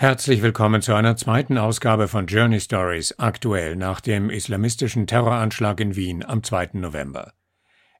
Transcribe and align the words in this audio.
Herzlich 0.00 0.40
willkommen 0.40 0.80
zu 0.80 0.94
einer 0.94 1.14
zweiten 1.16 1.58
Ausgabe 1.58 2.08
von 2.08 2.26
Journey 2.26 2.58
Stories, 2.58 3.18
aktuell 3.18 3.76
nach 3.76 4.00
dem 4.00 4.30
islamistischen 4.30 5.06
Terroranschlag 5.06 5.78
in 5.78 5.94
Wien 5.94 6.24
am 6.24 6.42
2. 6.42 6.70
November. 6.72 7.34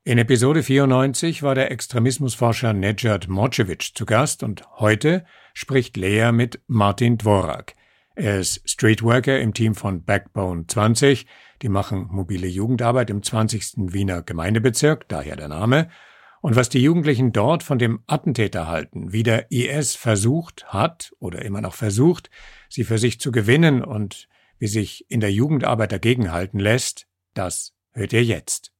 In 0.03 0.17
Episode 0.17 0.63
94 0.63 1.43
war 1.43 1.55
der 1.55 1.71
Extremismusforscher 1.71 2.73
Nejad 2.73 3.29
Morcevic 3.29 3.91
zu 3.95 4.07
Gast 4.07 4.43
und 4.43 4.63
heute 4.79 5.27
spricht 5.53 5.99
Lea 5.99 6.33
mit 6.33 6.63
Martin 6.69 7.19
Dvorak. 7.19 7.75
Er 8.15 8.41
ist 8.41 8.63
Streetworker 8.65 9.39
im 9.39 9.53
Team 9.53 9.75
von 9.75 10.03
Backbone 10.03 10.65
20, 10.69 11.27
die 11.61 11.69
machen 11.69 12.07
mobile 12.11 12.47
Jugendarbeit 12.47 13.11
im 13.11 13.23
20. 13.23 13.93
Wiener 13.93 14.23
Gemeindebezirk, 14.23 15.07
daher 15.09 15.37
der 15.37 15.49
Name, 15.49 15.91
und 16.41 16.57
was 16.57 16.69
die 16.69 16.83
Jugendlichen 16.83 17.33
dort 17.33 17.63
von 17.63 17.79
dem 17.79 18.03
Attentäter 18.07 18.67
halten, 18.67 19.13
wie 19.13 19.23
der 19.23 19.51
IS 19.51 19.95
versucht 19.95 20.67
hat 20.67 21.13
oder 21.19 21.43
immer 21.43 21.61
noch 21.61 21.75
versucht, 21.75 22.31
sie 22.69 22.85
für 22.85 22.99
sich 22.99 23.21
zu 23.21 23.31
gewinnen 23.31 23.85
und 23.85 24.29
wie 24.59 24.69
sich 24.69 25.07
in 25.09 25.21
der 25.21 25.33
Jugendarbeit 25.33 25.93
dagegenhalten 25.93 26.59
lässt, 26.59 27.07
das 27.35 27.75
hört 27.93 28.13
ihr 28.13 28.25
jetzt. 28.25 28.73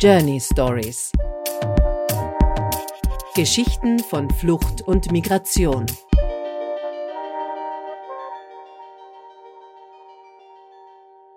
Journey 0.00 0.40
Stories 0.40 1.12
Geschichten 3.34 3.98
von 3.98 4.30
Flucht 4.30 4.82
und 4.82 5.10
Migration. 5.10 5.86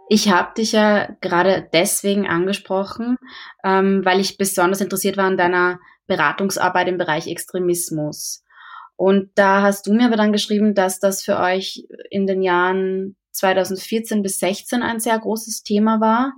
Ich 0.09 0.29
habe 0.29 0.53
dich 0.55 0.71
ja 0.71 1.09
gerade 1.21 1.67
deswegen 1.73 2.27
angesprochen, 2.27 3.17
ähm, 3.63 4.05
weil 4.05 4.19
ich 4.19 4.37
besonders 4.37 4.81
interessiert 4.81 5.17
war 5.17 5.25
an 5.25 5.37
deiner 5.37 5.79
Beratungsarbeit 6.07 6.87
im 6.87 6.97
Bereich 6.97 7.27
Extremismus. 7.27 8.43
Und 8.95 9.29
da 9.35 9.61
hast 9.61 9.85
du 9.85 9.93
mir 9.93 10.07
aber 10.07 10.15
dann 10.15 10.31
geschrieben, 10.31 10.73
dass 10.73 10.99
das 10.99 11.23
für 11.23 11.37
euch 11.37 11.85
in 12.09 12.25
den 12.25 12.41
Jahren 12.41 13.15
2014 13.31 14.23
bis 14.23 14.39
16 14.39 14.81
ein 14.81 14.99
sehr 14.99 15.19
großes 15.19 15.63
Thema 15.63 15.99
war, 16.01 16.33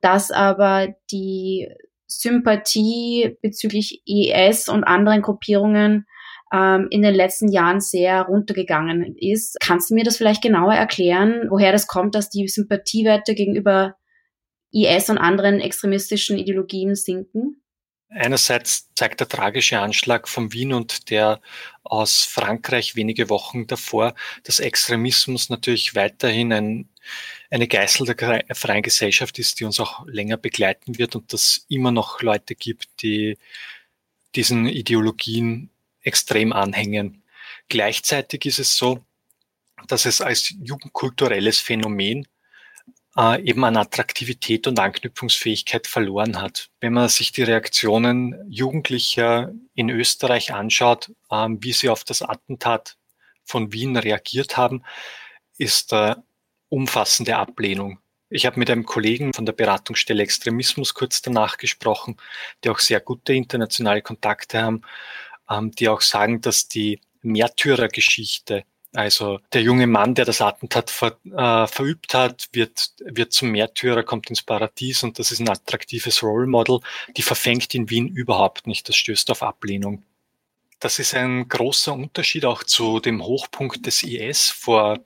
dass 0.00 0.30
aber 0.30 0.88
die 1.10 1.68
Sympathie 2.06 3.36
bezüglich 3.42 4.02
IS 4.06 4.68
und 4.68 4.84
anderen 4.84 5.20
Gruppierungen 5.20 6.06
ähm, 6.52 6.88
in 6.90 7.02
den 7.02 7.14
letzten 7.14 7.50
Jahren 7.50 7.80
sehr 7.80 8.22
runtergegangen 8.22 9.16
ist. 9.16 9.56
Kannst 9.60 9.90
du 9.90 9.94
mir 9.94 10.04
das 10.04 10.16
vielleicht 10.16 10.42
genauer 10.42 10.74
erklären, 10.74 11.46
woher 11.50 11.72
das 11.72 11.86
kommt, 11.86 12.14
dass 12.14 12.30
die 12.30 12.48
Sympathiewerte 12.48 13.34
gegenüber 13.34 13.96
IS 14.72 15.10
und 15.10 15.18
anderen 15.18 15.60
extremistischen 15.60 16.38
Ideologien 16.38 16.94
sinken? 16.94 17.62
Einerseits 18.10 18.88
zeigt 18.94 19.20
der 19.20 19.28
tragische 19.28 19.80
Anschlag 19.80 20.28
von 20.28 20.52
Wien 20.54 20.72
und 20.72 21.10
der 21.10 21.42
aus 21.82 22.24
Frankreich 22.24 22.96
wenige 22.96 23.28
Wochen 23.28 23.66
davor, 23.66 24.14
dass 24.44 24.60
Extremismus 24.60 25.50
natürlich 25.50 25.94
weiterhin 25.94 26.52
ein, 26.54 26.88
eine 27.50 27.68
Geißel 27.68 28.06
der 28.06 28.44
freien 28.54 28.82
Gesellschaft 28.82 29.38
ist, 29.38 29.60
die 29.60 29.64
uns 29.64 29.78
auch 29.78 30.06
länger 30.06 30.38
begleiten 30.38 30.98
wird 30.98 31.16
und 31.16 31.34
dass 31.34 31.66
immer 31.68 31.90
noch 31.90 32.22
Leute 32.22 32.54
gibt, 32.54 33.02
die 33.02 33.36
diesen 34.34 34.66
Ideologien 34.66 35.70
extrem 36.08 36.52
anhängen. 36.52 37.22
Gleichzeitig 37.68 38.46
ist 38.46 38.58
es 38.58 38.76
so, 38.76 39.04
dass 39.86 40.06
es 40.06 40.20
als 40.20 40.54
jugendkulturelles 40.60 41.60
Phänomen 41.60 42.26
äh, 43.16 43.42
eben 43.42 43.64
an 43.64 43.76
Attraktivität 43.76 44.66
und 44.66 44.78
Anknüpfungsfähigkeit 44.78 45.86
verloren 45.86 46.40
hat. 46.40 46.70
Wenn 46.80 46.94
man 46.94 47.08
sich 47.08 47.32
die 47.32 47.42
Reaktionen 47.42 48.34
Jugendlicher 48.48 49.52
in 49.74 49.90
Österreich 49.90 50.52
anschaut, 50.52 51.10
äh, 51.30 51.48
wie 51.60 51.72
sie 51.72 51.88
auf 51.88 52.04
das 52.04 52.22
Attentat 52.22 52.96
von 53.44 53.72
Wien 53.72 53.96
reagiert 53.96 54.56
haben, 54.56 54.82
ist 55.58 55.92
äh, 55.92 56.14
umfassende 56.68 57.36
Ablehnung. 57.36 57.98
Ich 58.30 58.44
habe 58.44 58.58
mit 58.58 58.68
einem 58.70 58.84
Kollegen 58.84 59.32
von 59.32 59.46
der 59.46 59.54
Beratungsstelle 59.54 60.22
Extremismus 60.22 60.92
kurz 60.92 61.22
danach 61.22 61.56
gesprochen, 61.56 62.18
die 62.62 62.68
auch 62.68 62.78
sehr 62.78 63.00
gute 63.00 63.32
internationale 63.32 64.02
Kontakte 64.02 64.60
haben 64.60 64.82
ähm, 65.50 65.70
die 65.72 65.88
auch 65.88 66.00
sagen, 66.00 66.40
dass 66.40 66.68
die 66.68 67.00
Märtyrergeschichte, 67.22 68.64
also 68.94 69.38
der 69.52 69.62
junge 69.62 69.86
Mann, 69.86 70.14
der 70.14 70.24
das 70.24 70.40
Attentat 70.40 70.90
ver, 70.90 71.18
äh, 71.24 71.66
verübt 71.66 72.14
hat, 72.14 72.48
wird, 72.52 72.92
wird 73.04 73.32
zum 73.32 73.50
Märtyrer, 73.50 74.02
kommt 74.02 74.30
ins 74.30 74.42
Paradies 74.42 75.02
und 75.02 75.18
das 75.18 75.30
ist 75.30 75.40
ein 75.40 75.48
attraktives 75.48 76.22
Role 76.22 76.46
Model, 76.46 76.80
die 77.16 77.22
verfängt 77.22 77.74
in 77.74 77.90
Wien 77.90 78.08
überhaupt 78.08 78.66
nicht. 78.66 78.88
Das 78.88 78.96
stößt 78.96 79.30
auf 79.30 79.42
Ablehnung. 79.42 80.02
Das 80.80 80.98
ist 80.98 81.14
ein 81.14 81.48
großer 81.48 81.92
Unterschied 81.92 82.44
auch 82.44 82.62
zu 82.62 83.00
dem 83.00 83.24
Hochpunkt 83.24 83.84
des 83.84 84.02
IS 84.04 84.50
vor 84.50 85.00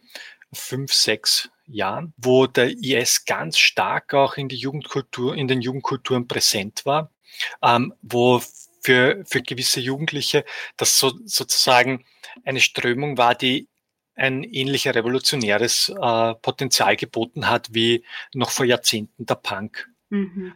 fünf, 0.53 0.92
sechs 0.92 1.48
Jahren, 1.66 2.12
wo 2.19 2.47
der 2.47 2.70
IS 2.70 3.24
ganz 3.24 3.56
stark 3.59 4.12
auch 4.12 4.36
in 4.36 4.48
die 4.48 4.56
Jugendkultur, 4.56 5.34
in 5.34 5.48
den 5.48 5.62
Jugendkulturen 5.62 6.28
präsent 6.28 6.84
war, 6.84 7.10
ähm, 7.62 7.94
wo 8.03 8.42
für, 8.82 9.25
für 9.26 9.43
gewisse 9.43 9.81
Jugendliche, 9.81 10.44
das 10.76 10.98
so, 10.98 11.12
sozusagen 11.25 12.04
eine 12.44 12.60
Strömung 12.60 13.16
war, 13.16 13.34
die 13.34 13.69
ein 14.15 14.44
ähnlicher 14.44 14.94
revolutionäres 14.94 15.88
äh, 15.88 16.34
Potenzial 16.34 16.97
geboten 16.97 17.48
hat 17.48 17.69
wie 17.72 18.04
noch 18.34 18.50
vor 18.50 18.66
Jahrzehnten 18.66 19.25
der 19.25 19.37
Punk. 19.37 19.88
Mhm. 20.10 20.54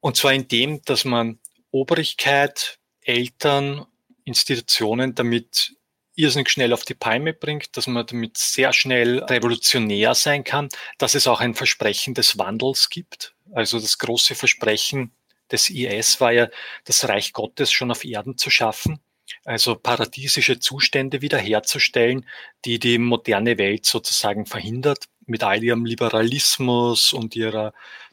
Und 0.00 0.16
zwar 0.16 0.32
in 0.32 0.48
dem, 0.48 0.82
dass 0.82 1.04
man 1.04 1.38
Obrigkeit, 1.70 2.78
Eltern, 3.00 3.86
Institutionen 4.24 5.14
damit 5.14 5.74
irrsinnig 6.14 6.50
schnell 6.50 6.72
auf 6.72 6.84
die 6.84 6.94
Palme 6.94 7.32
bringt, 7.32 7.76
dass 7.76 7.86
man 7.86 8.04
damit 8.04 8.36
sehr 8.36 8.72
schnell 8.72 9.22
revolutionär 9.22 10.14
sein 10.14 10.42
kann, 10.42 10.68
dass 10.98 11.14
es 11.14 11.28
auch 11.28 11.40
ein 11.40 11.54
Versprechen 11.54 12.14
des 12.14 12.38
Wandels 12.38 12.90
gibt. 12.90 13.34
Also 13.52 13.78
das 13.78 13.98
große 13.98 14.34
Versprechen, 14.34 15.12
des 15.50 15.70
IS 15.70 16.20
war 16.20 16.32
ja, 16.32 16.48
das 16.84 17.08
Reich 17.08 17.32
Gottes 17.32 17.70
schon 17.70 17.90
auf 17.90 18.04
Erden 18.04 18.36
zu 18.36 18.50
schaffen, 18.50 19.00
also 19.44 19.74
paradiesische 19.74 20.58
Zustände 20.58 21.22
wiederherzustellen, 21.22 22.26
die 22.64 22.78
die 22.78 22.98
moderne 22.98 23.58
Welt 23.58 23.86
sozusagen 23.86 24.46
verhindert, 24.46 25.04
mit 25.26 25.42
all 25.42 25.62
ihrem 25.62 25.84
Liberalismus 25.84 27.12
und 27.12 27.36
ihrer 27.36 27.72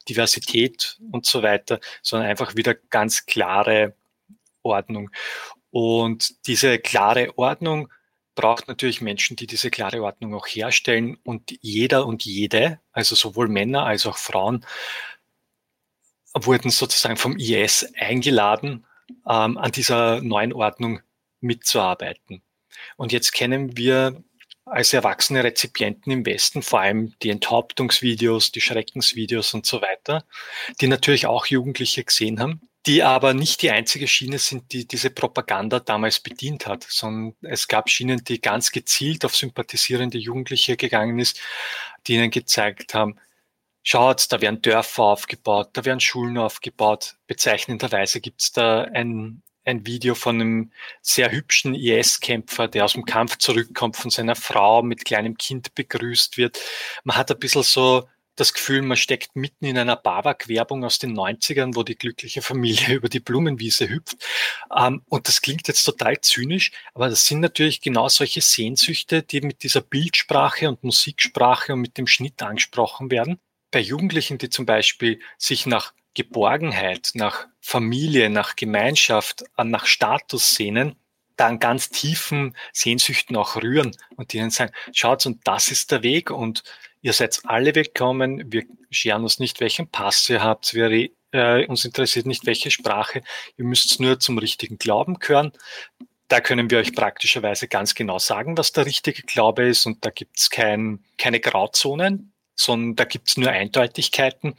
Diversität 0.10 0.98
und 1.12 1.26
so 1.26 1.44
weiter, 1.44 1.80
sondern 2.02 2.30
einfach 2.30 2.56
wieder 2.56 2.76
ganz 2.76 3.26
klare 3.26 3.96
Ordnung. 4.64 5.10
Und 5.72 6.48
diese 6.48 6.80
klare 6.80 7.38
Ordnung 7.38 7.90
braucht 8.36 8.68
natürlich 8.68 9.02
Menschen, 9.02 9.36
die 9.38 9.48
diese 9.48 9.72
klare 9.72 10.04
Ordnung 10.04 10.36
auch 10.36 10.46
herstellen. 10.46 11.18
Und 11.24 11.58
jeder 11.62 12.06
und 12.06 12.24
jede, 12.26 12.80
also 12.92 13.16
sowohl 13.16 13.48
Männer 13.48 13.86
als 13.86 14.06
auch 14.06 14.18
Frauen, 14.18 14.66
wurden 16.36 16.70
sozusagen 16.70 17.18
vom 17.18 17.38
IS 17.38 17.92
eingeladen, 17.98 18.86
ähm, 19.28 19.58
an 19.58 19.72
dieser 19.72 20.22
neuen 20.22 20.54
Ordnung 20.54 21.02
mitzuarbeiten. 21.40 22.42
Und 22.98 23.12
jetzt 23.12 23.32
kennen 23.34 23.78
wir 23.78 24.24
als 24.66 24.94
erwachsene 24.94 25.44
Rezipienten 25.44 26.12
im 26.12 26.26
Westen 26.26 26.64
vor 26.64 26.82
allem 26.82 27.14
die 27.22 27.30
Enthauptungsvideos, 27.30 28.52
die 28.52 28.62
Schreckensvideos 28.62 29.54
und 29.54 29.66
so 29.66 29.82
weiter, 29.82 30.26
die 30.82 30.88
natürlich 30.88 31.28
auch 31.28 31.46
Jugendliche 31.46 32.04
gesehen 32.04 32.40
haben, 32.40 32.62
die 32.88 33.04
aber 33.04 33.34
nicht 33.34 33.62
die 33.62 33.72
einzige 33.72 34.08
Schiene 34.08 34.40
sind, 34.40 34.72
die 34.72 34.88
diese 34.88 35.12
Propaganda 35.12 35.80
damals 35.80 36.20
bedient 36.20 36.66
hat, 36.66 36.86
sondern 36.90 37.36
es 37.42 37.68
gab 37.68 37.90
Schienen, 37.90 38.24
die 38.24 38.42
ganz 38.42 38.72
gezielt 38.72 39.24
auf 39.24 39.36
sympathisierende 39.36 40.18
Jugendliche 40.18 40.78
gegangen 40.78 41.20
ist, 41.20 41.40
die 42.08 42.16
ihnen 42.16 42.32
gezeigt 42.32 42.96
haben, 42.96 43.20
schaut, 43.86 44.32
da 44.32 44.42
werden 44.42 44.62
Dörfer 44.62 45.04
aufgebaut, 45.04 45.70
da 45.74 45.86
werden 45.86 46.02
Schulen 46.02 46.38
aufgebaut. 46.38 47.16
Bezeichnenderweise 47.28 48.20
gibt's 48.20 48.52
da 48.52 48.82
ein, 48.82 49.44
ein 49.64 49.86
Video 49.86 50.16
von 50.16 50.42
einem 50.42 50.72
sehr 51.02 51.32
hübschen 51.32 51.76
IS-Kämpfer, 51.76 52.68
der 52.68 52.86
aus 52.86 52.94
dem 52.94 53.06
Kampf 53.06 53.38
zurückkommt, 53.38 53.96
von 53.96 54.12
seiner 54.12 54.36
Frau 54.36 54.82
mit 54.82 55.06
kleinem 55.06 55.38
Kind 55.38 55.76
begrüßt 55.76 56.38
wird. 56.38 56.60
Man 57.04 57.16
hat 57.16 57.32
ein 57.32 57.40
bisschen 57.40 57.64
so 57.64 58.10
das 58.36 58.54
Gefühl, 58.54 58.82
man 58.82 58.98
steckt 58.98 59.36
mitten 59.36 59.66
in 59.66 59.78
einer 59.78 59.96
Babak-Werbung 59.96 60.84
aus 60.84 61.00
den 61.00 61.16
90ern, 61.16 61.76
wo 61.76 61.84
die 61.84 61.96
glückliche 61.96 62.42
Familie 62.42 62.96
über 62.96 63.08
die 63.08 63.20
Blumenwiese 63.22 63.88
hüpft. 63.88 64.18
Ähm, 64.76 65.04
und 65.08 65.28
das 65.28 65.42
klingt 65.42 65.68
jetzt 65.68 65.84
total 65.84 66.20
zynisch, 66.22 66.72
aber 66.96 67.08
das 67.08 67.26
sind 67.28 67.40
natürlich 67.40 67.82
genau 67.82 68.10
solche 68.10 68.42
Sehnsüchte, 68.42 69.22
die 69.24 69.42
mit 69.42 69.64
dieser 69.64 69.82
Bildsprache 69.82 70.68
und 70.68 70.84
Musiksprache 70.84 71.74
und 71.74 71.82
mit 71.82 71.98
dem 71.98 72.08
Schnitt 72.08 72.42
angesprochen 72.42 73.12
werden 73.12 73.40
bei 73.76 73.82
Jugendlichen, 73.82 74.38
die 74.38 74.50
zum 74.50 74.66
Beispiel 74.66 75.20
sich 75.38 75.66
nach 75.66 75.94
Geborgenheit, 76.14 77.10
nach 77.14 77.48
Familie, 77.60 78.30
nach 78.30 78.56
Gemeinschaft, 78.56 79.44
nach 79.62 79.86
Status 79.86 80.56
sehnen, 80.56 80.96
da 81.36 81.48
an 81.48 81.60
ganz 81.60 81.90
tiefen 81.90 82.56
Sehnsüchten 82.72 83.36
auch 83.36 83.58
rühren 83.58 83.92
und 84.16 84.32
die 84.32 84.38
ihnen 84.38 84.50
sagen, 84.50 84.72
schaut, 84.94 85.26
und 85.26 85.46
das 85.46 85.68
ist 85.72 85.92
der 85.92 86.04
Weg 86.04 86.32
und 86.32 86.64
ihr 87.02 87.12
seid 87.12 87.42
alle 87.44 87.76
willkommen, 87.76 88.50
wir 88.50 88.64
scheren 88.92 89.24
uns 89.24 89.40
nicht, 89.40 89.60
welchen 89.60 89.90
Pass 89.90 90.30
ihr 90.30 90.42
habt, 90.42 90.74
wir, 90.74 91.10
äh, 91.34 91.66
uns 91.66 91.84
interessiert 91.84 92.28
nicht, 92.28 92.46
welche 92.46 92.72
Sprache, 92.72 93.24
ihr 93.58 93.66
müsst 93.66 94.00
nur 94.00 94.22
zum 94.22 94.38
richtigen 94.38 94.78
Glauben 94.78 95.20
gehören. 95.20 95.52
Da 96.30 96.40
können 96.40 96.72
wir 96.72 96.78
euch 96.78 96.96
praktischerweise 96.96 97.68
ganz 97.68 97.94
genau 97.94 98.20
sagen, 98.20 98.58
was 98.58 98.72
der 98.72 98.86
richtige 98.86 99.24
Glaube 99.24 99.68
ist 99.68 99.86
und 99.86 100.06
da 100.06 100.12
gibt 100.12 100.40
es 100.40 100.50
kein, 100.50 101.04
keine 101.18 101.42
Grauzonen, 101.42 102.32
sondern 102.56 102.96
da 102.96 103.06
gibt 103.06 103.30
es 103.30 103.38
nur 103.38 103.50
Eindeutigkeiten. 103.50 104.56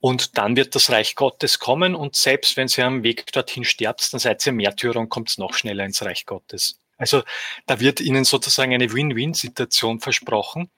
Und 0.00 0.38
dann 0.38 0.56
wird 0.56 0.74
das 0.74 0.90
Reich 0.90 1.14
Gottes 1.14 1.58
kommen 1.58 1.94
und 1.94 2.16
selbst 2.16 2.56
wenn 2.56 2.68
ihr 2.76 2.86
am 2.86 3.02
Weg 3.02 3.32
dorthin 3.32 3.64
sterbt, 3.64 4.12
dann 4.12 4.20
seid 4.20 4.46
ihr 4.46 4.52
Märtyrer 4.52 5.00
und 5.00 5.08
kommt 5.08 5.36
noch 5.38 5.54
schneller 5.54 5.84
ins 5.84 6.04
Reich 6.04 6.26
Gottes. 6.26 6.78
Also 6.98 7.22
da 7.66 7.78
wird 7.80 8.00
Ihnen 8.00 8.24
sozusagen 8.24 8.72
eine 8.72 8.92
Win-Win-Situation 8.92 10.00
versprochen 10.00 10.70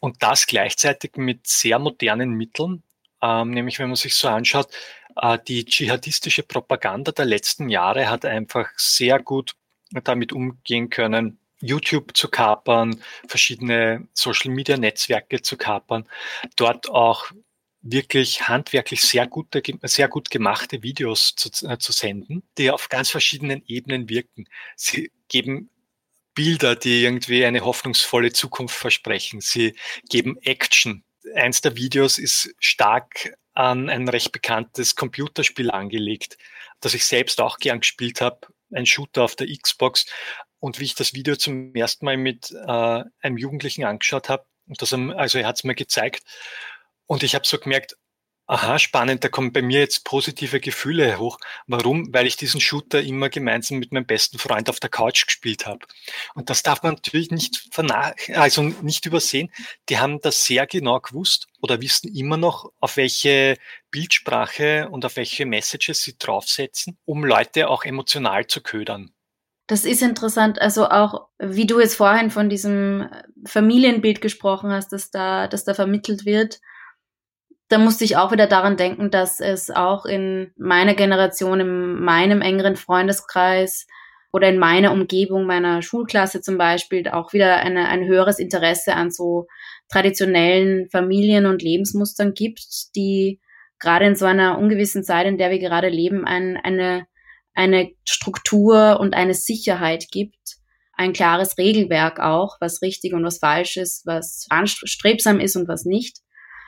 und 0.00 0.22
das 0.22 0.46
gleichzeitig 0.46 1.16
mit 1.16 1.46
sehr 1.46 1.78
modernen 1.78 2.30
Mitteln, 2.30 2.82
ähm, 3.22 3.50
nämlich 3.50 3.78
wenn 3.78 3.88
man 3.88 3.96
sich 3.96 4.14
so 4.14 4.28
anschaut, 4.28 4.68
äh, 5.16 5.38
die 5.46 5.64
dschihadistische 5.64 6.44
Propaganda 6.44 7.12
der 7.12 7.26
letzten 7.26 7.68
Jahre 7.68 8.08
hat 8.08 8.24
einfach 8.24 8.70
sehr 8.76 9.20
gut 9.20 9.54
damit 10.02 10.32
umgehen 10.32 10.90
können, 10.90 11.38
YouTube 11.60 12.16
zu 12.16 12.28
kapern, 12.28 13.02
verschiedene 13.26 14.08
Social-Media-Netzwerke 14.12 15.42
zu 15.42 15.56
kapern, 15.56 16.08
dort 16.56 16.90
auch 16.90 17.30
wirklich 17.82 18.48
handwerklich 18.48 19.02
sehr 19.02 19.26
gute, 19.26 19.62
sehr 19.82 20.08
gut 20.08 20.30
gemachte 20.30 20.82
Videos 20.82 21.34
zu, 21.36 21.50
äh, 21.66 21.78
zu 21.78 21.92
senden, 21.92 22.42
die 22.58 22.70
auf 22.70 22.88
ganz 22.88 23.10
verschiedenen 23.10 23.62
Ebenen 23.66 24.08
wirken. 24.08 24.48
Sie 24.74 25.12
geben 25.28 25.70
Bilder, 26.34 26.76
die 26.76 27.02
irgendwie 27.02 27.44
eine 27.44 27.64
hoffnungsvolle 27.64 28.32
Zukunft 28.32 28.76
versprechen. 28.76 29.40
Sie 29.40 29.74
geben 30.08 30.36
Action. 30.42 31.04
Eins 31.34 31.60
der 31.60 31.76
Videos 31.76 32.18
ist 32.18 32.54
stark 32.58 33.36
an 33.54 33.88
ein 33.88 34.08
recht 34.08 34.32
bekanntes 34.32 34.96
Computerspiel 34.96 35.70
angelegt, 35.70 36.36
das 36.80 36.92
ich 36.92 37.06
selbst 37.06 37.40
auch 37.40 37.56
gern 37.56 37.80
gespielt 37.80 38.20
habe, 38.20 38.40
ein 38.72 38.84
Shooter 38.84 39.24
auf 39.24 39.34
der 39.34 39.46
Xbox. 39.46 40.06
Und 40.58 40.80
wie 40.80 40.84
ich 40.84 40.94
das 40.94 41.14
Video 41.14 41.36
zum 41.36 41.74
ersten 41.74 42.04
Mal 42.04 42.16
mit 42.16 42.50
äh, 42.50 43.04
einem 43.20 43.36
Jugendlichen 43.36 43.84
angeschaut 43.84 44.28
habe, 44.28 44.46
also 44.78 45.38
er 45.38 45.46
hat 45.46 45.56
es 45.56 45.64
mir 45.64 45.74
gezeigt, 45.74 46.22
und 47.06 47.22
ich 47.22 47.34
habe 47.34 47.46
so 47.46 47.58
gemerkt, 47.58 47.96
aha, 48.46 48.78
spannend, 48.78 49.24
da 49.24 49.28
kommen 49.28 49.52
bei 49.52 49.62
mir 49.62 49.80
jetzt 49.80 50.04
positive 50.04 50.60
Gefühle 50.60 51.18
hoch. 51.18 51.38
Warum? 51.66 52.12
Weil 52.12 52.26
ich 52.26 52.36
diesen 52.36 52.60
Shooter 52.60 53.00
immer 53.02 53.28
gemeinsam 53.28 53.78
mit 53.78 53.92
meinem 53.92 54.06
besten 54.06 54.38
Freund 54.38 54.70
auf 54.70 54.80
der 54.80 54.90
Couch 54.90 55.26
gespielt 55.26 55.66
habe. 55.66 55.86
Und 56.34 56.48
das 56.48 56.62
darf 56.62 56.82
man 56.82 56.94
natürlich 56.94 57.30
nicht 57.30 57.68
also 58.34 58.62
nicht 58.62 59.04
übersehen. 59.06 59.52
Die 59.88 59.98
haben 59.98 60.20
das 60.20 60.44
sehr 60.44 60.66
genau 60.66 61.00
gewusst 61.00 61.48
oder 61.60 61.80
wissen 61.80 62.14
immer 62.14 62.36
noch, 62.36 62.70
auf 62.80 62.96
welche 62.96 63.56
Bildsprache 63.90 64.88
und 64.90 65.04
auf 65.04 65.16
welche 65.16 65.46
Messages 65.46 66.02
sie 66.02 66.16
draufsetzen, 66.16 66.98
um 67.04 67.24
Leute 67.24 67.68
auch 67.68 67.84
emotional 67.84 68.46
zu 68.46 68.62
ködern. 68.62 69.12
Das 69.66 69.84
ist 69.84 70.02
interessant. 70.02 70.60
Also 70.60 70.88
auch, 70.88 71.28
wie 71.38 71.66
du 71.66 71.80
jetzt 71.80 71.96
vorhin 71.96 72.30
von 72.30 72.48
diesem 72.48 73.08
Familienbild 73.46 74.20
gesprochen 74.20 74.70
hast, 74.70 74.92
dass 74.92 75.10
da, 75.10 75.48
dass 75.48 75.64
da 75.64 75.74
vermittelt 75.74 76.24
wird 76.24 76.60
da 77.68 77.78
musste 77.78 78.04
ich 78.04 78.16
auch 78.16 78.30
wieder 78.32 78.46
daran 78.46 78.76
denken, 78.76 79.10
dass 79.10 79.40
es 79.40 79.70
auch 79.70 80.06
in 80.06 80.52
meiner 80.56 80.94
Generation, 80.94 81.60
in 81.60 82.00
meinem 82.00 82.40
engeren 82.40 82.76
Freundeskreis 82.76 83.86
oder 84.32 84.48
in 84.48 84.58
meiner 84.58 84.92
Umgebung, 84.92 85.46
meiner 85.46 85.82
Schulklasse 85.82 86.40
zum 86.40 86.58
Beispiel, 86.58 87.08
auch 87.08 87.32
wieder 87.32 87.56
eine, 87.56 87.88
ein 87.88 88.04
höheres 88.04 88.38
Interesse 88.38 88.94
an 88.94 89.10
so 89.10 89.46
traditionellen 89.90 90.88
Familien- 90.90 91.46
und 91.46 91.62
Lebensmustern 91.62 92.34
gibt, 92.34 92.94
die 92.94 93.40
gerade 93.80 94.06
in 94.06 94.14
so 94.14 94.26
einer 94.26 94.58
ungewissen 94.58 95.02
Zeit, 95.02 95.26
in 95.26 95.38
der 95.38 95.50
wir 95.50 95.58
gerade 95.58 95.88
leben, 95.88 96.24
ein, 96.24 96.56
eine, 96.56 97.06
eine 97.56 97.90
Struktur 98.04 99.00
und 99.00 99.14
eine 99.14 99.34
Sicherheit 99.34 100.06
gibt, 100.12 100.58
ein 100.92 101.12
klares 101.12 101.58
Regelwerk 101.58 102.20
auch, 102.20 102.56
was 102.60 102.82
richtig 102.82 103.12
und 103.12 103.24
was 103.24 103.38
falsch 103.38 103.76
ist, 103.76 104.06
was 104.06 104.46
anstrebsam 104.50 105.40
ist 105.40 105.56
und 105.56 105.68
was 105.68 105.84
nicht. 105.84 106.18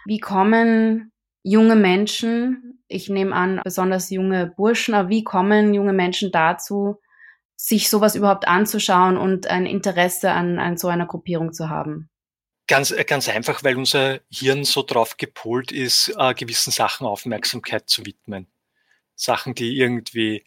Wie 0.07 0.19
kommen 0.19 1.13
junge 1.43 1.77
Menschen, 1.77 2.83
ich 2.89 3.09
nehme 3.09 3.35
an, 3.35 3.61
besonders 3.65 4.11
junge 4.11 4.53
Burschen, 4.57 4.95
aber 4.95 5.09
wie 5.09 5.25
kommen 5.25 5.75
junge 5.75 5.93
Menschen 5.93 6.33
dazu, 6.33 7.01
sich 7.57 7.91
sowas 7.91 8.15
überhaupt 8.15 8.47
anzuschauen 8.47 9.17
und 9.17 9.47
ein 9.47 9.67
Interesse 9.67 10.33
an, 10.33 10.59
an 10.59 10.77
so 10.77 10.89
einer 10.89 11.07
Gruppierung 11.07 11.53
zu 11.53 11.69
haben? 11.69 12.11
Ganz, 12.67 12.95
ganz 13.07 13.29
einfach, 13.31 13.65
weil 13.65 13.77
unser 13.77 14.21
Hirn 14.31 14.65
so 14.65 14.83
drauf 14.83 15.17
gepolt 15.17 15.73
ist, 15.73 16.15
äh, 16.19 16.35
gewissen 16.35 16.71
Sachen 16.71 17.07
Aufmerksamkeit 17.07 17.89
zu 17.89 18.05
widmen. 18.05 18.47
Sachen, 19.15 19.55
die 19.55 19.79
irgendwie 19.79 20.45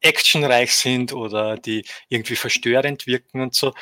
actionreich 0.00 0.74
sind 0.74 1.12
oder 1.12 1.56
die 1.56 1.84
irgendwie 2.08 2.36
verstörend 2.36 3.06
wirken 3.06 3.40
und 3.40 3.54
so. 3.54 3.72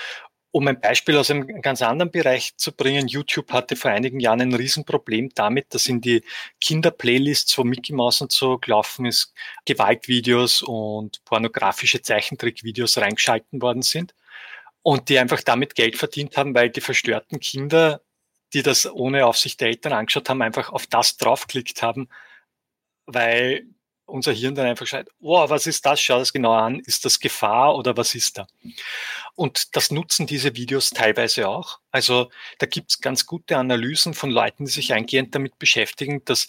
Um 0.50 0.67
ein 0.67 0.81
Beispiel 0.81 1.17
aus 1.19 1.31
einem 1.31 1.61
ganz 1.61 1.82
anderen 1.82 2.11
Bereich 2.11 2.56
zu 2.56 2.73
bringen, 2.73 3.06
YouTube 3.06 3.53
hatte 3.53 3.76
vor 3.76 3.91
einigen 3.91 4.19
Jahren 4.19 4.41
ein 4.41 4.55
Riesenproblem 4.55 5.31
damit, 5.35 5.75
dass 5.75 5.88
in 5.88 6.00
die 6.00 6.25
Kinder-Playlists, 6.61 7.56
wo 7.59 7.65
Mickey 7.65 7.93
Mouse 7.93 8.23
und 8.23 8.32
so 8.32 8.59
gelaufen 8.59 9.05
ist, 9.05 9.35
Gewaltvideos 9.67 10.62
und 10.62 11.23
pornografische 11.25 12.00
Zeichentrickvideos 12.00 12.97
reingeschalten 12.97 13.61
worden 13.61 13.82
sind 13.82 14.14
und 14.82 15.11
die 15.11 15.19
einfach 15.19 15.43
damit 15.43 15.75
Geld 15.75 15.97
verdient 15.97 16.37
haben, 16.38 16.55
weil 16.55 16.71
die 16.71 16.81
verstörten 16.81 17.41
Kinder, 17.41 18.00
die 18.55 18.62
das 18.62 18.91
ohne 18.91 19.26
Aufsicht 19.26 19.61
der 19.61 19.69
Eltern 19.69 19.93
angeschaut 19.93 20.31
haben, 20.31 20.41
einfach 20.43 20.71
auf 20.71 20.87
das 20.87 21.19
draufklickt 21.19 21.82
haben, 21.82 22.09
weil 23.06 23.67
unser 24.09 24.33
Hirn 24.33 24.55
dann 24.55 24.67
einfach 24.67 24.87
schreit, 24.87 25.09
oh, 25.21 25.49
was 25.49 25.67
ist 25.67 25.85
das? 25.87 26.01
Schau 26.01 26.19
das 26.19 26.33
genau 26.33 26.53
an. 26.53 26.81
Ist 26.81 27.05
das 27.05 27.21
Gefahr 27.21 27.77
oder 27.77 27.97
was 27.97 28.15
ist 28.15 28.39
da? 28.39 28.47
Und 29.35 29.77
das 29.77 29.91
nutzen 29.91 30.27
diese 30.27 30.57
Videos 30.57 30.91
teilweise 30.91 31.49
auch. 31.49 31.79
Also 31.91 32.31
da 32.59 32.67
gibt 32.67 32.91
es 32.91 33.01
ganz 33.01 33.27
gute 33.27 33.57
Analysen 33.57 34.15
von 34.15 34.31
Leuten, 34.31 34.65
die 34.65 34.73
sich 34.73 34.93
eingehend 34.93 35.35
damit 35.35 35.59
beschäftigen, 35.59 36.25
dass 36.25 36.49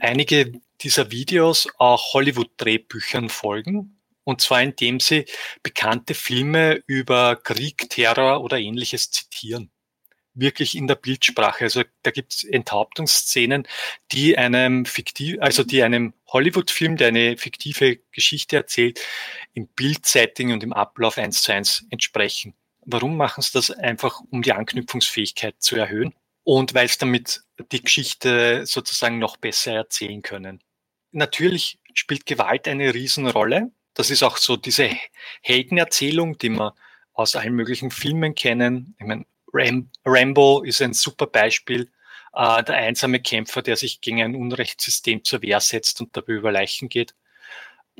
einige 0.00 0.52
dieser 0.82 1.10
Videos 1.10 1.68
auch 1.78 2.12
Hollywood-Drehbüchern 2.14 3.28
folgen. 3.28 4.00
Und 4.24 4.42
zwar 4.42 4.62
indem 4.62 5.00
sie 5.00 5.24
bekannte 5.62 6.14
Filme 6.14 6.82
über 6.86 7.36
Krieg, 7.36 7.88
Terror 7.88 8.42
oder 8.42 8.58
ähnliches 8.58 9.10
zitieren 9.10 9.70
wirklich 10.38 10.76
in 10.76 10.86
der 10.86 10.94
Bildsprache. 10.94 11.64
Also 11.64 11.82
da 12.02 12.10
gibt 12.10 12.34
es 12.34 12.44
Enthauptungsszenen, 12.44 13.66
die 14.12 14.38
einem 14.38 14.84
fiktiv, 14.84 15.36
also 15.40 15.64
die 15.64 15.82
einem 15.82 16.14
Hollywood-Film, 16.28 16.96
der 16.96 17.08
eine 17.08 17.36
fiktive 17.36 17.98
Geschichte 18.12 18.56
erzählt, 18.56 19.00
im 19.54 19.68
Bildsetting 19.68 20.52
und 20.52 20.62
im 20.62 20.72
Ablauf 20.72 21.18
eins 21.18 21.42
zu 21.42 21.52
eins 21.52 21.84
entsprechen. 21.90 22.54
Warum 22.84 23.16
machen 23.16 23.42
sie 23.42 23.52
das? 23.52 23.70
Einfach, 23.70 24.20
um 24.30 24.42
die 24.42 24.52
Anknüpfungsfähigkeit 24.52 25.56
zu 25.58 25.76
erhöhen 25.76 26.14
und 26.44 26.74
weil 26.74 26.86
es 26.86 26.96
damit 26.96 27.42
die 27.72 27.82
Geschichte 27.82 28.64
sozusagen 28.64 29.18
noch 29.18 29.36
besser 29.36 29.72
erzählen 29.72 30.22
können. 30.22 30.62
Natürlich 31.10 31.78
spielt 31.92 32.26
Gewalt 32.26 32.68
eine 32.68 32.94
Riesenrolle. 32.94 33.70
Das 33.94 34.10
ist 34.10 34.22
auch 34.22 34.36
so 34.36 34.56
diese 34.56 34.90
Heldenerzählung, 35.42 36.38
die 36.38 36.50
man 36.50 36.72
aus 37.12 37.34
allen 37.34 37.54
möglichen 37.54 37.90
Filmen 37.90 38.34
kennen. 38.34 38.94
Ich 38.98 39.06
meine, 39.06 39.26
Ram 39.52 39.90
Rambo 40.04 40.62
ist 40.62 40.82
ein 40.82 40.92
super 40.92 41.26
Beispiel. 41.26 41.90
Äh, 42.34 42.62
der 42.64 42.76
einsame 42.76 43.20
Kämpfer, 43.20 43.62
der 43.62 43.76
sich 43.76 44.00
gegen 44.00 44.22
ein 44.22 44.34
Unrechtssystem 44.34 45.24
zur 45.24 45.42
Wehr 45.42 45.60
setzt 45.60 46.00
und 46.00 46.16
dabei 46.16 46.34
über 46.34 46.52
Leichen 46.52 46.88
geht. 46.88 47.14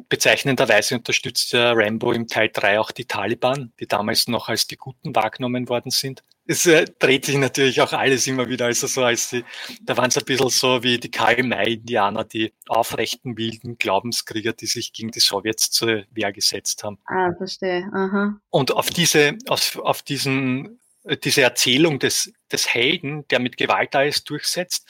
Bezeichnenderweise 0.09 0.95
unterstützt 0.95 1.53
der 1.53 1.77
Rambo 1.77 2.13
im 2.13 2.29
Teil 2.29 2.51
3 2.53 2.79
auch 2.79 2.93
die 2.93 3.07
Taliban, 3.07 3.73
die 3.81 3.89
damals 3.89 4.29
noch 4.29 4.49
als 4.49 4.69
die 4.69 4.77
Guten 4.77 5.15
wahrgenommen 5.17 5.69
worden 5.69 5.91
sind. 5.91 6.23
Es 6.47 6.65
äh, 6.67 6.87
dreht 6.99 7.27
sich 7.27 7.37
natürlich 7.37 7.81
auch 7.81 7.93
alles 7.93 8.27
immer 8.27 8.49
wieder, 8.49 8.67
also 8.67 8.87
so 8.87 9.03
als 9.03 9.31
die, 9.31 9.45
da 9.83 9.97
waren 9.97 10.09
es 10.09 10.17
ein 10.17 10.25
bisschen 10.25 10.49
so 10.49 10.83
wie 10.83 10.99
die 10.99 11.11
Karl-May-Indianer, 11.11 12.25
die 12.25 12.55
aufrechten, 12.69 13.37
wilden 13.37 13.77
Glaubenskrieger, 13.77 14.55
die 14.55 14.67
sich 14.67 14.93
gegen 14.93 15.11
die 15.11 15.21
Sowjets 15.21 15.71
zur 15.71 16.05
Wehr 16.11 16.33
gesetzt 16.33 16.85
haben. 16.85 16.99
Ah, 17.07 17.35
verstehe. 17.37 17.91
Aha. 17.93 18.41
Und 18.49 18.73
auf 18.73 18.89
diese, 18.89 19.37
auf, 19.49 19.79
auf 19.79 20.03
diesen 20.03 20.79
diese 21.17 21.43
Erzählung 21.43 21.99
des, 21.99 22.33
des 22.53 22.73
Helden, 22.73 23.27
der 23.29 23.39
mit 23.39 23.57
Gewalt 23.57 23.95
alles 23.95 24.25
durchsetzt. 24.25 24.89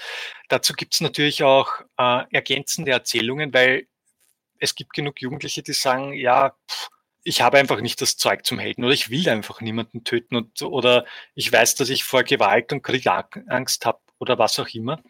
Dazu 0.49 0.73
gibt 0.73 0.95
es 0.95 1.01
natürlich 1.01 1.43
auch 1.43 1.69
äh, 1.97 2.25
ergänzende 2.33 2.93
Erzählungen, 2.93 3.53
weil 3.53 3.87
es 4.59 4.75
gibt 4.75 4.93
genug 4.93 5.21
Jugendliche, 5.21 5.63
die 5.63 5.73
sagen, 5.73 6.13
ja, 6.13 6.57
pff, 6.69 6.89
ich 7.25 7.43
habe 7.43 7.59
einfach 7.59 7.81
nicht 7.81 8.01
das 8.01 8.17
Zeug 8.17 8.47
zum 8.47 8.59
Helden 8.59 8.85
oder 8.85 8.95
ich 8.95 9.11
will 9.11 9.29
einfach 9.29 9.61
niemanden 9.61 10.03
töten 10.05 10.37
und, 10.37 10.63
oder 10.63 11.05
ich 11.35 11.53
weiß, 11.53 11.75
dass 11.75 11.91
ich 11.91 12.05
vor 12.05 12.23
Gewalt 12.23 12.73
und 12.73 12.83
Krieg 12.83 13.07
Angst 13.07 13.85
habe 13.85 14.01
oder 14.19 14.39
was 14.39 14.59
auch 14.59 14.69
immer. 14.69 15.03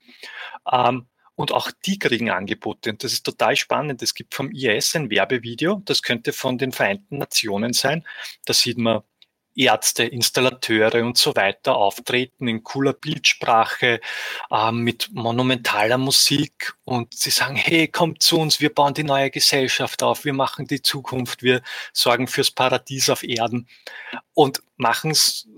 Ähm, 0.70 1.06
und 1.36 1.52
auch 1.52 1.70
die 1.86 2.00
kriegen 2.00 2.30
Angebote. 2.30 2.90
Und 2.90 3.04
das 3.04 3.12
ist 3.12 3.24
total 3.24 3.54
spannend. 3.54 4.02
Es 4.02 4.14
gibt 4.14 4.34
vom 4.34 4.50
IS 4.50 4.96
ein 4.96 5.08
Werbevideo, 5.08 5.80
das 5.84 6.02
könnte 6.02 6.32
von 6.32 6.58
den 6.58 6.72
Vereinten 6.72 7.18
Nationen 7.18 7.72
sein. 7.72 8.04
Da 8.44 8.52
sieht 8.52 8.78
man 8.78 9.02
Ärzte, 9.58 10.04
Installateure 10.04 11.04
und 11.04 11.18
so 11.18 11.34
weiter 11.34 11.76
auftreten 11.76 12.46
in 12.48 12.62
cooler 12.62 12.92
Bildsprache, 12.92 14.00
äh, 14.50 14.72
mit 14.72 15.10
monumentaler 15.12 15.98
Musik 15.98 16.74
und 16.84 17.12
sie 17.14 17.30
sagen, 17.30 17.56
hey, 17.56 17.88
kommt 17.88 18.22
zu 18.22 18.38
uns, 18.38 18.60
wir 18.60 18.72
bauen 18.72 18.94
die 18.94 19.04
neue 19.04 19.30
Gesellschaft 19.30 20.02
auf, 20.02 20.24
wir 20.24 20.32
machen 20.32 20.66
die 20.66 20.82
Zukunft, 20.82 21.42
wir 21.42 21.62
sorgen 21.92 22.28
fürs 22.28 22.50
Paradies 22.50 23.10
auf 23.10 23.24
Erden 23.24 23.68
und 24.34 24.62
machen 24.76 25.12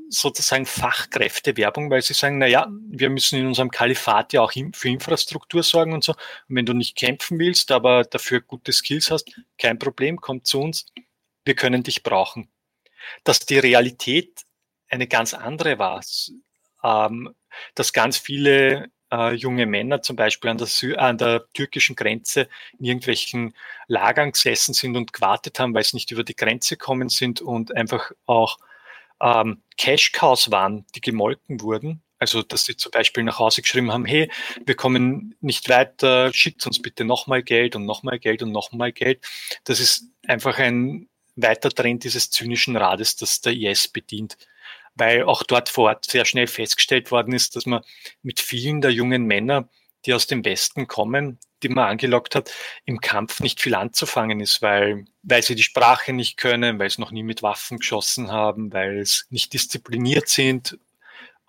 sozusagen 0.09 0.67
Fachkräftewerbung, 0.67 1.91
weil 1.91 2.03
sie 2.03 2.15
sagen, 2.15 2.39
na 2.39 2.47
ja, 2.47 2.69
wir 2.89 3.11
müssen 3.11 3.39
in 3.39 3.47
unserem 3.47 3.71
Kalifat 3.71 4.33
ja 4.33 4.41
auch 4.41 4.53
für 4.73 4.89
Infrastruktur 4.89 5.63
sorgen 5.63 5.93
und 5.93 6.03
so. 6.03 6.13
Und 6.49 6.57
wenn 6.57 6.67
du 6.67 6.73
nicht 6.73 6.97
kämpfen 6.97 7.39
willst, 7.39 7.71
aber 7.71 8.03
dafür 8.05 8.41
gute 8.41 8.73
Skills 8.73 9.11
hast, 9.11 9.31
kein 9.59 9.79
Problem, 9.79 10.21
komm 10.21 10.43
zu 10.43 10.61
uns, 10.61 10.87
wir 11.45 11.55
können 11.55 11.83
dich 11.83 12.03
brauchen 12.03 12.49
dass 13.25 13.41
die 13.41 13.59
Realität 13.59 14.43
eine 14.89 15.07
ganz 15.07 15.35
andere 15.35 15.79
war. 15.79 16.03
Ähm, 16.83 17.35
dass 17.75 17.93
ganz 17.93 18.19
viele 18.19 18.91
äh, 19.13 19.35
junge 19.35 19.67
Männer 19.67 20.03
zum 20.03 20.17
Beispiel 20.17 20.51
an 20.51 20.59
der, 20.59 20.69
an 20.99 21.19
der 21.19 21.45
türkischen 21.53 21.97
Grenze 21.97 22.49
in 22.79 22.87
irgendwelchen 22.87 23.55
Lagern 23.87 24.33
gesessen 24.33 24.75
sind 24.75 24.97
und 24.97 25.13
gewartet 25.13 25.59
haben, 25.59 25.75
weil 25.75 25.85
sie 25.85 25.97
nicht 25.97 26.11
über 26.11 26.25
die 26.25 26.37
Grenze 26.37 26.77
kommen 26.77 27.09
sind 27.09 27.41
und 27.41 27.77
einfach 27.77 28.13
auch 28.27 28.59
ähm, 29.21 29.63
Cash-Cows 29.77 30.51
waren, 30.51 30.87
die 30.95 31.01
gemolken 31.01 31.61
wurden. 31.61 32.03
Also, 32.19 32.43
dass 32.43 32.67
sie 32.67 32.77
zum 32.77 32.93
Beispiel 32.93 33.25
nach 33.25 33.39
Hause 33.39 33.63
geschrieben 33.63 33.91
haben, 33.93 34.05
hey, 34.05 34.31
wir 34.67 34.75
kommen 34.75 35.35
nicht 35.41 35.71
weiter, 35.71 36.33
schickt 36.35 36.67
uns 36.67 36.81
bitte 36.81 37.05
nochmal 37.05 37.43
Geld 37.43 37.77
und 37.77 37.87
nochmal 37.87 38.19
Geld 38.19 38.43
und 38.43 38.53
nochmal 38.53 38.93
Geld. 38.93 39.27
Das 39.65 39.81
ist 39.81 40.05
einfach 40.27 40.59
ein 40.59 41.09
weiter 41.43 41.71
Trend 41.71 42.05
dieses 42.05 42.31
zynischen 42.31 42.77
Rades, 42.77 43.17
das 43.17 43.41
der 43.41 43.53
IS 43.53 43.89
bedient. 43.89 44.37
Weil 44.95 45.25
auch 45.25 45.43
dort 45.43 45.69
vor 45.69 45.89
Ort 45.89 46.05
sehr 46.05 46.25
schnell 46.25 46.47
festgestellt 46.47 47.11
worden 47.11 47.33
ist, 47.33 47.57
dass 47.57 47.67
man 47.67 47.83
mit 48.23 48.41
vielen 48.41 48.81
der 48.81 48.93
jungen 48.93 49.25
Männer, 49.25 49.69
die 50.05 50.15
aus 50.15 50.27
dem 50.27 50.45
Westen 50.45 50.89
kommen, 50.89 51.39
die 51.63 51.69
man 51.69 51.91
angelockt 51.91 52.35
hat, 52.35 52.51
im 52.85 53.01
Kampf 53.01 53.41
nicht 53.41 53.61
viel 53.61 53.75
anzufangen 53.75 54.41
ist, 54.41 54.63
weil, 54.63 55.05
weil 55.23 55.43
sie 55.43 55.55
die 55.55 55.63
Sprache 55.63 56.13
nicht 56.13 56.37
können, 56.37 56.79
weil 56.79 56.91
sie 56.91 57.01
noch 57.01 57.11
nie 57.11 57.23
mit 57.23 57.43
Waffen 57.43 57.79
geschossen 57.79 58.31
haben, 58.31 58.73
weil 58.73 59.05
sie 59.05 59.23
nicht 59.31 59.53
diszipliniert 59.53 60.29
sind. 60.29 60.79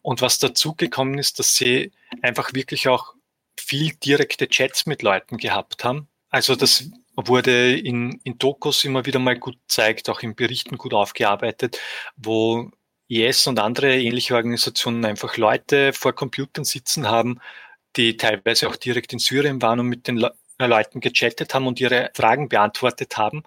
Und 0.02 0.22
was 0.22 0.40
dazu 0.40 0.76
gekommen 0.76 1.18
ist, 1.18 1.40
dass 1.40 1.56
sie 1.56 1.92
einfach 2.22 2.54
wirklich 2.54 2.88
auch 2.88 3.14
viel 3.58 3.94
direkte 3.94 4.48
Chats 4.48 4.86
mit 4.86 5.02
Leuten 5.02 5.38
gehabt 5.38 5.84
haben. 5.84 6.08
Also 6.30 6.56
das 6.56 6.90
wurde 7.28 7.76
in, 7.78 8.20
in 8.24 8.38
Dokus 8.38 8.84
immer 8.84 9.06
wieder 9.06 9.20
mal 9.20 9.38
gut 9.38 9.56
gezeigt, 9.68 10.10
auch 10.10 10.22
in 10.22 10.36
Berichten 10.36 10.78
gut 10.78 10.94
aufgearbeitet, 10.94 11.80
wo 12.16 12.72
IS 13.08 13.48
und 13.48 13.60
andere 13.60 14.00
ähnliche 14.00 14.36
Organisationen 14.36 15.04
einfach 15.06 15.38
Leute 15.38 15.94
vor 15.94 16.14
Computern 16.14 16.64
sitzen 16.64 17.08
haben, 17.08 17.40
die 17.98 18.18
teilweise 18.18 18.70
auch 18.70 18.76
direkt 18.76 19.14
in 19.14 19.20
Syrien 19.20 19.62
waren 19.62 19.80
und 19.80 19.88
mit 19.88 20.08
den 20.08 20.18
Le 20.18 20.34
Leuten 20.60 21.00
gechattet 21.00 21.56
haben 21.56 21.66
und 21.66 21.80
ihre 21.80 22.12
Fragen 22.14 22.48
beantwortet 22.48 23.18
haben, 23.18 23.42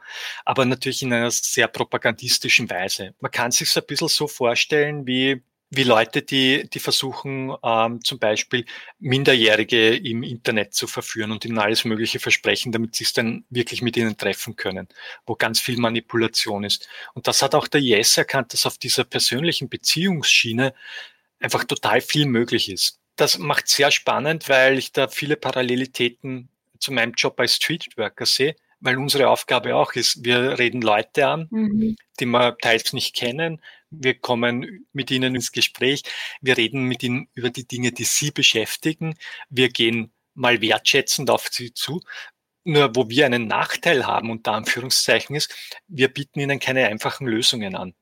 aber 0.45 0.65
natürlich 0.65 1.01
in 1.03 1.13
einer 1.13 1.31
sehr 1.31 1.69
propagandistischen 1.69 2.69
Weise. 2.69 3.15
Man 3.21 3.31
kann 3.31 3.53
sich 3.53 3.69
es 3.69 3.77
ein 3.77 3.85
bisschen 3.87 4.09
so 4.09 4.27
vorstellen 4.27 5.07
wie 5.07 5.41
wie 5.71 5.83
Leute, 5.83 6.23
die, 6.23 6.69
die 6.69 6.79
versuchen, 6.79 7.53
ähm, 7.63 8.03
zum 8.05 8.19
Beispiel 8.19 8.65
Minderjährige 8.99 9.97
im 9.97 10.23
Internet 10.23 10.75
zu 10.75 10.87
verführen 10.87 11.33
und 11.33 11.45
ihnen 11.45 11.59
alles 11.59 11.85
Mögliche 11.85 12.21
versprechen, 12.21 12.73
damit 12.73 12.95
sie 12.95 13.05
es 13.05 13.13
dann 13.13 13.45
wirklich 13.51 13.83
mit 13.83 13.97
ihnen 13.97 14.17
treffen 14.17 14.57
können, 14.57 14.89
wo 15.27 15.35
ganz 15.35 15.61
viel 15.61 15.79
Manipulation 15.79 16.65
ist. 16.65 16.89
Und 17.15 17.27
das 17.27 17.43
hat 17.43 17.55
auch 17.55 17.69
der 17.69 17.81
IS 17.81 18.17
erkannt, 18.17 18.53
dass 18.53 18.67
auf 18.67 18.79
dieser 18.79 19.05
persönlichen 19.05 19.69
Beziehungsschiene 19.69 20.75
einfach 21.41 21.65
total 21.65 22.01
viel 22.01 22.27
möglich 22.27 22.71
ist. 22.71 23.01
Das 23.17 23.39
macht 23.39 23.69
sehr 23.69 23.91
spannend, 23.91 24.49
weil 24.49 24.79
ich 24.79 24.93
da 24.93 25.09
viele 25.09 25.37
Parallelitäten 25.37 26.49
zu 26.79 26.93
meinem 26.93 27.13
Job 27.13 27.39
als 27.39 27.57
Streetworker 27.57 28.27
sehe 28.27 28.55
weil 28.85 28.99
unsere 28.99 29.31
Aufgabe 29.31 29.75
auch 29.75 29.95
ist, 29.95 30.25
wir 30.25 30.59
reden 30.59 30.83
Leute 30.83 31.27
an, 31.27 31.49
mhm. 31.51 31.97
die 32.21 32.27
wir 32.27 32.57
teils 32.59 32.93
nicht 32.93 33.17
kennen. 33.17 33.63
Wir 34.01 34.15
kommen 34.15 34.87
mit 34.93 35.11
ihnen 35.11 35.35
ins 35.35 35.53
Gespräch. 35.53 36.03
Wir 36.41 36.57
reden 36.57 36.85
mit 36.85 37.03
ihnen 37.03 37.29
über 37.35 37.51
die 37.51 37.67
Dinge, 37.67 37.93
die 37.93 38.05
sie 38.05 38.31
beschäftigen. 38.31 39.17
Wir 39.49 39.69
gehen 39.69 40.13
mal 40.35 40.61
wertschätzend 40.61 41.31
auf 41.31 41.49
sie 41.51 41.73
zu. 41.73 42.01
Nur 42.65 42.97
wo 42.97 43.09
wir 43.09 43.27
einen 43.27 43.47
Nachteil 43.47 44.07
haben, 44.07 44.31
unter 44.31 44.53
Anführungszeichen, 44.53 45.37
ist, 45.37 45.55
wir 45.87 46.09
bieten 46.09 46.41
ihnen 46.41 46.59
keine 46.59 46.87
einfachen 46.87 47.27
Lösungen 47.27 47.77
an, 47.77 47.95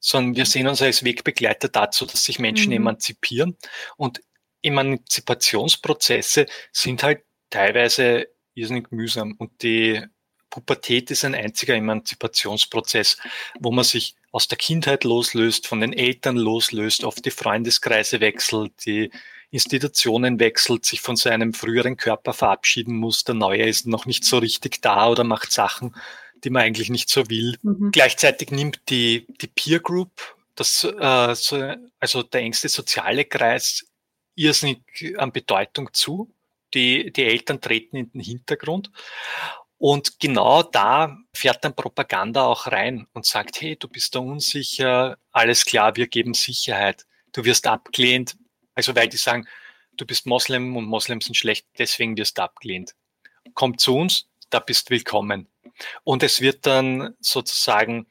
sondern 0.00 0.36
wir 0.36 0.44
sehen 0.44 0.66
uns 0.66 0.82
als 0.82 1.02
Wegbegleiter 1.02 1.68
dazu, 1.68 2.04
dass 2.04 2.24
sich 2.24 2.38
Menschen 2.38 2.70
mhm. 2.70 2.76
emanzipieren. 2.76 3.56
Und 3.96 4.20
Emanzipationsprozesse 4.62 6.46
sind 6.72 7.02
halt 7.02 7.22
teilweise 7.48 8.28
irrsinnig 8.54 8.90
mühsam. 8.90 9.34
Und 9.38 9.62
die 9.62 10.02
Pubertät 10.50 11.10
ist 11.10 11.24
ein 11.24 11.34
einziger 11.34 11.74
Emanzipationsprozess, 11.74 13.16
wo 13.58 13.72
man 13.72 13.84
sich 13.84 14.14
aus 14.32 14.48
der 14.48 14.58
Kindheit 14.58 15.04
loslöst, 15.04 15.66
von 15.66 15.80
den 15.80 15.92
Eltern 15.92 16.36
loslöst, 16.36 17.04
oft 17.04 17.24
die 17.24 17.30
Freundeskreise 17.30 18.20
wechselt, 18.20 18.72
die 18.86 19.10
Institutionen 19.50 20.40
wechselt, 20.40 20.86
sich 20.86 21.02
von 21.02 21.16
seinem 21.16 21.52
früheren 21.52 21.98
Körper 21.98 22.32
verabschieden 22.32 22.96
muss, 22.96 23.24
der 23.24 23.34
neue 23.34 23.66
ist 23.66 23.86
noch 23.86 24.06
nicht 24.06 24.24
so 24.24 24.38
richtig 24.38 24.80
da 24.80 25.08
oder 25.08 25.24
macht 25.24 25.52
Sachen, 25.52 25.94
die 26.42 26.50
man 26.50 26.62
eigentlich 26.62 26.88
nicht 26.88 27.10
so 27.10 27.28
will. 27.28 27.58
Mhm. 27.62 27.90
Gleichzeitig 27.92 28.50
nimmt 28.50 28.80
die, 28.88 29.26
die 29.42 29.48
Peer 29.48 29.80
Group, 29.80 30.10
das, 30.54 30.82
äh, 30.84 31.34
so, 31.34 31.74
also 32.00 32.22
der 32.22 32.40
engste 32.40 32.70
soziale 32.70 33.26
Kreis, 33.26 33.84
irrsinnig 34.34 34.80
an 35.18 35.32
Bedeutung 35.32 35.90
zu. 35.92 36.34
Die, 36.72 37.12
die 37.12 37.24
Eltern 37.24 37.60
treten 37.60 37.96
in 37.96 38.10
den 38.12 38.22
Hintergrund. 38.22 38.90
Und 39.82 40.20
genau 40.20 40.62
da 40.62 41.18
fährt 41.34 41.64
dann 41.64 41.74
Propaganda 41.74 42.44
auch 42.44 42.68
rein 42.68 43.08
und 43.14 43.26
sagt, 43.26 43.60
hey, 43.60 43.74
du 43.74 43.88
bist 43.88 44.14
da 44.14 44.20
unsicher, 44.20 45.18
alles 45.32 45.64
klar, 45.64 45.96
wir 45.96 46.06
geben 46.06 46.34
Sicherheit. 46.34 47.04
Du 47.32 47.44
wirst 47.44 47.66
abgelehnt. 47.66 48.36
Also 48.76 48.94
weil 48.94 49.08
die 49.08 49.16
sagen, 49.16 49.44
du 49.96 50.06
bist 50.06 50.24
Moslem 50.24 50.76
und 50.76 50.84
Moslems 50.84 51.24
sind 51.24 51.34
schlecht, 51.34 51.66
deswegen 51.78 52.16
wirst 52.16 52.38
du 52.38 52.42
abgelehnt. 52.42 52.94
Komm 53.54 53.76
zu 53.76 53.96
uns, 53.96 54.28
da 54.50 54.60
bist 54.60 54.88
willkommen. 54.90 55.48
Und 56.04 56.22
es 56.22 56.40
wird 56.40 56.64
dann 56.64 57.16
sozusagen, 57.18 58.06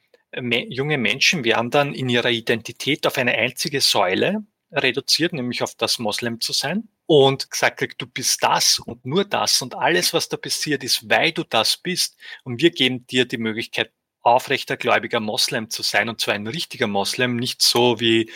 junge 0.68 0.98
Menschen 0.98 1.42
werden 1.42 1.70
dann 1.70 1.94
in 1.94 2.10
ihrer 2.10 2.28
Identität 2.28 3.06
auf 3.06 3.16
eine 3.16 3.32
einzige 3.32 3.80
Säule 3.80 4.44
reduziert, 4.72 5.32
nämlich 5.32 5.62
auf 5.62 5.74
das 5.74 5.98
Moslem 5.98 6.38
zu 6.38 6.52
sein 6.52 6.90
und 7.06 7.50
gesagt 7.50 7.78
kriegt, 7.78 8.00
du 8.00 8.06
bist 8.06 8.42
das 8.42 8.78
und 8.78 9.04
nur 9.04 9.24
das 9.24 9.60
und 9.62 9.74
alles, 9.74 10.14
was 10.14 10.28
da 10.28 10.36
passiert, 10.36 10.84
ist, 10.84 11.08
weil 11.08 11.32
du 11.32 11.44
das 11.44 11.76
bist. 11.76 12.18
Und 12.44 12.60
wir 12.60 12.70
geben 12.70 13.06
dir 13.06 13.24
die 13.26 13.38
Möglichkeit, 13.38 13.92
aufrechter 14.22 14.76
gläubiger 14.76 15.20
Moslem 15.20 15.68
zu 15.68 15.82
sein 15.82 16.08
und 16.08 16.20
zwar 16.20 16.34
ein 16.34 16.46
richtiger 16.46 16.86
Moslem, 16.86 17.36
nicht 17.36 17.60
so 17.60 17.98
wie 18.00 18.30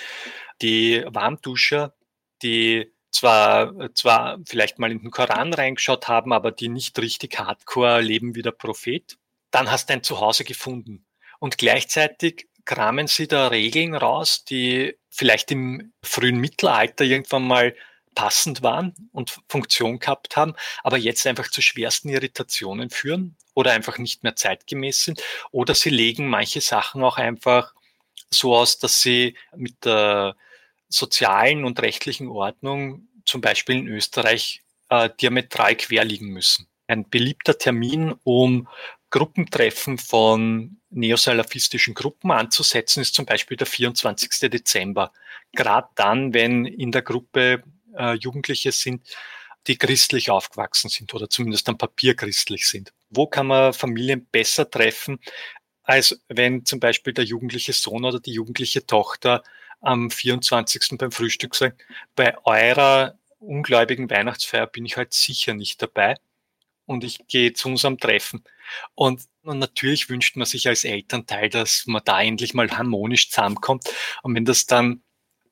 die 0.60 1.04
Warmduscher, 1.06 1.94
die 2.42 2.92
zwar, 3.10 3.94
zwar 3.94 4.38
vielleicht 4.46 4.78
mal 4.78 4.90
in 4.92 5.00
den 5.00 5.10
Koran 5.10 5.54
reingeschaut 5.54 6.08
haben, 6.08 6.32
aber 6.32 6.50
die 6.52 6.68
nicht 6.68 6.98
richtig 6.98 7.38
hardcore 7.38 8.00
leben 8.00 8.34
wie 8.34 8.42
der 8.42 8.50
Prophet. 8.50 9.16
Dann 9.50 9.70
hast 9.70 9.88
du 9.88 9.94
ein 9.94 10.02
Zuhause 10.02 10.44
gefunden. 10.44 11.06
Und 11.38 11.56
gleichzeitig 11.56 12.48
kramen 12.64 13.06
sie 13.06 13.28
da 13.28 13.48
Regeln 13.48 13.94
raus, 13.94 14.44
die 14.44 14.98
vielleicht 15.08 15.50
im 15.52 15.92
frühen 16.02 16.38
Mittelalter 16.38 17.04
irgendwann 17.04 17.46
mal 17.46 17.74
passend 18.16 18.62
waren 18.62 18.94
und 19.12 19.38
Funktion 19.48 20.00
gehabt 20.00 20.36
haben, 20.36 20.54
aber 20.82 20.96
jetzt 20.96 21.24
einfach 21.28 21.48
zu 21.48 21.60
schwersten 21.60 22.08
Irritationen 22.08 22.90
führen 22.90 23.36
oder 23.54 23.70
einfach 23.70 23.98
nicht 23.98 24.24
mehr 24.24 24.34
zeitgemäß 24.34 25.04
sind. 25.04 25.22
Oder 25.52 25.76
sie 25.76 25.90
legen 25.90 26.26
manche 26.26 26.60
Sachen 26.60 27.04
auch 27.04 27.18
einfach 27.18 27.74
so 28.30 28.56
aus, 28.56 28.78
dass 28.78 29.02
sie 29.02 29.36
mit 29.54 29.84
der 29.84 30.34
sozialen 30.88 31.64
und 31.64 31.80
rechtlichen 31.80 32.28
Ordnung 32.28 33.06
zum 33.24 33.40
Beispiel 33.40 33.76
in 33.76 33.88
Österreich 33.88 34.62
äh, 34.88 35.10
diametral 35.20 35.76
quer 35.76 36.04
liegen 36.04 36.28
müssen. 36.28 36.66
Ein 36.86 37.08
beliebter 37.08 37.58
Termin, 37.58 38.14
um 38.24 38.68
Gruppentreffen 39.10 39.98
von 39.98 40.80
neosalafistischen 40.90 41.94
Gruppen 41.94 42.30
anzusetzen, 42.30 43.02
ist 43.02 43.14
zum 43.14 43.26
Beispiel 43.26 43.56
der 43.56 43.66
24. 43.66 44.50
Dezember. 44.50 45.12
Gerade 45.52 45.88
dann, 45.96 46.32
wenn 46.32 46.64
in 46.64 46.92
der 46.92 47.02
Gruppe 47.02 47.62
äh, 47.96 48.14
Jugendliche 48.14 48.72
sind, 48.72 49.06
die 49.66 49.78
christlich 49.78 50.30
aufgewachsen 50.30 50.90
sind 50.90 51.12
oder 51.14 51.28
zumindest 51.28 51.68
am 51.68 51.78
Papier 51.78 52.14
christlich 52.14 52.68
sind. 52.68 52.92
Wo 53.10 53.26
kann 53.26 53.48
man 53.48 53.72
Familien 53.72 54.26
besser 54.26 54.70
treffen, 54.70 55.18
als 55.82 56.20
wenn 56.28 56.64
zum 56.64 56.80
Beispiel 56.80 57.12
der 57.12 57.24
jugendliche 57.24 57.72
Sohn 57.72 58.04
oder 58.04 58.20
die 58.20 58.32
jugendliche 58.32 58.86
Tochter 58.86 59.42
am 59.80 60.10
24. 60.10 60.98
beim 60.98 61.12
Frühstück 61.12 61.54
sagt, 61.54 61.82
bei 62.14 62.36
eurer 62.44 63.18
ungläubigen 63.38 64.10
Weihnachtsfeier 64.10 64.66
bin 64.66 64.86
ich 64.86 64.96
halt 64.96 65.12
sicher 65.12 65.54
nicht 65.54 65.82
dabei 65.82 66.16
und 66.86 67.04
ich 67.04 67.26
gehe 67.28 67.52
zu 67.52 67.68
unserem 67.68 67.98
Treffen. 67.98 68.44
Und 68.94 69.22
Und 69.42 69.58
natürlich 69.60 70.08
wünscht 70.08 70.36
man 70.36 70.46
sich 70.46 70.66
als 70.68 70.84
Elternteil, 70.84 71.48
dass 71.48 71.84
man 71.86 72.02
da 72.04 72.20
endlich 72.20 72.52
mal 72.54 72.70
harmonisch 72.70 73.30
zusammenkommt. 73.30 73.84
Und 74.22 74.34
wenn 74.34 74.44
das 74.44 74.66
dann 74.66 75.02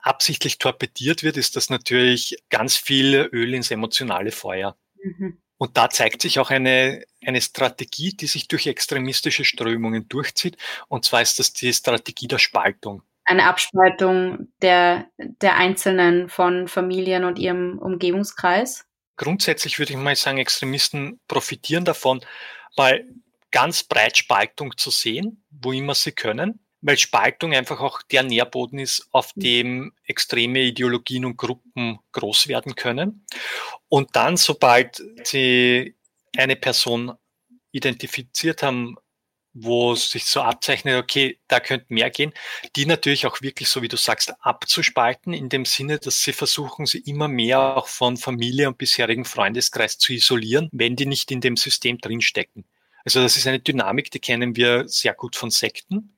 absichtlich 0.04 0.58
torpediert 0.58 1.22
wird, 1.22 1.36
ist 1.36 1.56
das 1.56 1.70
natürlich 1.70 2.36
ganz 2.50 2.76
viel 2.76 3.28
Öl 3.32 3.54
ins 3.54 3.70
emotionale 3.70 4.32
Feuer. 4.32 4.76
Mhm. 5.02 5.38
Und 5.56 5.76
da 5.76 5.88
zeigt 5.88 6.20
sich 6.20 6.38
auch 6.38 6.50
eine, 6.50 7.04
eine 7.24 7.40
Strategie, 7.40 8.14
die 8.14 8.26
sich 8.26 8.48
durch 8.48 8.66
extremistische 8.66 9.44
Strömungen 9.44 10.08
durchzieht. 10.08 10.58
Und 10.88 11.04
zwar 11.06 11.22
ist 11.22 11.38
das 11.38 11.52
die 11.54 11.72
Strategie 11.72 12.28
der 12.28 12.38
Spaltung. 12.38 13.02
Eine 13.24 13.46
Abspaltung 13.46 14.48
der, 14.60 15.06
der 15.16 15.56
Einzelnen 15.56 16.28
von 16.28 16.68
Familien 16.68 17.24
und 17.24 17.38
ihrem 17.38 17.78
Umgebungskreis? 17.78 18.84
Grundsätzlich 19.16 19.78
würde 19.78 19.92
ich 19.92 19.98
mal 19.98 20.16
sagen, 20.16 20.38
Extremisten 20.38 21.20
profitieren 21.28 21.86
davon, 21.86 22.20
mal 22.76 23.06
ganz 23.50 23.84
breit 23.84 24.18
Spaltung 24.18 24.76
zu 24.76 24.90
sehen, 24.90 25.44
wo 25.50 25.72
immer 25.72 25.94
sie 25.94 26.12
können 26.12 26.63
weil 26.84 26.98
Spaltung 26.98 27.54
einfach 27.54 27.80
auch 27.80 28.02
der 28.02 28.22
Nährboden 28.22 28.78
ist, 28.78 29.08
auf 29.10 29.34
mhm. 29.34 29.40
dem 29.40 29.92
extreme 30.04 30.60
Ideologien 30.60 31.24
und 31.24 31.38
Gruppen 31.38 31.98
groß 32.12 32.46
werden 32.46 32.74
können. 32.74 33.24
Und 33.88 34.14
dann, 34.16 34.36
sobald 34.36 35.02
sie 35.24 35.96
eine 36.36 36.56
Person 36.56 37.12
identifiziert 37.72 38.62
haben, 38.62 38.96
wo 39.54 39.94
sich 39.94 40.26
so 40.26 40.42
abzeichnet, 40.42 41.02
okay, 41.02 41.38
da 41.48 41.58
könnte 41.60 41.86
mehr 41.88 42.10
gehen, 42.10 42.34
die 42.76 42.86
natürlich 42.86 43.24
auch 43.24 43.40
wirklich, 43.40 43.68
so 43.68 43.80
wie 43.80 43.88
du 43.88 43.96
sagst, 43.96 44.34
abzuspalten, 44.40 45.32
in 45.32 45.48
dem 45.48 45.64
Sinne, 45.64 45.98
dass 45.98 46.22
sie 46.22 46.32
versuchen, 46.32 46.86
sie 46.86 46.98
immer 46.98 47.28
mehr 47.28 47.76
auch 47.76 47.86
von 47.86 48.16
Familie 48.16 48.68
und 48.68 48.76
bisherigen 48.76 49.24
Freundeskreis 49.24 49.96
zu 49.96 50.12
isolieren, 50.12 50.68
wenn 50.72 50.96
die 50.96 51.06
nicht 51.06 51.30
in 51.30 51.40
dem 51.40 51.56
System 51.56 51.98
drinstecken. 51.98 52.64
Also 53.04 53.22
das 53.22 53.36
ist 53.36 53.46
eine 53.46 53.60
Dynamik, 53.60 54.10
die 54.10 54.18
kennen 54.18 54.56
wir 54.56 54.88
sehr 54.88 55.14
gut 55.14 55.36
von 55.36 55.50
Sekten. 55.50 56.14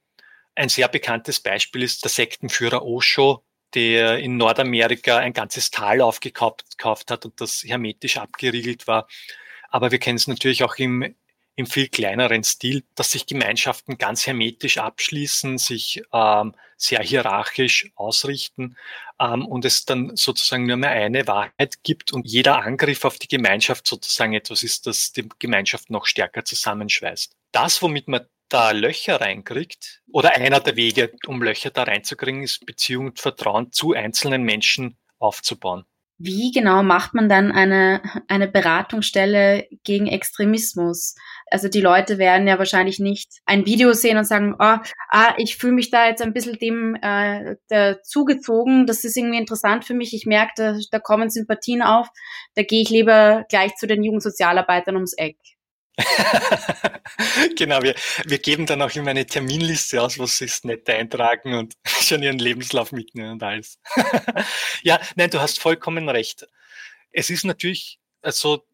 Ein 0.56 0.70
sehr 0.70 0.88
bekanntes 0.88 1.38
Beispiel 1.38 1.82
ist 1.82 2.02
der 2.02 2.10
Sektenführer 2.10 2.82
Osho, 2.82 3.44
der 3.75 4.18
in 4.18 4.38
Nordamerika 4.38 5.18
ein 5.18 5.34
ganzes 5.34 5.70
Tal 5.70 6.00
aufgekauft 6.00 7.10
hat 7.10 7.26
und 7.26 7.40
das 7.40 7.62
hermetisch 7.62 8.16
abgeriegelt 8.16 8.86
war. 8.86 9.06
Aber 9.68 9.90
wir 9.90 9.98
kennen 9.98 10.16
es 10.16 10.28
natürlich 10.28 10.64
auch 10.64 10.76
im, 10.76 11.14
im 11.56 11.66
viel 11.66 11.88
kleineren 11.88 12.42
Stil, 12.42 12.84
dass 12.94 13.12
sich 13.12 13.26
Gemeinschaften 13.26 13.98
ganz 13.98 14.26
hermetisch 14.26 14.78
abschließen, 14.78 15.58
sich 15.58 16.02
ähm, 16.14 16.54
sehr 16.78 17.00
hierarchisch 17.00 17.90
ausrichten 17.94 18.78
ähm, 19.20 19.44
und 19.44 19.66
es 19.66 19.84
dann 19.84 20.16
sozusagen 20.16 20.66
nur 20.66 20.78
mehr 20.78 20.90
eine 20.90 21.26
Wahrheit 21.26 21.82
gibt 21.82 22.12
und 22.12 22.26
jeder 22.26 22.62
Angriff 22.62 23.04
auf 23.04 23.18
die 23.18 23.28
Gemeinschaft 23.28 23.86
sozusagen 23.86 24.32
etwas 24.32 24.62
ist, 24.62 24.86
das 24.86 25.12
die 25.12 25.28
Gemeinschaft 25.38 25.90
noch 25.90 26.06
stärker 26.06 26.46
zusammenschweißt. 26.46 27.36
Das, 27.52 27.82
womit 27.82 28.08
man 28.08 28.26
da 28.48 28.70
Löcher 28.70 29.20
reinkriegt, 29.20 30.02
oder 30.12 30.36
einer 30.36 30.60
der 30.60 30.76
Wege, 30.76 31.12
um 31.26 31.42
Löcher 31.42 31.70
da 31.70 31.82
reinzukriegen, 31.82 32.42
ist 32.42 32.64
Beziehung 32.66 33.06
und 33.06 33.20
Vertrauen 33.20 33.72
zu 33.72 33.92
einzelnen 33.92 34.42
Menschen 34.42 34.96
aufzubauen. 35.18 35.84
Wie 36.18 36.50
genau 36.50 36.82
macht 36.82 37.12
man 37.12 37.28
dann 37.28 37.52
eine, 37.52 38.00
eine 38.26 38.48
Beratungsstelle 38.48 39.66
gegen 39.84 40.06
Extremismus? 40.06 41.14
Also 41.50 41.68
die 41.68 41.82
Leute 41.82 42.16
werden 42.16 42.48
ja 42.48 42.58
wahrscheinlich 42.58 42.98
nicht 42.98 43.40
ein 43.44 43.66
Video 43.66 43.92
sehen 43.92 44.16
und 44.16 44.24
sagen, 44.24 44.54
oh, 44.58 44.78
ah, 45.10 45.34
ich 45.36 45.56
fühle 45.58 45.74
mich 45.74 45.90
da 45.90 46.06
jetzt 46.06 46.22
ein 46.22 46.32
bisschen 46.32 46.58
dem 46.58 46.96
äh, 47.02 47.56
der 47.68 48.02
zugezogen, 48.02 48.86
das 48.86 49.04
ist 49.04 49.16
irgendwie 49.16 49.38
interessant 49.38 49.84
für 49.84 49.92
mich, 49.92 50.14
ich 50.14 50.24
merke, 50.24 50.52
da, 50.56 50.78
da 50.90 50.98
kommen 51.00 51.28
Sympathien 51.28 51.82
auf, 51.82 52.08
da 52.54 52.62
gehe 52.62 52.80
ich 52.80 52.88
lieber 52.88 53.44
gleich 53.50 53.74
zu 53.74 53.86
den 53.86 54.02
Jugendsozialarbeitern 54.02 54.94
ums 54.94 55.12
Eck. 55.18 55.36
genau, 57.56 57.82
wir, 57.82 57.94
wir 58.24 58.38
geben 58.38 58.66
dann 58.66 58.82
auch 58.82 58.94
immer 58.94 59.10
eine 59.10 59.26
Terminliste 59.26 60.02
aus, 60.02 60.18
was 60.18 60.38
sie 60.38 60.44
es 60.44 60.64
nett 60.64 60.88
eintragen 60.90 61.54
und 61.54 61.74
schon 61.86 62.22
ihren 62.22 62.38
Lebenslauf 62.38 62.92
mitnehmen 62.92 63.32
und 63.32 63.42
alles. 63.42 63.78
ja, 64.82 65.00
nein, 65.14 65.30
du 65.30 65.40
hast 65.40 65.60
vollkommen 65.60 66.08
recht. 66.08 66.46
Es 67.12 67.30
ist 67.30 67.44
natürlich, 67.44 67.98
also 68.20 68.66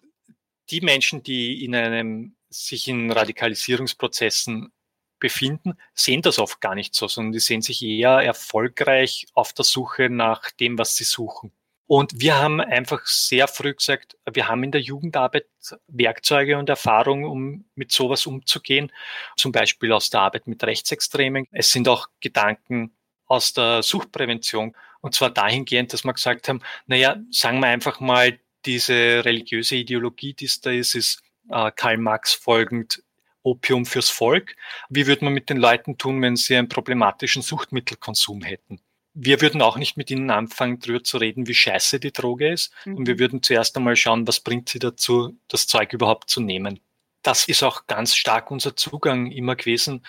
die 0.71 0.81
Menschen, 0.81 1.23
die 1.23 1.65
in 1.65 1.75
einem, 1.75 2.37
sich 2.49 2.89
in 2.89 3.11
Radikalisierungsprozessen 3.11 4.73
befinden, 5.19 5.75
sehen 5.95 6.23
das 6.23 6.39
oft 6.41 6.61
gar 6.61 6.75
nicht 6.75 6.95
so, 6.95 7.07
sondern 7.07 7.33
die 7.33 7.41
sehen 7.41 7.63
sich 7.63 7.83
eher 7.83 8.19
erfolgreich 8.19 9.27
auf 9.35 9.53
der 9.53 9.65
Suche 9.65 10.11
nach 10.11 10.51
dem, 10.51 10.79
was 10.79 10.97
sie 10.97 11.05
suchen. 11.05 11.53
Und 11.95 12.23
wir 12.23 12.39
haben 12.39 12.63
einfach 12.63 13.05
sehr 13.05 13.47
früh 13.47 13.75
gesagt, 13.75 14.17
wir 14.33 14.49
haben 14.49 14.65
in 14.65 14.71
der 14.71 14.81
Jugendarbeit 14.81 15.45
Werkzeuge 15.89 16.57
und 16.57 16.71
Erfahrung, 16.71 17.25
um 17.27 17.67
mit 17.75 17.93
sowas 17.93 18.25
umzugehen. 18.25 18.91
Zum 19.37 19.53
Beispiel 19.53 19.93
aus 19.93 20.09
der 20.09 20.23
Arbeit 20.23 20.47
mit 20.47 20.65
Rechtsextremen. 20.65 21.47
Es 21.51 21.71
sind 21.71 21.89
auch 21.89 22.07
Gedanken 22.21 22.97
aus 23.27 23.53
der 23.53 23.83
Suchtprävention. 23.83 24.75
Und 25.03 25.15
zwar 25.15 25.29
dahingehend, 25.29 25.93
dass 25.93 26.03
wir 26.03 26.15
gesagt 26.15 26.49
haben, 26.49 26.63
naja, 26.87 27.19
sagen 27.31 27.61
wir 27.61 27.67
einfach 27.67 28.01
mal, 28.01 28.39
diese 28.65 29.23
religiöse 29.27 29.77
Ideologie, 29.77 30.33
die 30.33 30.47
es 30.47 30.63
da 30.63 30.71
ist, 30.71 30.95
ist 30.95 31.23
äh, 31.51 31.71
Karl 31.77 31.99
Marx 31.99 32.33
folgend 32.33 33.03
Opium 33.43 33.85
fürs 33.85 34.09
Volk. 34.09 34.57
Wie 34.89 35.07
würde 35.07 35.27
man 35.27 35.35
mit 35.35 35.51
den 35.51 35.59
Leuten 35.59 35.99
tun, 35.99 36.23
wenn 36.23 36.37
sie 36.37 36.57
einen 36.57 36.71
problematischen 36.71 37.43
Suchtmittelkonsum 37.43 38.41
hätten? 38.41 38.81
Wir 39.15 39.41
würden 39.41 39.61
auch 39.61 39.77
nicht 39.77 39.97
mit 39.97 40.11
ihnen 40.11 40.31
anfangen, 40.31 40.79
darüber 40.81 41.05
zu 41.05 41.19
reden, 41.19 41.47
wie 41.47 41.55
scheiße 41.55 42.01
die 42.01 42.13
Droge 42.13 42.51
ist. 42.51 42.73
Mhm. 42.85 42.97
Und 42.97 43.07
wir 43.07 43.19
würden 43.19 43.43
zuerst 43.43 43.77
einmal 43.77 43.97
schauen, 43.97 44.27
was 44.27 44.41
bringt 44.41 44.69
sie 44.69 44.79
dazu, 44.79 45.37
das 45.49 45.67
Zeug 45.67 45.93
überhaupt 45.93 46.31
zu 46.31 46.41
nehmen. 46.41 46.81
Das 47.23 47.47
ist 47.47 47.63
auch 47.63 47.87
ganz 47.87 48.17
stark 48.17 48.51
unser 48.51 48.75
Zugang 48.75 49.31
immer 49.31 49.55
gewesen, 49.55 50.05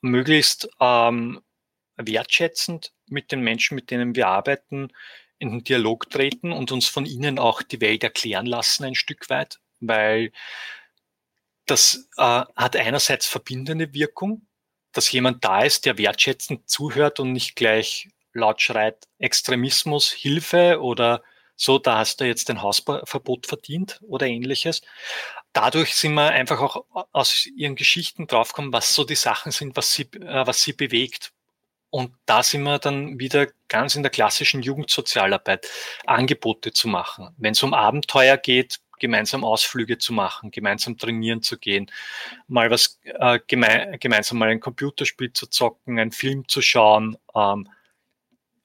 möglichst 0.00 0.68
ähm, 0.80 1.40
wertschätzend 1.96 2.92
mit 3.06 3.30
den 3.30 3.40
Menschen, 3.42 3.74
mit 3.74 3.90
denen 3.90 4.16
wir 4.16 4.28
arbeiten, 4.28 4.88
in 5.38 5.50
den 5.50 5.64
Dialog 5.64 6.10
treten 6.10 6.52
und 6.52 6.72
uns 6.72 6.88
von 6.88 7.06
ihnen 7.06 7.38
auch 7.38 7.62
die 7.62 7.80
Welt 7.80 8.02
erklären 8.02 8.46
lassen 8.46 8.84
ein 8.84 8.94
Stück 8.94 9.28
weit, 9.30 9.60
weil 9.80 10.32
das 11.66 12.08
äh, 12.16 12.42
hat 12.56 12.76
einerseits 12.76 13.26
verbindende 13.26 13.92
Wirkung, 13.94 14.46
dass 14.92 15.10
jemand 15.12 15.44
da 15.44 15.62
ist, 15.62 15.86
der 15.86 15.98
wertschätzend 15.98 16.68
zuhört 16.68 17.20
und 17.20 17.32
nicht 17.32 17.56
gleich 17.56 18.08
laut 18.34 18.60
schreit 18.60 19.08
Extremismus, 19.18 20.10
Hilfe 20.10 20.80
oder 20.80 21.22
so, 21.56 21.78
da 21.78 21.98
hast 21.98 22.20
du 22.20 22.26
jetzt 22.26 22.50
ein 22.50 22.62
Hausverbot 22.62 23.46
verdient 23.46 24.00
oder 24.02 24.26
ähnliches. 24.26 24.82
Dadurch 25.52 25.94
sind 25.94 26.14
wir 26.14 26.30
einfach 26.30 26.60
auch 26.60 26.84
aus 27.12 27.46
ihren 27.46 27.76
Geschichten 27.76 28.26
draufgekommen, 28.26 28.72
was 28.72 28.94
so 28.94 29.04
die 29.04 29.14
Sachen 29.14 29.52
sind, 29.52 29.76
was 29.76 29.92
sie, 29.92 30.02
äh, 30.02 30.46
was 30.46 30.62
sie 30.62 30.72
bewegt. 30.72 31.32
Und 31.90 32.12
da 32.26 32.42
sind 32.42 32.64
wir 32.64 32.80
dann 32.80 33.20
wieder 33.20 33.46
ganz 33.68 33.94
in 33.94 34.02
der 34.02 34.10
klassischen 34.10 34.62
Jugendsozialarbeit, 34.62 35.70
Angebote 36.06 36.72
zu 36.72 36.88
machen. 36.88 37.32
Wenn 37.38 37.52
es 37.52 37.62
um 37.62 37.72
Abenteuer 37.72 38.36
geht, 38.36 38.80
gemeinsam 38.98 39.44
Ausflüge 39.44 39.98
zu 39.98 40.12
machen, 40.12 40.50
gemeinsam 40.50 40.98
trainieren 40.98 41.42
zu 41.42 41.56
gehen, 41.56 41.90
mal 42.48 42.70
was 42.70 42.98
äh, 43.04 43.38
geme 43.46 43.96
gemeinsam 44.00 44.38
mal 44.38 44.48
ein 44.48 44.60
Computerspiel 44.60 45.32
zu 45.32 45.46
zocken, 45.46 45.98
einen 46.00 46.10
Film 46.10 46.48
zu 46.48 46.62
schauen, 46.62 47.16
ähm, 47.34 47.68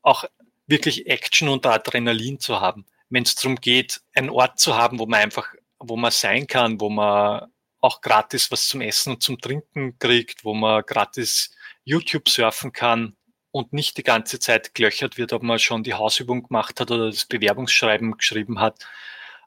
auch 0.01 0.25
wirklich 0.67 1.07
Action 1.07 1.49
und 1.49 1.65
Adrenalin 1.65 2.39
zu 2.39 2.61
haben. 2.61 2.85
Wenn 3.09 3.23
es 3.23 3.35
darum 3.35 3.55
geht, 3.55 4.01
einen 4.13 4.29
Ort 4.29 4.59
zu 4.59 4.75
haben, 4.75 4.99
wo 4.99 5.05
man 5.05 5.21
einfach, 5.21 5.47
wo 5.79 5.95
man 5.95 6.11
sein 6.11 6.47
kann, 6.47 6.79
wo 6.79 6.89
man 6.89 7.51
auch 7.81 8.01
gratis 8.01 8.51
was 8.51 8.67
zum 8.67 8.81
Essen 8.81 9.13
und 9.13 9.23
zum 9.23 9.39
Trinken 9.39 9.97
kriegt, 9.99 10.43
wo 10.43 10.53
man 10.53 10.83
gratis 10.85 11.55
YouTube 11.85 12.29
surfen 12.29 12.71
kann 12.71 13.15
und 13.51 13.73
nicht 13.73 13.97
die 13.97 14.03
ganze 14.03 14.39
Zeit 14.39 14.75
gelöchert 14.75 15.17
wird, 15.17 15.33
ob 15.33 15.43
man 15.43 15.59
schon 15.59 15.83
die 15.83 15.93
Hausübung 15.93 16.43
gemacht 16.43 16.79
hat 16.79 16.91
oder 16.91 17.07
das 17.07 17.25
Bewerbungsschreiben 17.25 18.17
geschrieben 18.17 18.59
hat, 18.59 18.85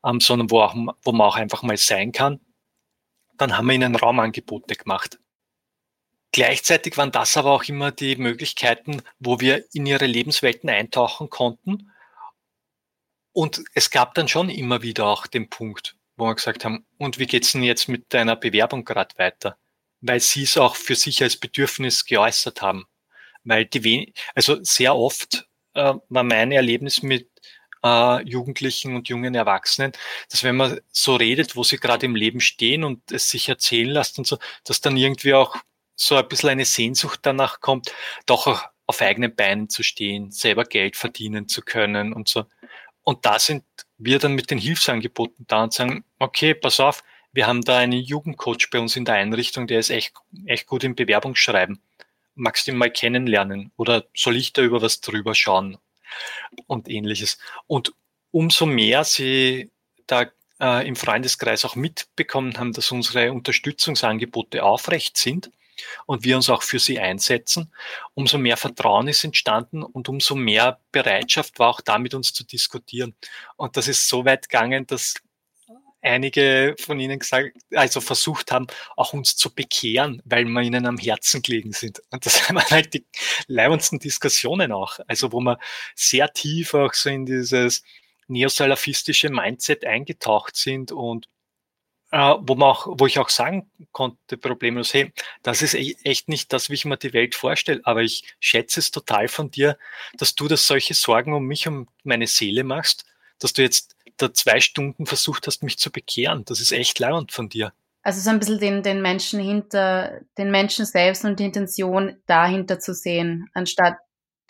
ähm, 0.05 0.21
sondern 0.21 0.51
wo, 0.51 0.61
auch, 0.61 0.75
wo 1.03 1.13
man 1.13 1.27
auch 1.29 1.37
einfach 1.37 1.63
mal 1.63 1.77
sein 1.77 2.13
kann. 2.13 2.41
Dann 3.39 3.57
haben 3.57 3.67
wir 3.67 3.75
ihnen 3.75 3.95
Raumangebote 3.95 4.75
gemacht. 4.75 5.19
Gleichzeitig 6.33 6.97
waren 6.97 7.13
das 7.13 7.37
aber 7.37 7.53
auch 7.53 7.65
immer 7.65 7.93
die 7.93 8.17
Möglichkeiten, 8.17 9.03
wo 9.19 9.41
wir 9.41 9.65
in 9.75 9.85
ihre 9.85 10.07
Lebenswelten 10.07 10.71
eintauchen 10.71 11.29
konnten. 11.29 11.93
Und 13.33 13.63
es 13.75 13.91
gab 13.91 14.15
dann 14.15 14.29
schon 14.29 14.49
immer 14.49 14.81
wieder 14.83 15.07
auch 15.07 15.27
den 15.27 15.51
Punkt, 15.51 15.97
wo 16.17 16.27
wir 16.27 16.35
gesagt 16.35 16.65
haben, 16.65 16.87
und 16.99 17.19
wie 17.19 17.27
geht's 17.27 17.53
denn 17.53 17.63
jetzt 17.63 17.89
mit 17.89 18.13
deiner 18.15 18.37
Bewerbung 18.37 18.85
gerade 18.85 19.17
weiter? 19.19 19.59
Weil 20.01 20.21
sie 20.21 20.45
es 20.45 20.57
auch 20.57 20.77
für 20.77 20.95
sich 20.95 21.23
als 21.23 21.37
Bedürfnis 21.37 22.07
geäußert 22.07 22.63
haben. 22.63 22.87
Weil 23.45 23.67
die, 23.67 24.15
also 24.35 24.63
sehr 24.63 24.97
oft 24.97 25.47
äh, 25.75 25.95
war 26.09 26.23
mein 26.23 26.53
Erlebnis 26.53 27.03
mit 27.03 27.29
äh, 27.85 28.23
Jugendlichen 28.23 28.97
und 28.97 29.09
jungen 29.09 29.35
Erwachsenen, 29.35 29.93
dass 30.31 30.45
wenn 30.45 30.57
man 30.57 30.81
so 30.91 31.17
redet, 31.17 31.57
wo 31.57 31.65
sie 31.65 31.77
gerade 31.77 32.07
im 32.07 32.17
Leben 32.17 32.41
stehen 32.41 32.85
und 32.85 33.13
es 33.13 33.29
sich 33.29 33.49
erzählen 33.49 33.91
lässt 33.91 34.19
und 34.19 34.27
so, 34.27 34.39
dass 34.65 34.81
dann 34.81 34.97
irgendwie 34.97 35.35
auch 35.35 35.57
so 36.03 36.17
ein 36.17 36.27
bisschen 36.29 36.51
eine 36.51 36.65
Sehnsucht 36.65 37.21
danach 37.23 37.61
kommt, 37.61 37.95
doch 38.27 38.47
auch 38.47 38.65
auf 38.87 39.01
eigenen 39.01 39.35
Beinen 39.35 39.69
zu 39.69 39.83
stehen, 39.83 40.31
selber 40.33 40.65
Geld 40.65 40.97
verdienen 40.97 41.49
zu 41.49 41.63
können 41.63 42.13
und 42.13 42.29
so. 42.29 42.45
Und 43.03 43.25
da 43.25 43.39
sind 43.39 43.65
wir 43.99 44.19
dann 44.19 44.35
mit 44.35 44.51
den 44.51 44.59
Hilfsangeboten 44.59 45.47
da 45.49 45.63
und 45.65 45.73
sagen, 45.73 46.05
okay, 46.19 46.55
pass 46.55 46.81
auf, 46.81 47.03
Wir 47.35 47.47
haben 47.47 47.63
da 47.63 47.79
einen 47.79 47.99
Jugendcoach 47.99 48.69
bei 48.71 48.79
uns 48.79 48.95
in 48.95 49.07
der 49.07 49.15
Einrichtung, 49.15 49.67
der 49.67 49.79
ist 49.79 49.89
echt, 49.89 50.13
echt 50.45 50.67
gut 50.67 50.85
im 50.85 50.95
Bewerbungsschreiben. 50.95 51.81
Magst 52.35 52.67
du 52.67 52.73
ihn 52.73 52.77
mal 52.77 52.91
kennenlernen? 52.91 53.73
Oder 53.79 54.05
soll 54.15 54.37
ich 54.37 54.53
da 54.53 54.61
über 54.61 54.83
was 54.83 55.01
drüber 55.01 55.35
schauen? 55.35 55.79
Und 56.67 56.91
ähnliches. 56.91 57.39
Und 57.67 57.95
umso 58.33 58.67
mehr 58.67 59.05
sie 59.05 59.71
da 60.07 60.31
äh, 60.61 60.87
im 60.87 60.95
Freundeskreis 60.95 61.65
auch 61.65 61.75
mitbekommen 61.75 62.59
haben, 62.59 62.75
dass 62.75 62.93
unsere 62.93 63.33
Unterstützungsangebote 63.33 64.63
aufrecht 64.63 65.17
sind 65.17 65.51
und 66.07 66.25
wir 66.25 66.37
uns 66.37 66.51
auch 66.51 66.63
für 66.63 66.79
sie 66.79 66.99
einsetzen, 66.99 67.73
umso 68.15 68.39
mehr 68.39 68.57
Vertrauen 68.57 69.09
ist 69.09 69.25
entstanden 69.25 69.83
und 69.83 70.09
umso 70.09 70.35
mehr 70.35 70.81
Bereitschaft 70.93 71.59
war 71.59 71.69
auch 71.69 71.81
da 71.81 71.99
mit 71.99 72.15
uns 72.15 72.33
zu 72.33 72.45
diskutieren. 72.45 73.15
Und 73.57 73.77
das 73.77 73.89
ist 73.89 74.09
so 74.09 74.25
weit 74.25 74.49
gegangen, 74.49 74.87
dass 74.87 75.15
einige 76.03 76.75
von 76.79 76.99
ihnen 77.01 77.21
gesagt, 77.21 77.57
also 77.75 78.01
versucht 78.01 78.53
haben, 78.53 78.67
auch 78.97 79.13
uns 79.13 79.37
zu 79.37 79.55
bekehren, 79.55 80.21
weil 80.25 80.45
wir 80.45 80.63
ihnen 80.63 80.85
am 80.87 80.99
Herzen 80.99 81.43
gelegen 81.43 81.73
sind. 81.73 82.03
Und 82.11 82.27
das 82.27 82.49
waren 82.49 82.63
halt 82.71 82.93
die 82.95 83.07
leibendsten 83.47 84.01
Diskussionen 84.01 84.73
auch. 84.73 84.99
Also 85.07 85.33
wo 85.33 85.41
man 85.41 85.57
sehr 85.95 86.33
tief 86.33 86.75
auch 86.75 86.93
so 86.93 87.09
in 87.09 87.25
dieses 87.25 87.83
neosalafistische 88.29 89.31
Mindset 89.31 89.85
eingetaucht 89.85 90.57
sind 90.57 90.93
und 90.93 91.29
wo 92.13 92.55
man 92.55 92.69
auch, 92.69 92.87
wo 92.91 93.07
ich 93.07 93.19
auch 93.19 93.31
sagen 93.31 93.71
konnte, 93.91 94.37
problemlos, 94.37 94.93
hey, 94.93 95.13
das 95.43 95.63
ist 95.63 95.75
e-, 95.75 95.97
echt 96.05 96.29
nicht 96.29 96.53
das, 96.53 96.69
wie 96.69 96.75
ich 96.75 96.85
mir 96.85 96.99
die 96.99 97.15
Welt 97.15 97.35
vorstelle, 97.35 97.81
aber 97.85 98.03
ich 98.03 98.35
schätze 98.39 98.81
es 98.81 98.91
total 98.91 99.29
von 99.29 99.51
dir, 99.51 99.79
dass 100.19 100.35
du 100.35 100.47
das 100.47 100.67
solche 100.67 100.95
Sorgen 100.95 101.33
um 101.33 101.47
mich, 101.47 101.67
um 101.67 101.89
meine 102.05 102.27
Seele 102.27 102.65
machst, 102.65 103.07
dass 103.39 103.55
du 103.55 103.63
jetzt 103.63 103.97
da 104.19 104.33
zwei 104.33 104.61
Stunden 104.61 105.07
versucht 105.07 105.47
hast, 105.47 105.63
mich 105.63 105.79
zu 105.79 105.91
bekehren. 105.91 106.45
Das 106.45 106.61
ist 106.61 106.73
echt 106.73 106.99
leibend 106.99 107.33
von 107.33 107.49
dir. 107.49 107.73
Also 108.03 108.21
so 108.21 108.31
ein 108.31 108.39
bisschen 108.39 108.59
den, 108.59 108.83
den 108.83 109.01
Menschen 109.01 109.41
hinter, 109.41 110.21
den 110.37 110.51
Menschen 110.51 110.85
selbst 110.85 111.25
und 111.25 111.39
die 111.39 111.45
Intention 111.45 112.17
dahinter 112.27 112.79
zu 112.79 112.95
sehen, 112.95 113.49
anstatt 113.55 113.97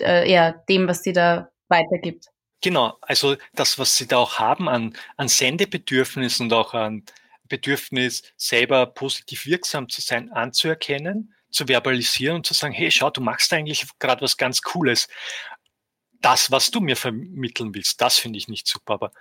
äh, 0.00 0.30
ja, 0.30 0.52
dem, 0.68 0.88
was 0.88 1.02
sie 1.02 1.12
da 1.12 1.50
weitergibt. 1.68 2.26
Genau, 2.62 2.96
also 3.02 3.36
das, 3.54 3.78
was 3.78 3.96
sie 3.96 4.06
da 4.06 4.18
auch 4.18 4.38
haben 4.38 4.68
an, 4.68 4.96
an 5.16 5.28
Sendebedürfnis 5.28 6.40
und 6.40 6.52
auch 6.52 6.74
an 6.74 7.04
Bedürfnis, 7.48 8.22
selber 8.36 8.86
positiv 8.86 9.46
wirksam 9.46 9.88
zu 9.88 10.00
sein, 10.00 10.30
anzuerkennen, 10.32 11.34
zu 11.50 11.66
verbalisieren 11.66 12.36
und 12.36 12.46
zu 12.46 12.54
sagen, 12.54 12.72
hey, 12.72 12.90
schau, 12.90 13.10
du 13.10 13.20
machst 13.20 13.52
eigentlich 13.52 13.86
gerade 13.98 14.22
was 14.22 14.36
ganz 14.36 14.62
Cooles. 14.62 15.08
Das, 16.20 16.50
was 16.50 16.70
du 16.70 16.80
mir 16.80 16.96
vermitteln 16.96 17.74
willst, 17.74 18.00
das 18.00 18.18
finde 18.18 18.38
ich 18.38 18.48
nicht 18.48 18.66
super, 18.66 18.94
aber 18.94 19.12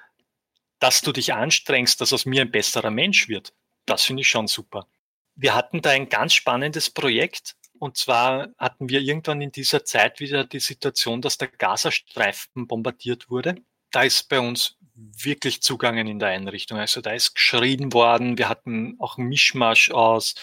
dass 0.79 1.01
du 1.01 1.11
dich 1.11 1.33
anstrengst, 1.33 2.01
dass 2.01 2.13
aus 2.13 2.25
mir 2.25 2.41
ein 2.41 2.51
besserer 2.51 2.91
Mensch 2.91 3.27
wird, 3.27 3.53
das 3.85 4.03
finde 4.03 4.21
ich 4.21 4.29
schon 4.29 4.47
super. 4.47 4.87
Wir 5.35 5.55
hatten 5.55 5.81
da 5.81 5.91
ein 5.91 6.09
ganz 6.09 6.33
spannendes 6.33 6.89
Projekt, 6.89 7.55
und 7.79 7.97
zwar 7.97 8.49
hatten 8.57 8.89
wir 8.89 9.01
irgendwann 9.01 9.41
in 9.41 9.51
dieser 9.51 9.83
Zeit 9.85 10.19
wieder 10.19 10.45
die 10.45 10.59
Situation, 10.59 11.21
dass 11.21 11.37
der 11.37 11.47
Gazastreifen 11.47 12.67
bombardiert 12.67 13.29
wurde. 13.29 13.55
Da 13.91 14.03
ist 14.03 14.29
bei 14.29 14.39
uns 14.39 14.77
wirklich 14.95 15.61
zugangen 15.61 16.07
in 16.07 16.19
der 16.19 16.29
Einrichtung. 16.29 16.77
Also 16.77 17.01
da 17.01 17.11
ist 17.11 17.35
geschrien 17.35 17.93
worden. 17.93 18.37
Wir 18.37 18.49
hatten 18.49 18.95
auch 18.99 19.17
einen 19.17 19.27
Mischmasch 19.27 19.91
aus, 19.91 20.35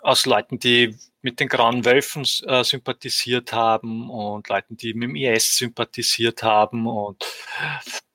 aus 0.00 0.26
Leuten, 0.26 0.58
die 0.58 0.96
mit 1.22 1.38
den 1.40 1.48
grauen 1.48 1.84
Wölfen 1.84 2.26
äh, 2.46 2.64
sympathisiert 2.64 3.52
haben 3.52 4.08
und 4.10 4.48
Leuten, 4.48 4.76
die 4.76 4.94
mit 4.94 5.10
dem 5.10 5.16
IS 5.16 5.56
sympathisiert 5.56 6.42
haben 6.42 6.86
und 6.86 7.24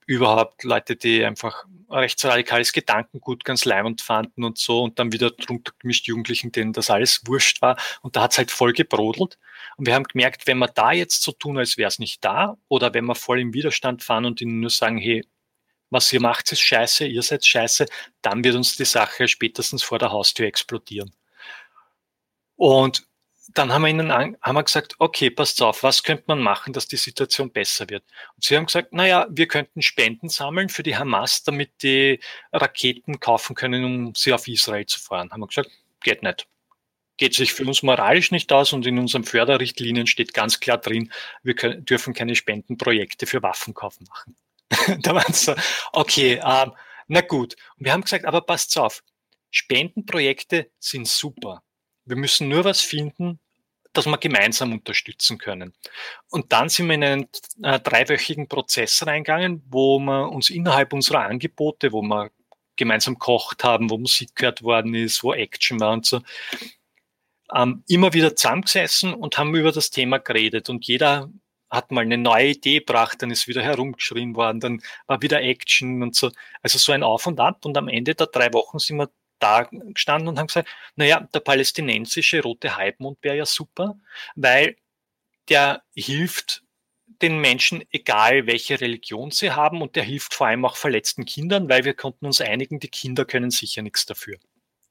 überhaupt 0.06 0.64
Leute, 0.64 0.96
die 0.96 1.24
einfach 1.24 1.66
rechtsradikales 1.89 2.74
Gedankengut 2.74 3.43
ganz 3.43 3.65
leimend 3.65 4.02
fanden 4.02 4.43
und 4.43 4.58
so 4.58 4.84
und 4.84 5.00
dann 5.00 5.12
wieder 5.12 5.32
drunter 5.32 5.74
gemischt 5.80 6.08
Jugendlichen, 6.08 6.52
denen 6.52 6.74
das 6.74 6.89
alles 6.89 7.21
wurscht 7.26 7.62
war 7.62 7.78
und 8.02 8.15
da 8.15 8.24
hat's 8.24 8.38
halt 8.38 8.52
voll 8.52 8.74
gebrodelt 8.74 9.38
und 9.78 9.88
wir 9.88 9.95
haben 9.95 10.04
gemerkt, 10.04 10.48
wenn 10.48 10.58
wir 10.58 10.67
da 10.67 10.91
jetzt 10.91 11.21
so 11.21 11.32
tun, 11.32 11.58
als 11.58 11.78
wäre 11.78 11.88
es 11.88 12.00
nicht 12.00 12.24
da 12.24 12.58
oder 12.67 12.93
wenn 12.93 13.06
wir 13.06 13.15
voll 13.15 13.39
im 13.39 13.54
Widerstand 13.54 14.04
fahren 14.04 14.26
und 14.26 14.41
ihnen 14.41 14.60
nur 14.60 14.69
sagen, 14.69 14.98
hey, 14.98 15.24
was 15.89 16.12
ihr 16.12 16.21
macht, 16.21 16.52
ist 16.52 16.62
scheiße, 16.62 17.06
ihr 17.06 17.21
seid 17.21 17.45
scheiße, 17.45 17.86
dann 18.21 18.43
wird 18.43 18.56
uns 18.56 18.76
die 18.76 18.86
Sache 18.86 19.28
spätestens 19.28 19.84
vor 19.84 20.00
der 20.00 20.12
Haustür 20.12 20.48
explodieren. 20.48 21.13
Und 22.56 23.08
dann 23.58 23.72
haben 23.72 23.84
wir 23.84 23.89
ihnen 23.89 24.12
an, 24.12 24.38
haben 24.41 24.56
wir 24.56 24.63
gesagt, 24.63 24.96
okay, 25.00 25.30
passt 25.30 25.62
auf, 25.62 25.82
was 25.82 26.04
könnte 26.04 26.26
man 26.28 26.39
machen, 26.39 26.74
dass 26.74 26.88
die 26.88 26.98
Situation 26.98 27.52
besser 27.52 27.89
wird? 27.89 28.04
Und 28.36 28.44
sie 28.44 28.56
haben 28.58 28.65
gesagt, 28.65 28.94
naja, 28.94 29.28
wir 29.30 29.48
könnten 29.48 29.82
Spenden 29.82 30.30
sammeln 30.30 30.70
für 30.70 30.84
die 30.84 30.98
Hamas, 30.98 31.44
damit 31.44 31.72
die 31.82 32.20
Raketen 32.52 33.20
kaufen 33.20 33.56
können, 33.56 33.86
um 33.86 34.15
sie 34.15 34.34
auf 34.34 34.48
Israel 34.48 34.86
zu 34.86 35.00
fahren. 35.00 35.32
Haben 35.32 35.39
wir 35.39 35.48
gesagt, 35.48 35.72
geht 36.02 36.22
nicht. 36.22 36.48
Geht 37.18 37.34
sich 37.34 37.54
für 37.54 37.63
uns 37.65 37.82
moralisch 37.82 38.32
nicht 38.32 38.52
aus 38.52 38.74
und 38.74 38.86
in 38.86 39.00
unseren 39.00 39.24
Förderrichtlinien 39.24 40.06
steht 40.06 40.34
ganz 40.34 40.60
klar 40.60 40.78
drin, 40.78 41.12
wir 41.44 41.56
können, 41.56 41.86
dürfen 41.86 42.13
keine 42.13 42.36
Spendenprojekte 42.36 43.26
für 43.26 43.41
Waffenkauf 43.41 44.00
machen. 44.02 44.36
da 45.02 45.15
waren 45.15 45.34
so, 45.34 45.56
okay, 45.94 46.41
ähm, 46.44 46.74
na 47.08 47.22
gut. 47.22 47.56
Und 47.78 47.86
wir 47.86 47.94
haben 47.94 48.02
gesagt, 48.02 48.26
aber 48.26 48.41
passt 48.41 48.78
auf, 48.78 49.02
Spendenprojekte 49.50 50.70
sind 50.80 51.08
super. 51.08 51.63
Wir 52.04 52.18
müssen 52.18 52.50
nur 52.50 52.65
was 52.65 52.82
finden, 52.82 53.39
das 53.98 54.06
wir 54.06 54.18
gemeinsam 54.18 54.74
unterstützen 54.74 55.38
können. 55.38 55.74
Und 56.30 56.52
dann 56.52 56.70
sind 56.70 56.88
wir 56.88 56.96
in 56.96 57.04
einen 57.04 57.28
äh, 57.64 57.80
dreiwöchigen 57.80 58.48
Prozess 58.48 59.06
reingegangen, 59.06 59.64
wo 59.70 60.00
wir 60.00 60.30
uns 60.32 60.50
innerhalb 60.50 60.94
unserer 60.94 61.22
Angebote, 61.22 61.92
wo 61.92 62.02
wir 62.02 62.32
gemeinsam 62.76 63.18
kocht 63.18 63.64
haben, 63.64 63.90
wo 63.90 63.98
Musik 63.98 64.36
gehört 64.36 64.62
worden 64.62 64.94
ist, 64.96 65.24
wo 65.24 65.34
Action 65.34 65.80
war 65.80 65.94
und 65.94 66.06
so, 66.06 66.22
ähm, 67.54 67.84
immer 67.88 68.14
wieder 68.14 68.36
zusammengesessen 68.36 69.14
und 69.14 69.38
haben 69.38 69.56
über 69.56 69.72
das 69.72 69.92
Thema 69.92 70.18
geredet. 70.18 70.70
Und 70.70 70.86
jeder 70.86 71.30
hat 71.70 71.92
mal 71.92 72.02
eine 72.02 72.18
neue 72.18 72.50
Idee 72.50 72.80
gebracht, 72.80 73.22
dann 73.22 73.32
ist 73.32 73.48
wieder 73.48 73.62
herumgeschrien 73.62 74.36
worden, 74.36 74.60
dann 74.60 74.82
war 75.08 75.22
wieder 75.22 75.42
Action 75.42 76.02
und 76.04 76.16
so. 76.16 76.32
Also 76.62 76.78
so 76.78 76.92
ein 76.92 77.04
Auf 77.04 77.28
und 77.28 77.40
Ab. 77.40 77.66
Und 77.66 77.78
am 77.78 77.88
Ende 77.88 78.16
der 78.16 78.28
drei 78.28 78.52
Wochen 78.54 78.80
sind 78.80 78.98
wir 78.98 79.10
da 79.39 79.63
gestanden 79.63 80.30
und 80.30 80.39
haben 80.39 80.48
gesagt, 80.48 80.69
naja, 80.95 81.28
der 81.34 81.39
palästinensische 81.39 82.41
rote 82.41 82.78
Halbmond 82.78 83.17
wäre 83.21 83.38
ja 83.38 83.45
super, 83.45 83.98
weil 84.36 84.78
der 85.50 85.84
hilft 85.93 86.63
den 87.21 87.39
Menschen, 87.39 87.84
egal 87.91 88.48
welche 88.48 88.82
Religion 88.82 89.32
sie 89.32 89.52
haben, 89.52 89.82
und 89.82 89.95
der 89.95 90.04
hilft 90.04 90.34
vor 90.34 90.48
allem 90.48 90.65
auch 90.65 90.76
verletzten 90.76 91.26
Kindern, 91.26 91.69
weil 91.69 91.86
wir 91.86 91.93
konnten 91.93 92.26
uns 92.26 92.41
einigen, 92.41 92.80
die 92.80 92.89
Kinder 92.89 93.26
können 93.26 93.52
sicher 93.52 93.82
nichts 93.82 94.06
dafür. 94.06 94.38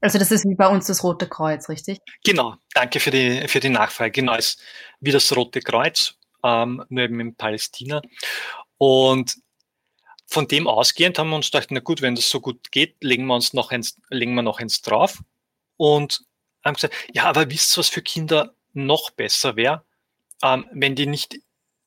Also 0.00 0.18
das 0.18 0.30
ist 0.30 0.44
wie 0.44 0.54
bei 0.54 0.68
uns 0.68 0.86
das 0.86 1.02
Rote 1.02 1.28
Kreuz, 1.28 1.68
richtig? 1.68 1.98
Genau, 2.24 2.56
danke 2.74 3.00
für 3.00 3.10
die, 3.10 3.48
für 3.48 3.60
die 3.60 3.70
Nachfrage. 3.70 4.10
Genau, 4.10 4.34
ist 4.34 4.62
wie 5.00 5.12
das 5.12 5.34
Rote 5.34 5.60
Kreuz 5.60 6.14
ähm, 6.44 6.84
nur 6.88 7.04
eben 7.04 7.20
in 7.20 7.34
Palästina. 7.34 8.02
Und 8.76 9.36
von 10.34 10.48
dem 10.48 10.66
ausgehend 10.66 11.18
haben 11.18 11.30
wir 11.30 11.36
uns 11.36 11.50
gedacht, 11.50 11.68
na 11.70 11.78
gut, 11.80 12.02
wenn 12.02 12.16
das 12.16 12.28
so 12.28 12.40
gut 12.40 12.72
geht, 12.72 12.96
legen 13.00 13.26
wir 13.26 13.34
uns 13.34 13.52
noch 13.52 13.70
eins, 13.70 14.00
legen 14.10 14.34
wir 14.34 14.42
noch 14.42 14.58
eins 14.58 14.82
drauf. 14.82 15.22
Und 15.76 16.24
haben 16.64 16.74
gesagt, 16.74 16.94
ja, 17.12 17.24
aber 17.24 17.50
wisst 17.50 17.76
ihr, 17.76 17.78
was 17.78 17.88
für 17.88 18.02
Kinder 18.02 18.54
noch 18.72 19.10
besser 19.10 19.54
wäre, 19.54 19.84
ähm, 20.42 20.66
wenn 20.72 20.96
die 20.96 21.06
nicht 21.06 21.36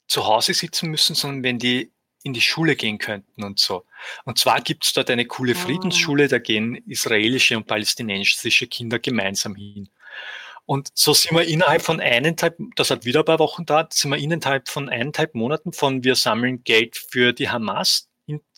zu 0.07 0.25
Hause 0.25 0.53
sitzen 0.53 0.89
müssen, 0.89 1.13
sondern 1.13 1.43
wenn 1.43 1.59
die 1.59 1.91
in 2.23 2.33
die 2.33 2.41
Schule 2.41 2.75
gehen 2.75 2.97
könnten 2.97 3.43
und 3.43 3.59
so. 3.59 3.85
Und 4.23 4.39
zwar 4.39 4.61
gibt 4.61 4.85
es 4.85 4.93
dort 4.93 5.09
eine 5.09 5.25
coole 5.25 5.53
ah. 5.53 5.55
Friedensschule, 5.55 6.29
da 6.29 6.39
gehen 6.39 6.75
israelische 6.87 7.57
und 7.57 7.67
palästinensische 7.67 8.67
Kinder 8.67 8.99
gemeinsam 8.99 9.55
hin. 9.55 9.89
Und 10.65 10.89
so 10.93 11.13
sind 11.13 11.37
wir 11.37 11.45
innerhalb 11.45 11.81
von 11.81 11.99
eineinhalb, 11.99 12.57
das 12.75 12.91
hat 12.91 13.05
wieder 13.05 13.19
ein 13.19 13.25
paar 13.25 13.39
Wochen 13.39 13.65
dauert, 13.65 13.93
sind 13.93 14.11
wir 14.11 14.17
innerhalb 14.17 14.69
von 14.69 14.89
eineinhalb 14.89 15.35
Monaten 15.35 15.73
von 15.73 16.03
wir 16.03 16.15
sammeln 16.15 16.63
Geld 16.63 16.97
für 16.97 17.33
die 17.33 17.49
Hamas, 17.49 18.09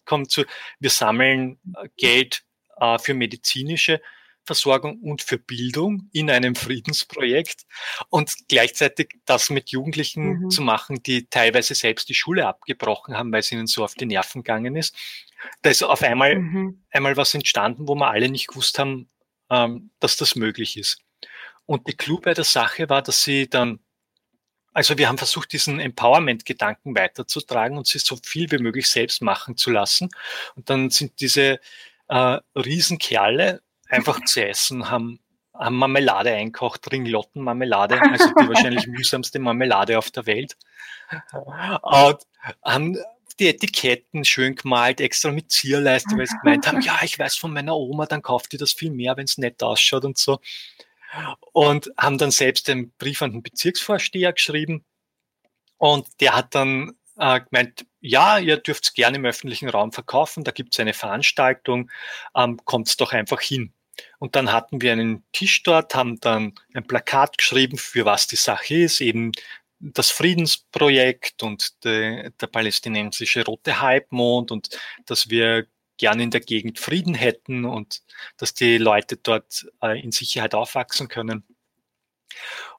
hinkommen 0.10 0.30
zu 0.30 0.45
wir 0.80 0.89
sammeln 0.89 1.60
äh, 1.76 1.89
Geld 1.98 2.43
äh, 2.78 2.98
für 2.98 3.13
medizinische 3.13 4.02
Versorgung 4.45 5.00
und 5.02 5.22
für 5.22 5.38
Bildung 5.38 6.10
in 6.12 6.32
einem 6.32 6.56
Friedensprojekt 6.56 7.65
und 8.10 8.34
gleichzeitig 8.48 9.10
das 9.26 9.52
mit 9.52 9.69
Jugendlichen 9.69 10.39
mhm. 10.39 10.50
zu 10.50 10.63
machen, 10.63 11.04
die 11.04 11.28
teilweise 11.30 11.76
selbst 11.76 12.10
die 12.10 12.15
Schule 12.15 12.48
abgebrochen 12.48 13.15
haben, 13.15 13.32
weil 13.32 13.41
es 13.41 13.52
ihnen 13.52 13.67
so 13.67 13.84
auf 13.84 13.93
die 13.93 14.08
Nerven 14.08 14.41
gegangen 14.41 14.76
ist. 14.76 14.95
Da 15.62 15.69
ist 15.69 15.84
auf 15.84 16.02
einmal, 16.02 16.39
mhm. 16.39 16.84
einmal 16.89 17.15
was 17.15 17.36
entstanden, 17.36 17.88
wo 17.88 17.93
wir 17.95 18.10
alle 18.10 18.30
nicht 18.30 18.48
gewusst 18.48 18.80
haben, 18.80 19.10
ähm, 19.52 19.91
dass 20.00 20.17
das 20.17 20.36
möglich 20.36 20.78
ist. 20.78 21.00
Und 21.67 21.88
die 21.88 21.95
Clou 21.95 22.19
bei 22.19 22.34
der 22.34 22.45
Sache 22.45 22.89
war, 22.89 23.04
dass 23.04 23.24
sie 23.24 23.48
dann, 23.48 23.80
also 24.73 24.97
wir 24.97 25.08
haben 25.08 25.17
versucht, 25.17 25.51
diesen 25.51 25.79
Empowerment-Gedanken 25.79 26.95
weiterzutragen 26.95 27.77
und 27.77 27.88
sie 27.88 27.99
so 27.99 28.17
viel 28.23 28.51
wie 28.51 28.60
möglich 28.60 28.89
selbst 28.89 29.21
machen 29.21 29.58
zu 29.58 29.71
lassen. 29.71 30.10
Und 30.55 30.69
dann 30.69 30.89
sind 30.89 31.19
diese 31.19 31.60
äh, 32.08 32.39
Riesenkerle 32.55 33.62
einfach 33.89 34.19
gesessen, 34.21 34.89
haben, 34.89 35.19
haben 35.53 35.75
Marmelade 35.75 36.32
einkocht, 36.32 36.91
Ringlottenmarmelade, 36.91 38.01
also 38.01 38.29
die 38.39 38.47
wahrscheinlich 38.47 38.88
mühsamste 38.88 39.39
Marmelade 39.39 39.97
auf 39.97 40.12
der 40.12 40.25
Welt. 40.25 40.55
Und 41.82 42.19
haben 42.63 42.97
die 43.39 43.47
Etiketten 43.47 44.25
schön 44.25 44.55
gemalt, 44.55 45.01
extra 45.01 45.32
mit 45.32 45.51
Zierleiste, 45.51 46.17
weil 46.17 46.27
sie 46.27 46.38
gemeint 46.43 46.67
haben, 46.67 46.82
ja, 46.82 46.99
ich 47.03 47.17
weiß 47.17 47.36
von 47.36 47.53
meiner 47.53 47.75
Oma, 47.75 48.05
dann 48.05 48.21
kauft 48.21 48.53
ihr 48.53 48.60
das 48.60 48.73
viel 48.73 48.91
mehr, 48.91 49.17
wenn 49.17 49.25
es 49.25 49.38
nett 49.38 49.63
ausschaut 49.63 50.05
und 50.05 50.17
so. 50.17 50.39
Und 51.54 51.91
haben 51.98 52.17
dann 52.17 52.32
selbst 52.32 52.67
den 52.67 52.91
Brief 52.98 53.22
an 53.22 53.32
den 53.32 53.43
Bezirksvorsteher 53.43 54.34
geschrieben. 54.34 54.86
Und 55.78 56.08
der 56.19 56.36
hat 56.36 56.56
dann 56.56 56.93
äh, 57.17 57.41
gemeint, 57.41 57.86
ja, 58.02 58.38
ihr 58.38 58.58
dürft 58.58 58.86
es 58.86 58.93
gerne 58.93 59.17
im 59.17 59.26
öffentlichen 59.26 59.69
Raum 59.69 59.91
verkaufen, 59.91 60.43
da 60.43 60.52
gibt 60.52 60.74
es 60.74 60.80
eine 60.80 60.93
Veranstaltung, 60.93 61.91
ähm, 62.36 62.60
kommt 62.65 63.00
doch 63.02 63.13
einfach 63.13 63.41
hin. 63.41 63.74
Und 64.19 64.36
dann 64.36 64.52
hatten 64.52 64.82
wir 64.82 64.93
einen 64.93 65.26
Tisch 65.34 65.63
dort, 65.63 65.93
haben 65.95 66.19
dann 66.22 66.54
ein 66.74 66.88
Plakat 66.88 67.38
geschrieben, 67.38 67.78
für 67.78 68.06
was 68.06 68.28
die 68.28 68.38
Sache 68.38 68.76
ist, 68.76 69.02
eben 69.02 69.34
das 69.80 70.12
Friedensprojekt 70.12 71.43
und 71.43 71.84
de, 71.84 72.32
der 72.39 72.48
palästinensische 72.48 73.45
Rote 73.45 73.82
Halbmond 73.82 74.52
und 74.52 74.69
dass 75.06 75.30
wir 75.30 75.67
gerne 75.99 76.23
in 76.23 76.31
der 76.31 76.41
Gegend 76.41 76.79
Frieden 76.79 77.13
hätten 77.13 77.65
und 77.65 78.01
dass 78.38 78.55
die 78.55 78.79
Leute 78.79 79.17
dort 79.17 79.67
äh, 79.83 80.01
in 80.01 80.12
Sicherheit 80.12 80.55
aufwachsen 80.55 81.07
können. 81.07 81.43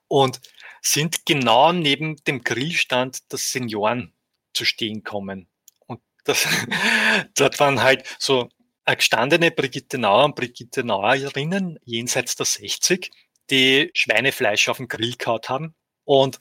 Und 0.08 0.40
sind 0.82 1.24
genau 1.26 1.72
neben 1.72 2.16
dem 2.24 2.42
Grillstand 2.42 3.32
des 3.32 3.52
Senioren 3.52 4.12
zu 4.54 4.64
stehen 4.64 5.04
kommen. 5.04 5.46
Und 5.86 6.00
das, 6.24 6.48
dort 7.36 7.60
waren 7.60 7.82
halt 7.82 8.04
so 8.18 8.48
gestandene 8.86 9.50
Brigitte 9.50 9.98
Nauer 9.98 10.24
und 10.24 10.34
Brigitte 10.34 10.82
Nauerinnen 10.82 11.78
jenseits 11.84 12.34
der 12.34 12.46
60, 12.46 13.10
die 13.50 13.90
Schweinefleisch 13.94 14.68
auf 14.68 14.78
den 14.78 14.88
Grill 14.88 15.14
kaut 15.14 15.48
haben. 15.48 15.74
Und 16.10 16.40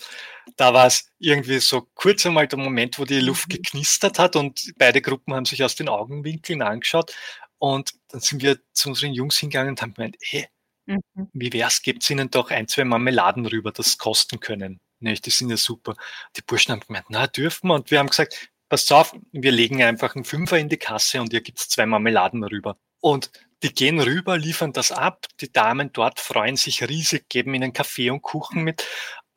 da 0.55 0.73
war 0.73 0.87
es 0.87 1.11
irgendwie 1.19 1.59
so 1.59 1.87
kurz 1.93 2.25
einmal 2.25 2.47
der 2.47 2.57
Moment, 2.57 2.97
wo 2.97 3.05
die 3.05 3.19
Luft 3.19 3.49
mhm. 3.49 3.53
geknistert 3.53 4.17
hat 4.17 4.35
und 4.35 4.73
beide 4.79 4.99
Gruppen 4.99 5.35
haben 5.35 5.45
sich 5.45 5.63
aus 5.63 5.75
den 5.75 5.89
Augenwinkeln 5.89 6.63
angeschaut. 6.63 7.13
Und 7.59 7.91
dann 8.07 8.19
sind 8.19 8.41
wir 8.41 8.57
zu 8.73 8.89
unseren 8.89 9.13
Jungs 9.13 9.37
hingegangen 9.37 9.73
und 9.73 9.81
haben 9.83 9.93
gemeint, 9.93 10.17
hey, 10.21 10.47
mhm. 10.87 11.03
wie 11.33 11.53
wär's, 11.53 11.83
gebt's 11.83 12.09
ihnen 12.09 12.31
doch 12.31 12.49
ein, 12.49 12.67
zwei 12.67 12.83
Marmeladen 12.83 13.45
rüber, 13.45 13.71
das 13.71 13.99
kosten 13.99 14.39
können. 14.39 14.79
Nicht, 15.01 15.27
die 15.27 15.29
sind 15.29 15.51
ja 15.51 15.57
super. 15.57 15.93
Die 16.35 16.41
Burschen 16.41 16.71
haben 16.71 16.81
gemeint, 16.87 17.05
na, 17.09 17.27
dürfen 17.27 17.67
wir. 17.67 17.75
Und 17.75 17.91
wir 17.91 17.99
haben 17.99 18.09
gesagt, 18.09 18.49
passt 18.69 18.91
auf, 18.91 19.15
wir 19.31 19.51
legen 19.51 19.83
einfach 19.83 20.15
einen 20.15 20.25
Fünfer 20.25 20.57
in 20.57 20.69
die 20.69 20.77
Kasse 20.77 21.21
und 21.21 21.31
ihr 21.31 21.41
gibt's 21.41 21.69
zwei 21.69 21.85
Marmeladen 21.85 22.43
rüber. 22.43 22.79
Und 23.01 23.29
die 23.61 23.73
gehen 23.73 23.99
rüber, 23.99 24.37
liefern 24.37 24.73
das 24.73 24.91
ab. 24.91 25.27
Die 25.41 25.51
Damen 25.51 25.91
dort 25.93 26.19
freuen 26.19 26.55
sich 26.55 26.87
riesig, 26.87 27.29
geben 27.29 27.53
ihnen 27.53 27.73
Kaffee 27.73 28.09
und 28.09 28.23
Kuchen 28.23 28.63
mit. 28.63 28.87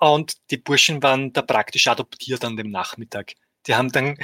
Und 0.02 0.34
die 0.50 0.56
Burschen 0.56 1.00
waren 1.04 1.32
da 1.32 1.42
praktisch 1.42 1.86
adoptiert 1.86 2.44
an 2.44 2.56
dem 2.56 2.72
Nachmittag. 2.72 3.34
Die 3.68 3.76
haben 3.76 3.92
dann 3.92 4.16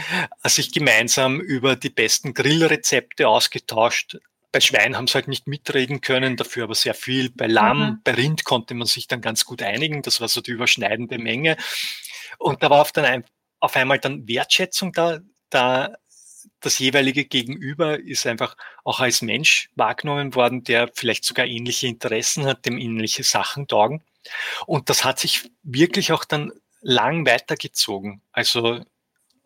sich 0.42 0.72
gemeinsam 0.72 1.40
über 1.40 1.76
die 1.76 1.88
besten 1.88 2.34
Grillrezepte 2.34 3.28
ausgetauscht. 3.28 4.18
Bei 4.50 4.58
Schwein 4.58 4.96
haben 4.96 5.06
sie 5.06 5.14
halt 5.14 5.28
nicht 5.28 5.46
mitreden 5.46 6.00
können, 6.00 6.36
dafür 6.36 6.64
aber 6.64 6.74
sehr 6.74 6.94
viel. 6.94 7.30
Bei 7.30 7.46
Lamm, 7.46 7.78
mhm. 7.78 8.00
bei 8.02 8.14
Rind 8.14 8.44
konnte 8.44 8.74
man 8.74 8.88
sich 8.88 9.06
dann 9.06 9.20
ganz 9.20 9.44
gut 9.44 9.62
einigen. 9.62 10.02
Das 10.02 10.20
war 10.20 10.26
so 10.26 10.40
die 10.40 10.50
überschneidende 10.50 11.16
Menge. 11.16 11.56
Und 12.38 12.64
da 12.64 12.70
war 12.70 12.80
auf, 12.80 12.90
dann 12.90 13.22
auf 13.60 13.76
einmal 13.76 14.00
dann 14.00 14.26
Wertschätzung 14.26 14.90
da, 14.90 15.20
da 15.48 15.94
das 16.58 16.80
jeweilige 16.80 17.24
Gegenüber 17.24 18.00
ist 18.00 18.26
einfach 18.26 18.56
auch 18.82 18.98
als 18.98 19.22
Mensch 19.22 19.70
wahrgenommen 19.76 20.34
worden, 20.34 20.64
der 20.64 20.90
vielleicht 20.92 21.24
sogar 21.24 21.46
ähnliche 21.46 21.86
Interessen 21.86 22.46
hat, 22.46 22.66
dem 22.66 22.78
ähnliche 22.78 23.22
Sachen 23.22 23.68
taugen. 23.68 24.02
Und 24.66 24.90
das 24.90 25.04
hat 25.04 25.18
sich 25.18 25.50
wirklich 25.62 26.12
auch 26.12 26.24
dann 26.24 26.52
lang 26.80 27.26
weitergezogen. 27.26 28.22
Also 28.32 28.80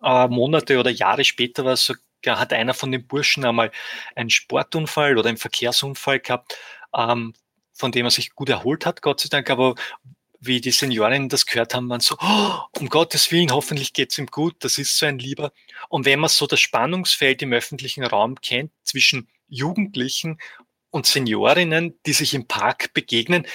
äh, 0.02 0.28
Monate 0.28 0.78
oder 0.78 0.90
Jahre 0.90 1.24
später 1.24 1.64
war 1.64 1.74
es 1.74 1.84
sogar, 1.84 2.38
hat 2.38 2.52
einer 2.52 2.74
von 2.74 2.92
den 2.92 3.06
Burschen 3.06 3.44
einmal 3.44 3.70
einen 4.14 4.30
Sportunfall 4.30 5.18
oder 5.18 5.28
einen 5.28 5.38
Verkehrsunfall 5.38 6.20
gehabt, 6.20 6.56
ähm, 6.94 7.34
von 7.72 7.92
dem 7.92 8.06
er 8.06 8.10
sich 8.10 8.34
gut 8.34 8.48
erholt 8.48 8.86
hat, 8.86 9.02
Gott 9.02 9.20
sei 9.20 9.28
Dank, 9.28 9.50
aber 9.50 9.74
wie 10.44 10.60
die 10.60 10.72
Seniorinnen 10.72 11.28
das 11.28 11.46
gehört 11.46 11.72
haben, 11.72 11.88
waren 11.88 12.00
so, 12.00 12.16
oh, 12.20 12.58
um 12.78 12.88
Gottes 12.88 13.30
Willen, 13.30 13.52
hoffentlich 13.52 13.92
geht's 13.92 14.18
ihm 14.18 14.26
gut, 14.26 14.56
das 14.58 14.76
ist 14.76 14.98
so 14.98 15.06
ein 15.06 15.20
Lieber. 15.20 15.52
Und 15.88 16.04
wenn 16.04 16.18
man 16.18 16.30
so 16.30 16.46
das 16.48 16.58
Spannungsfeld 16.58 17.42
im 17.42 17.52
öffentlichen 17.52 18.04
Raum 18.04 18.40
kennt 18.40 18.72
zwischen 18.82 19.28
Jugendlichen 19.48 20.38
und 20.90 21.06
Seniorinnen, 21.06 21.96
die 22.06 22.12
sich 22.12 22.34
im 22.34 22.48
Park 22.48 22.92
begegnen, 22.92 23.46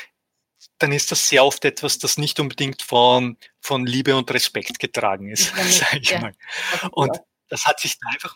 dann 0.80 0.92
ist 0.92 1.12
das 1.12 1.28
sehr 1.28 1.44
oft 1.44 1.66
etwas, 1.66 1.98
das 1.98 2.18
nicht 2.18 2.40
unbedingt 2.40 2.82
von, 2.82 3.38
von 3.60 3.86
Liebe 3.86 4.16
und 4.16 4.32
Respekt 4.32 4.80
getragen 4.80 5.30
ist, 5.32 5.56
sage 5.56 6.00
ich 6.02 6.12
ja. 6.12 6.20
mal. 6.20 6.34
Und 6.92 7.18
das 7.50 7.66
hat 7.66 7.80
sich 7.80 7.98
da 8.00 8.10
einfach 8.10 8.36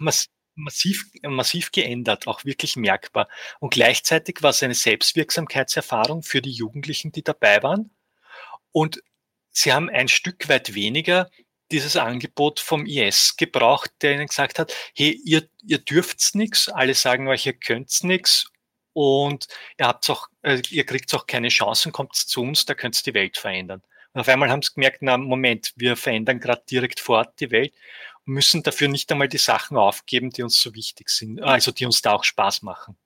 massiv, 0.55 1.05
massiv 1.23 1.71
geändert, 1.71 2.27
auch 2.27 2.45
wirklich 2.45 2.75
merkbar. 2.75 3.27
Und 3.59 3.73
gleichzeitig 3.73 4.41
war 4.41 4.51
es 4.51 4.63
eine 4.63 4.75
Selbstwirksamkeitserfahrung 4.75 6.23
für 6.23 6.41
die 6.41 6.51
Jugendlichen, 6.51 7.11
die 7.11 7.23
dabei 7.23 7.61
waren. 7.63 7.91
Und 8.71 9.01
sie 9.49 9.73
haben 9.73 9.89
ein 9.89 10.07
Stück 10.07 10.49
weit 10.49 10.73
weniger 10.73 11.29
dieses 11.71 11.95
Angebot 11.95 12.59
vom 12.59 12.85
IS 12.85 13.37
gebraucht, 13.37 13.91
der 14.01 14.13
ihnen 14.13 14.27
gesagt 14.27 14.59
hat, 14.59 14.73
hey, 14.93 15.19
ihr, 15.23 15.47
ihr 15.63 15.77
dürft's 15.77 16.35
nix, 16.35 16.67
alle 16.67 16.93
sagen 16.93 17.27
euch, 17.29 17.45
ihr 17.45 17.53
könnt's 17.53 18.03
nix 18.03 18.50
und 18.93 19.47
ihr 19.77 19.87
habt 19.87 20.09
auch, 20.09 20.27
äh, 20.41 20.61
ihr 20.69 20.85
kriegt 20.85 21.13
auch 21.13 21.27
keine 21.27 21.49
Chancen, 21.49 21.91
kommt 21.91 22.15
zu 22.15 22.41
uns, 22.41 22.65
da 22.65 22.73
könnt 22.73 22.97
ihr 22.97 23.11
die 23.11 23.17
Welt 23.17 23.37
verändern. 23.37 23.81
Und 24.13 24.21
auf 24.21 24.27
einmal 24.27 24.49
haben 24.49 24.61
sie 24.61 24.73
gemerkt, 24.73 25.01
na 25.01 25.17
Moment, 25.17 25.73
wir 25.75 25.95
verändern 25.95 26.39
gerade 26.39 26.63
direkt 26.69 26.99
vor 26.99 27.19
Ort 27.19 27.39
die 27.39 27.51
Welt 27.51 27.73
und 28.25 28.33
müssen 28.33 28.63
dafür 28.63 28.87
nicht 28.89 29.11
einmal 29.11 29.29
die 29.29 29.37
Sachen 29.37 29.77
aufgeben, 29.77 30.31
die 30.31 30.43
uns 30.43 30.61
so 30.61 30.75
wichtig 30.75 31.09
sind, 31.09 31.41
also 31.41 31.71
die 31.71 31.85
uns 31.85 32.01
da 32.01 32.13
auch 32.13 32.23
Spaß 32.23 32.61
machen. 32.61 32.97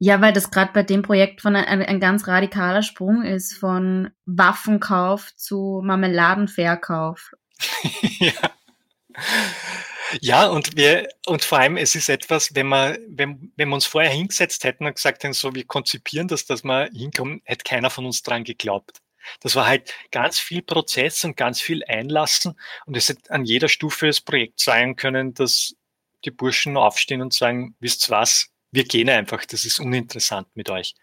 Ja, 0.00 0.20
weil 0.20 0.32
das 0.32 0.50
gerade 0.50 0.72
bei 0.72 0.84
dem 0.84 1.02
Projekt 1.02 1.40
von 1.40 1.56
ein, 1.56 1.82
ein, 1.82 2.00
ganz 2.00 2.28
radikaler 2.28 2.82
Sprung 2.82 3.22
ist 3.22 3.54
von 3.54 4.10
Waffenkauf 4.26 5.34
zu 5.34 5.82
Marmeladenverkauf. 5.84 7.32
ja. 8.20 8.32
Ja, 10.20 10.46
und 10.48 10.76
wir, 10.76 11.08
und 11.26 11.44
vor 11.44 11.58
allem, 11.58 11.76
es 11.76 11.94
ist 11.94 12.08
etwas, 12.08 12.54
wenn 12.54 12.68
wir, 12.68 12.98
wenn, 13.08 13.52
wenn 13.56 13.68
wir 13.68 13.74
uns 13.74 13.86
vorher 13.86 14.10
hingesetzt 14.10 14.64
hätten 14.64 14.86
und 14.86 14.94
gesagt 14.94 15.22
hätten, 15.22 15.34
so, 15.34 15.54
wir 15.54 15.64
konzipieren 15.66 16.28
das, 16.28 16.46
dass 16.46 16.64
wir 16.64 16.88
hinkommen, 16.94 17.42
hätte 17.44 17.64
keiner 17.64 17.90
von 17.90 18.06
uns 18.06 18.22
dran 18.22 18.44
geglaubt. 18.44 18.98
Das 19.40 19.54
war 19.54 19.66
halt 19.66 19.92
ganz 20.10 20.38
viel 20.38 20.62
Prozess 20.62 21.24
und 21.24 21.36
ganz 21.36 21.60
viel 21.60 21.84
Einlassen 21.84 22.58
und 22.86 22.96
es 22.96 23.08
hätte 23.08 23.30
an 23.30 23.44
jeder 23.44 23.68
Stufe 23.68 24.06
des 24.06 24.20
Projekts 24.20 24.64
sein 24.64 24.96
können, 24.96 25.34
dass 25.34 25.74
die 26.24 26.30
Burschen 26.30 26.76
aufstehen 26.76 27.20
und 27.20 27.34
sagen, 27.34 27.76
wisst 27.80 28.10
was, 28.10 28.48
wir 28.70 28.84
gehen 28.84 29.08
einfach, 29.08 29.44
das 29.44 29.64
ist 29.64 29.80
uninteressant 29.80 30.48
mit 30.54 30.70
euch. 30.70 30.94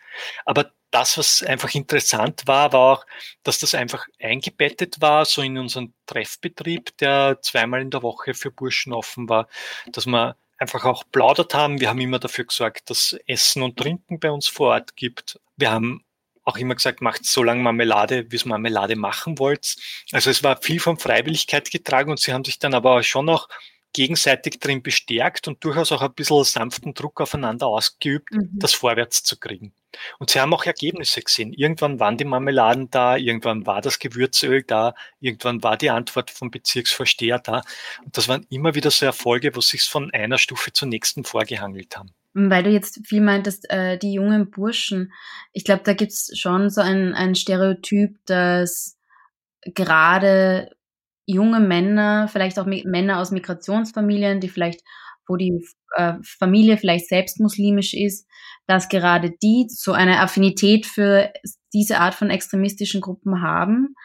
Aber 0.45 0.71
das, 0.95 1.17
was 1.17 1.43
einfach 1.43 1.75
interessant 1.75 2.43
war, 2.45 2.71
war 2.71 2.93
auch, 2.93 3.05
dass 3.43 3.59
das 3.59 3.75
einfach 3.75 4.05
eingebettet 4.17 5.01
war, 5.01 5.25
so 5.25 5.41
in 5.41 5.57
unseren 5.57 5.93
Treffbetrieb, 6.05 6.95
der 6.99 7.39
zweimal 7.41 7.81
in 7.81 7.89
der 7.89 8.01
Woche 8.01 8.33
für 8.33 8.49
Burschen 8.49 8.93
offen 8.93 9.27
war, 9.27 9.49
dass 9.91 10.05
wir 10.05 10.37
einfach 10.57 10.85
auch 10.85 11.03
plaudert 11.11 11.53
haben. 11.53 11.81
Wir 11.81 11.89
haben 11.89 11.99
immer 11.99 12.19
dafür 12.19 12.45
gesorgt, 12.45 12.89
dass 12.89 13.13
Essen 13.27 13.61
und 13.61 13.77
Trinken 13.77 14.21
bei 14.21 14.31
uns 14.31 14.47
vor 14.47 14.69
Ort 14.69 14.95
gibt. 14.95 15.37
Wir 15.57 15.69
haben 15.69 16.05
auch 16.45 16.55
immer 16.55 16.75
gesagt, 16.75 17.01
macht 17.01 17.25
so 17.25 17.43
lange 17.43 17.61
Marmelade, 17.61 18.31
wie 18.31 18.37
es 18.37 18.45
Marmelade 18.45 18.95
machen 18.95 19.37
wollt. 19.37 19.75
Also 20.13 20.29
es 20.29 20.43
war 20.43 20.61
viel 20.61 20.79
von 20.79 20.97
Freiwilligkeit 20.97 21.71
getragen 21.71 22.09
und 22.09 22.21
sie 22.21 22.31
haben 22.31 22.45
sich 22.45 22.57
dann 22.57 22.73
aber 22.73 22.99
auch 22.99 23.03
schon 23.03 23.25
noch 23.25 23.49
gegenseitig 23.91 24.59
drin 24.59 24.81
bestärkt 24.81 25.49
und 25.49 25.61
durchaus 25.63 25.91
auch 25.91 26.01
ein 26.01 26.13
bisschen 26.13 26.43
sanften 26.45 26.93
Druck 26.93 27.19
aufeinander 27.19 27.67
ausgeübt, 27.67 28.31
mhm. 28.31 28.49
das 28.53 28.73
vorwärts 28.73 29.23
zu 29.23 29.37
kriegen. 29.37 29.73
Und 30.19 30.29
sie 30.29 30.39
haben 30.39 30.53
auch 30.53 30.65
Ergebnisse 30.65 31.21
gesehen. 31.21 31.53
Irgendwann 31.53 31.99
waren 31.99 32.17
die 32.17 32.25
Marmeladen 32.25 32.89
da, 32.91 33.17
irgendwann 33.17 33.65
war 33.65 33.81
das 33.81 33.99
Gewürzöl 33.99 34.63
da, 34.63 34.93
irgendwann 35.19 35.63
war 35.63 35.77
die 35.77 35.89
Antwort 35.89 36.31
vom 36.31 36.51
Bezirksvorsteher 36.51 37.39
da. 37.39 37.61
Und 38.03 38.17
das 38.17 38.27
waren 38.27 38.45
immer 38.49 38.75
wieder 38.75 38.91
so 38.91 39.05
Erfolge, 39.05 39.55
wo 39.55 39.61
sich 39.61 39.83
von 39.83 40.11
einer 40.11 40.37
Stufe 40.37 40.73
zur 40.73 40.87
nächsten 40.87 41.23
vorgehangelt 41.23 41.97
haben. 41.97 42.11
Weil 42.33 42.63
du 42.63 42.69
jetzt 42.69 42.99
viel 43.07 43.21
meintest, 43.21 43.69
äh, 43.69 43.97
die 43.97 44.13
jungen 44.13 44.51
Burschen. 44.51 45.13
Ich 45.53 45.63
glaube, 45.63 45.83
da 45.83 45.93
gibt's 45.93 46.37
schon 46.37 46.69
so 46.69 46.81
ein, 46.81 47.13
ein 47.13 47.35
Stereotyp, 47.35 48.17
dass 48.25 48.97
gerade 49.73 50.69
junge 51.25 51.59
Männer, 51.59 52.27
vielleicht 52.27 52.59
auch 52.59 52.65
Männer 52.65 53.19
aus 53.19 53.31
Migrationsfamilien, 53.31 54.39
die 54.39 54.49
vielleicht, 54.49 54.81
wo 55.27 55.37
die 55.37 55.65
äh, 55.95 56.13
Familie 56.23 56.77
vielleicht 56.77 57.07
selbst 57.07 57.39
muslimisch 57.39 57.93
ist, 57.93 58.27
dass 58.67 58.89
gerade 58.89 59.31
die 59.41 59.67
so 59.69 59.91
eine 59.93 60.19
Affinität 60.19 60.85
für 60.85 61.31
diese 61.73 61.99
Art 61.99 62.15
von 62.15 62.29
extremistischen 62.29 63.01
Gruppen 63.01 63.41
haben. 63.41 63.95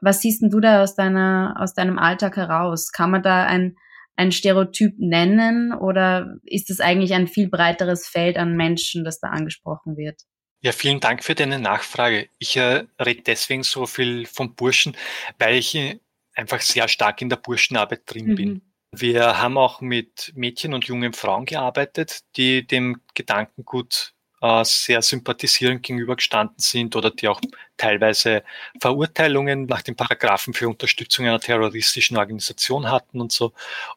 Was 0.00 0.20
siehst 0.20 0.42
denn 0.42 0.50
du 0.50 0.60
da 0.60 0.82
aus 0.82 0.94
deiner, 0.94 1.54
aus 1.58 1.74
deinem 1.74 1.98
Alltag 1.98 2.36
heraus? 2.36 2.92
Kann 2.92 3.10
man 3.10 3.22
da 3.22 3.44
ein, 3.44 3.76
ein 4.16 4.32
Stereotyp 4.32 4.94
nennen 4.98 5.72
oder 5.72 6.36
ist 6.44 6.70
es 6.70 6.80
eigentlich 6.80 7.14
ein 7.14 7.26
viel 7.26 7.48
breiteres 7.48 8.06
Feld 8.06 8.36
an 8.36 8.56
Menschen, 8.56 9.04
das 9.04 9.20
da 9.20 9.28
angesprochen 9.28 9.96
wird? 9.96 10.22
Ja, 10.60 10.72
vielen 10.72 10.98
Dank 10.98 11.22
für 11.22 11.34
deine 11.34 11.60
Nachfrage. 11.60 12.28
Ich 12.38 12.56
äh, 12.56 12.84
rede 13.00 13.22
deswegen 13.22 13.62
so 13.62 13.86
viel 13.86 14.26
vom 14.26 14.56
Burschen, 14.56 14.96
weil 15.38 15.56
ich 15.56 15.74
äh, 15.76 16.00
einfach 16.34 16.60
sehr 16.60 16.88
stark 16.88 17.22
in 17.22 17.28
der 17.28 17.36
Burschenarbeit 17.36 18.02
drin 18.06 18.26
mhm. 18.26 18.34
bin. 18.34 18.62
Wir 19.00 19.38
haben 19.38 19.56
auch 19.58 19.80
mit 19.80 20.32
Mädchen 20.34 20.74
und 20.74 20.86
jungen 20.86 21.12
Frauen 21.12 21.44
gearbeitet, 21.44 22.20
die 22.36 22.66
dem 22.66 23.00
Gedankengut 23.14 24.14
äh, 24.40 24.64
sehr 24.64 25.02
sympathisierend 25.02 25.82
gegenübergestanden 25.82 26.58
sind 26.58 26.96
oder 26.96 27.10
die 27.10 27.28
auch 27.28 27.40
teilweise 27.76 28.42
Verurteilungen 28.80 29.66
nach 29.66 29.82
den 29.82 29.96
Paragraphen 29.96 30.54
für 30.54 30.68
Unterstützung 30.68 31.26
einer 31.26 31.40
terroristischen 31.40 32.16
Organisation 32.16 32.90
hatten 32.90 33.20
und 33.20 33.32
so. 33.32 33.52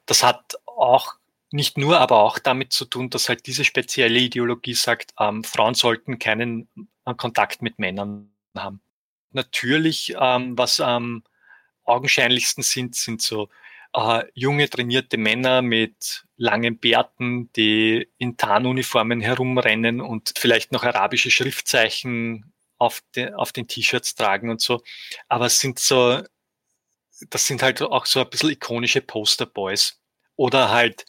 Das 0.06 0.24
hat 0.24 0.56
auch 0.66 1.16
nicht 1.52 1.78
nur, 1.78 2.00
aber 2.00 2.22
auch 2.22 2.40
damit 2.40 2.72
zu 2.74 2.86
tun, 2.86 3.10
dass 3.10 3.28
halt 3.30 3.46
diese 3.46 3.66
spezielle 3.66 4.20
Ideologie 4.20 4.74
sagt, 4.74 5.14
ähm, 5.20 5.44
Frauen 5.44 5.74
sollten 5.74 6.20
keinen 6.20 6.68
äh, 7.06 7.14
Kontakt 7.16 7.62
mit 7.62 7.78
Männern 7.80 8.32
haben. 8.56 8.82
Natürlich, 9.32 10.16
ähm, 10.20 10.58
was 10.58 10.80
am 10.80 11.24
augenscheinlichsten 11.84 12.64
sind, 12.64 12.96
sind 12.96 13.22
so 13.22 13.50
äh, 13.94 14.24
junge, 14.34 14.70
trainierte 14.70 15.18
Männer 15.18 15.62
mit 15.62 16.26
langen 16.38 16.80
Bärten, 16.80 17.52
die 17.54 18.10
in 18.18 18.38
Tarnuniformen 18.38 19.22
herumrennen 19.22 20.02
und 20.02 20.34
vielleicht 20.38 20.72
noch 20.72 20.84
arabische 20.84 21.32
Schriftzeichen 21.32 22.54
auf, 22.78 23.02
de, 23.16 23.34
auf 23.34 23.52
den 23.52 23.68
T-Shirts 23.68 24.16
tragen 24.16 24.50
und 24.50 24.62
so. 24.62 24.82
Aber 25.28 25.46
es 25.46 25.60
sind 25.60 25.80
so, 25.80 26.22
das 27.30 27.46
sind 27.46 27.62
halt 27.62 27.82
auch 27.82 28.06
so 28.06 28.22
ein 28.22 28.30
bisschen 28.30 28.50
ikonische 28.50 29.02
Posterboys. 29.02 30.00
Oder 30.36 30.72
halt 30.72 31.06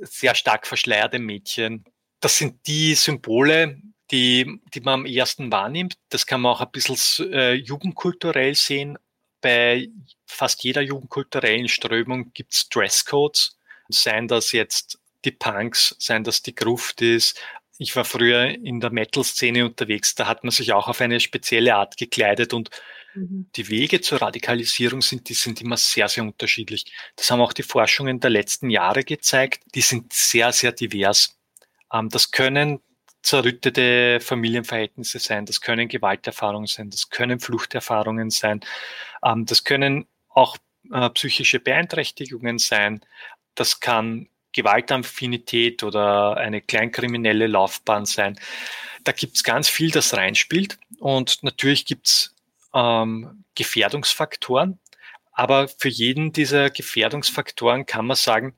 sehr 0.00 0.34
stark 0.34 0.66
verschleierte 0.66 1.18
Mädchen. 1.18 1.84
Das 2.20 2.38
sind 2.38 2.66
die 2.66 2.94
Symbole, 2.94 3.80
die, 4.10 4.60
die 4.74 4.80
man 4.80 5.00
am 5.00 5.06
ersten 5.06 5.52
wahrnimmt. 5.52 5.96
Das 6.08 6.26
kann 6.26 6.40
man 6.40 6.52
auch 6.52 6.60
ein 6.60 6.70
bisschen 6.72 7.32
äh, 7.32 7.52
jugendkulturell 7.52 8.54
sehen. 8.54 8.98
Bei 9.44 9.88
fast 10.26 10.64
jeder 10.64 10.80
jugendkulturellen 10.80 11.68
Strömung 11.68 12.32
gibt 12.32 12.54
es 12.54 12.68
Dresscodes. 12.70 13.58
Seien 13.90 14.26
das 14.26 14.52
jetzt 14.52 14.98
die 15.26 15.32
Punks, 15.32 15.94
seien 15.98 16.24
das 16.24 16.40
die 16.40 16.54
Gruftis. 16.54 17.34
Ich 17.76 17.94
war 17.94 18.06
früher 18.06 18.46
in 18.46 18.80
der 18.80 18.90
Metal-Szene 18.90 19.66
unterwegs, 19.66 20.14
da 20.14 20.26
hat 20.26 20.44
man 20.44 20.50
sich 20.50 20.72
auch 20.72 20.88
auf 20.88 21.00
eine 21.00 21.20
spezielle 21.20 21.74
Art 21.74 21.96
gekleidet 21.98 22.54
und 22.54 22.70
Mhm. 23.14 23.46
Die 23.54 23.68
Wege 23.68 24.00
zur 24.00 24.20
Radikalisierung 24.20 25.00
sind, 25.02 25.28
die 25.28 25.34
sind 25.34 25.60
immer 25.60 25.76
sehr, 25.76 26.08
sehr 26.08 26.24
unterschiedlich. 26.24 26.86
Das 27.16 27.30
haben 27.30 27.40
auch 27.40 27.52
die 27.52 27.62
Forschungen 27.62 28.20
der 28.20 28.30
letzten 28.30 28.70
Jahre 28.70 29.04
gezeigt. 29.04 29.62
Die 29.74 29.80
sind 29.80 30.12
sehr, 30.12 30.52
sehr 30.52 30.72
divers. 30.72 31.38
Ähm, 31.92 32.08
das 32.08 32.30
können 32.30 32.80
zerrüttete 33.24 34.20
Familienverhältnisse 34.20 35.18
sein, 35.18 35.46
das 35.46 35.60
können 35.60 35.88
Gewalterfahrungen 35.88 36.66
sein, 36.66 36.90
das 36.90 37.08
können 37.08 37.40
Fluchterfahrungen 37.40 38.30
sein, 38.30 38.60
ähm, 39.24 39.46
das 39.46 39.64
können 39.64 40.06
auch 40.28 40.58
äh, 40.92 41.08
psychische 41.10 41.58
Beeinträchtigungen 41.58 42.58
sein, 42.58 43.00
das 43.54 43.80
kann 43.80 44.28
Gewaltaffinität 44.52 45.82
oder 45.82 46.36
eine 46.36 46.60
kleinkriminelle 46.60 47.46
Laufbahn 47.46 48.06
sein. 48.06 48.38
Da 49.02 49.12
gibt 49.12 49.36
es 49.36 49.42
ganz 49.42 49.68
viel, 49.68 49.90
das 49.90 50.14
reinspielt. 50.14 50.78
Und 51.00 51.42
natürlich 51.42 51.86
gibt 51.86 52.06
es 52.06 52.34
ähm, 52.72 53.44
Gefährdungsfaktoren. 53.56 54.78
Aber 55.32 55.66
für 55.66 55.88
jeden 55.88 56.32
dieser 56.32 56.70
Gefährdungsfaktoren 56.70 57.86
kann 57.86 58.06
man 58.06 58.16
sagen, 58.16 58.54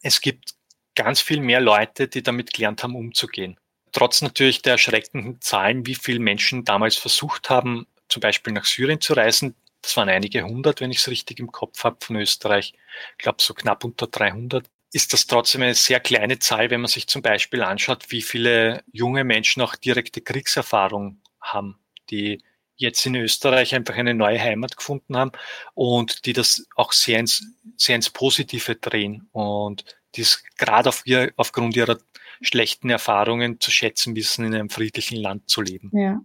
es 0.00 0.22
gibt 0.22 0.54
ganz 0.94 1.20
viel 1.20 1.40
mehr 1.40 1.60
Leute, 1.60 2.08
die 2.08 2.22
damit 2.22 2.52
gelernt 2.54 2.82
haben, 2.82 2.96
umzugehen. 2.96 3.58
Trotz 3.92 4.22
natürlich 4.22 4.62
der 4.62 4.72
erschreckenden 4.72 5.40
Zahlen, 5.40 5.86
wie 5.86 5.94
viele 5.94 6.18
Menschen 6.18 6.64
damals 6.64 6.96
versucht 6.96 7.50
haben, 7.50 7.86
zum 8.08 8.20
Beispiel 8.20 8.52
nach 8.52 8.64
Syrien 8.64 9.00
zu 9.00 9.12
reisen. 9.12 9.54
Das 9.82 9.96
waren 9.96 10.08
einige 10.08 10.44
hundert, 10.44 10.80
wenn 10.80 10.90
ich 10.90 10.98
es 10.98 11.08
richtig 11.08 11.40
im 11.40 11.52
Kopf 11.52 11.84
habe, 11.84 11.98
von 12.00 12.16
Österreich. 12.16 12.74
Ich 13.12 13.18
glaube, 13.18 13.42
so 13.42 13.52
knapp 13.54 13.84
unter 13.84 14.06
300. 14.06 14.66
Ist 14.92 15.12
das 15.12 15.26
trotzdem 15.26 15.62
eine 15.62 15.74
sehr 15.74 16.00
kleine 16.00 16.38
Zahl, 16.38 16.70
wenn 16.70 16.82
man 16.82 16.88
sich 16.88 17.06
zum 17.06 17.22
Beispiel 17.22 17.62
anschaut, 17.62 18.10
wie 18.10 18.22
viele 18.22 18.82
junge 18.92 19.24
Menschen 19.24 19.62
auch 19.62 19.74
direkte 19.74 20.20
Kriegserfahrung 20.20 21.20
haben, 21.40 21.78
die 22.10 22.42
jetzt 22.76 23.04
in 23.06 23.14
Österreich 23.14 23.74
einfach 23.74 23.96
eine 23.96 24.14
neue 24.14 24.40
Heimat 24.40 24.76
gefunden 24.76 25.16
haben 25.16 25.32
und 25.74 26.26
die 26.26 26.32
das 26.32 26.66
auch 26.76 26.92
sehr 26.92 27.20
ins, 27.20 27.44
sehr 27.76 27.96
ins 27.96 28.10
Positive 28.10 28.76
drehen 28.76 29.28
und 29.32 29.84
dies 30.14 30.44
gerade 30.58 30.90
auf 30.90 31.02
ihr, 31.06 31.32
aufgrund 31.36 31.76
ihrer 31.76 31.98
schlechten 32.42 32.90
Erfahrungen 32.90 33.60
zu 33.60 33.70
schätzen 33.70 34.14
wissen, 34.16 34.44
in 34.44 34.54
einem 34.54 34.70
friedlichen 34.70 35.16
Land 35.16 35.48
zu 35.48 35.62
leben. 35.62 35.90
Ja. 35.92 36.20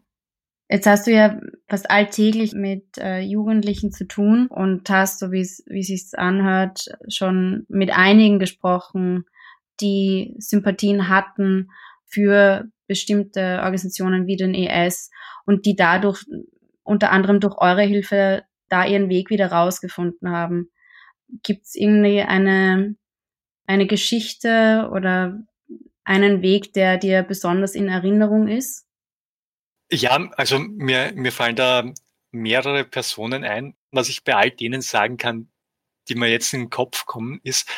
Jetzt 0.69 0.86
hast 0.86 1.08
du 1.08 1.12
ja 1.12 1.39
fast 1.69 1.89
alltäglich 1.89 2.53
mit 2.53 2.97
äh, 2.97 3.21
Jugendlichen 3.21 3.93
zu 3.93 4.06
tun 4.06 4.47
und 4.47 4.89
hast, 4.89 5.19
so 5.19 5.32
wie 5.32 5.39
es 5.39 5.58
sich 5.58 6.10
anhört, 6.17 6.89
schon 7.08 7.65
mit 7.69 7.89
einigen 7.91 8.38
gesprochen, 8.38 9.25
die 9.80 10.36
Sympathien 10.39 11.08
hatten 11.08 11.69
für 12.06 12.65
bestimmte 12.88 13.60
Organisationen 13.60 14.27
wie 14.27 14.36
den 14.36 14.53
ES 14.53 15.10
und 15.45 15.65
die 15.65 15.75
dadurch 15.75 16.25
unter 16.84 17.12
anderem 17.12 17.39
durch 17.39 17.58
eure 17.58 17.84
Hilfe 17.84 18.43
da 18.69 18.86
ihren 18.86 19.10
Weg 19.10 19.30
wieder 19.30 19.51
rausgefunden 19.51 20.30
haben. 20.32 20.69
Gibt 21.43 21.65
es 21.65 21.75
irgendwie 21.75 22.21
eine, 22.21 22.95
eine 23.67 23.88
Geschichte 23.88 24.89
oder 24.91 25.39
einen 26.08 26.41
Weg, 26.41 26.74
der 26.74 26.98
dir 26.98 27.22
besonders 27.22 27.76
in 27.76 27.89
Erinnerung 27.89 28.48
ist? 28.48 28.86
Ja, 29.91 30.30
also 30.36 30.60
mir, 30.60 31.12
mir 31.13 31.32
fallen 31.32 31.56
da 31.56 31.91
mehrere 32.32 32.86
Personen 32.86 33.43
ein. 33.43 33.76
Was 33.91 34.10
ich 34.10 34.24
bei 34.24 34.36
all 34.36 34.52
denen 34.52 34.82
sagen 34.82 35.17
kann, 35.17 35.50
die 36.08 36.15
mir 36.15 36.30
jetzt 36.30 36.54
in 36.54 36.62
den 36.62 36.70
Kopf 36.70 37.06
kommen, 37.06 37.39
ist, 37.43 37.70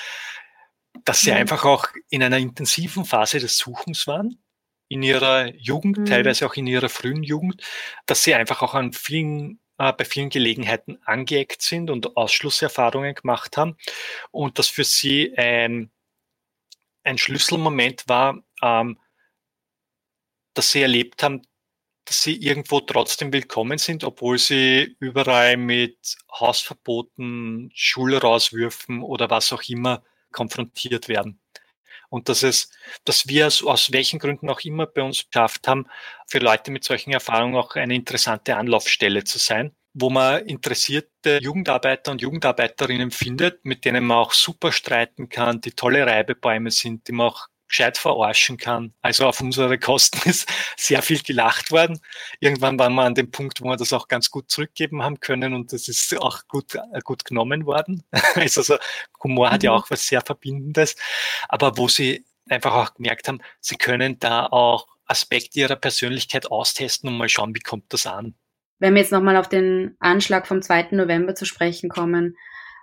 dass 1.05 1.21
sie 1.21 1.31
mhm. 1.31 1.37
einfach 1.37 1.65
auch 1.65 1.87
in 2.09 2.21
einer 2.23 2.37
intensiven 2.37 3.05
Phase 3.05 3.39
des 3.39 3.57
Suchens 3.57 4.05
waren 4.07 4.41
in 4.89 5.03
ihrer 5.03 5.53
Jugend, 5.55 5.97
mhm. 5.97 6.05
teilweise 6.05 6.45
auch 6.45 6.55
in 6.55 6.67
ihrer 6.67 6.89
frühen 6.89 7.23
Jugend, 7.23 7.63
dass 8.05 8.23
sie 8.23 8.33
einfach 8.35 8.61
auch 8.61 8.73
an 8.73 8.93
vielen 8.93 9.59
äh, 9.79 9.93
bei 9.93 10.05
vielen 10.05 10.29
Gelegenheiten 10.29 10.99
angeeckt 11.05 11.61
sind 11.61 11.89
und 11.89 12.17
Ausschlusserfahrungen 12.17 13.15
gemacht 13.15 13.57
haben 13.57 13.77
und 14.31 14.59
das 14.59 14.67
für 14.67 14.83
sie 14.83 15.35
ein, 15.37 15.89
ein 17.03 17.17
Schlüsselmoment 17.17 18.07
war, 18.07 18.43
ähm, 18.61 18.99
dass 20.53 20.71
sie 20.71 20.81
erlebt 20.81 21.23
haben, 21.23 21.41
dass 22.05 22.23
sie 22.23 22.35
irgendwo 22.35 22.79
trotzdem 22.79 23.31
willkommen 23.31 23.77
sind, 23.77 24.03
obwohl 24.03 24.39
sie 24.39 24.95
überall 24.99 25.57
mit 25.57 26.17
Hausverboten, 26.31 27.71
Schulrauswürfen 27.75 29.03
oder 29.03 29.29
was 29.29 29.53
auch 29.53 29.61
immer 29.69 30.03
konfrontiert 30.31 31.07
werden. 31.07 31.39
Und 32.09 32.27
dass 32.27 32.41
es, 32.41 32.71
dass 33.05 33.27
wir 33.27 33.45
es 33.45 33.61
aus 33.63 33.91
welchen 33.91 34.17
Gründen 34.17 34.49
auch 34.49 34.61
immer 34.61 34.87
bei 34.87 35.03
uns 35.03 35.29
geschafft 35.29 35.67
haben, 35.67 35.85
für 36.27 36.39
Leute 36.39 36.71
mit 36.71 36.83
solchen 36.83 37.11
Erfahrungen 37.11 37.55
auch 37.55 37.75
eine 37.75 37.93
interessante 37.93 38.57
Anlaufstelle 38.57 39.23
zu 39.23 39.37
sein, 39.37 39.75
wo 39.93 40.09
man 40.09 40.45
interessierte 40.45 41.39
Jugendarbeiter 41.41 42.11
und 42.11 42.21
Jugendarbeiterinnen 42.21 43.11
findet, 43.11 43.65
mit 43.65 43.85
denen 43.85 44.05
man 44.05 44.17
auch 44.17 44.33
super 44.33 44.71
streiten 44.71 45.29
kann, 45.29 45.61
die 45.61 45.71
tolle 45.71 46.05
Reibebäume 46.05 46.71
sind, 46.71 47.07
die 47.07 47.11
man 47.11 47.27
auch 47.27 47.47
gescheit 47.69 47.97
verarschen 47.97 48.57
kann. 48.57 48.93
Also 49.01 49.25
auf 49.25 49.39
unsere 49.39 49.79
Kosten 49.79 50.17
ist 50.29 50.49
sehr 50.75 51.01
viel 51.01 51.21
gelacht 51.21 51.71
worden. 51.71 52.01
Irgendwann 52.39 52.77
waren 52.77 52.93
wir 52.95 53.03
an 53.03 53.15
dem 53.15 53.31
Punkt, 53.31 53.61
wo 53.61 53.65
wir 53.65 53.77
das 53.77 53.93
auch 53.93 54.07
ganz 54.07 54.29
gut 54.29 54.51
zurückgeben 54.51 55.03
haben 55.03 55.19
können 55.19 55.53
und 55.53 55.71
das 55.71 55.87
ist 55.87 56.17
auch 56.17 56.47
gut, 56.47 56.75
äh, 56.75 56.99
gut 57.03 57.23
genommen 57.23 57.65
worden. 57.65 58.03
also 58.35 58.61
so, 58.61 58.77
Humor 59.23 59.51
hat 59.51 59.63
ja 59.63 59.71
mhm. 59.71 59.77
auch 59.77 59.89
was 59.89 60.05
sehr 60.05 60.21
Verbindendes. 60.21 60.95
Aber 61.47 61.77
wo 61.77 61.87
sie 61.87 62.25
einfach 62.49 62.73
auch 62.73 62.93
gemerkt 62.95 63.27
haben, 63.27 63.39
sie 63.61 63.75
können 63.75 64.19
da 64.19 64.47
auch 64.47 64.87
Aspekte 65.05 65.59
ihrer 65.59 65.75
Persönlichkeit 65.75 66.51
austesten 66.51 67.09
und 67.09 67.17
mal 67.17 67.29
schauen, 67.29 67.55
wie 67.55 67.61
kommt 67.61 67.93
das 67.93 68.05
an. 68.05 68.35
Wenn 68.79 68.93
wir 68.93 69.01
jetzt 69.01 69.11
nochmal 69.11 69.37
auf 69.37 69.49
den 69.49 69.95
Anschlag 69.99 70.47
vom 70.47 70.61
2. 70.61 70.89
November 70.91 71.35
zu 71.35 71.45
sprechen 71.45 71.89
kommen. 71.89 72.35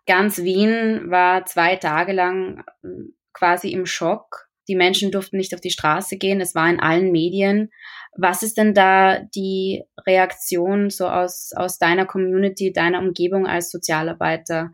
Ganz 0.07 0.39
Wien 0.39 1.11
war 1.11 1.47
zwei 1.47 1.77
Tage 1.77 2.13
lang 2.13 2.65
äh, 2.85 2.89
quasi 3.33 3.71
im 3.71 3.87
Schock 3.87 4.47
die 4.69 4.77
Menschen 4.77 5.11
durften 5.11 5.37
nicht 5.37 5.55
auf 5.55 5.61
die 5.61 5.71
Straße 5.71 6.17
gehen. 6.17 6.41
Es 6.41 6.55
war 6.55 6.69
in 6.69 6.81
allen 6.81 7.13
Medien. 7.13 7.71
Was 8.17 8.43
ist 8.43 8.57
denn 8.57 8.75
da 8.75 9.21
die 9.35 9.85
Reaktion 10.07 10.91
so 10.91 11.07
aus, 11.07 11.53
aus 11.55 11.79
deiner 11.79 12.07
Community, 12.07 12.73
deiner 12.73 12.99
Umgebung 12.99 13.47
als 13.47 13.71
Sozialarbeiter? 13.71 14.73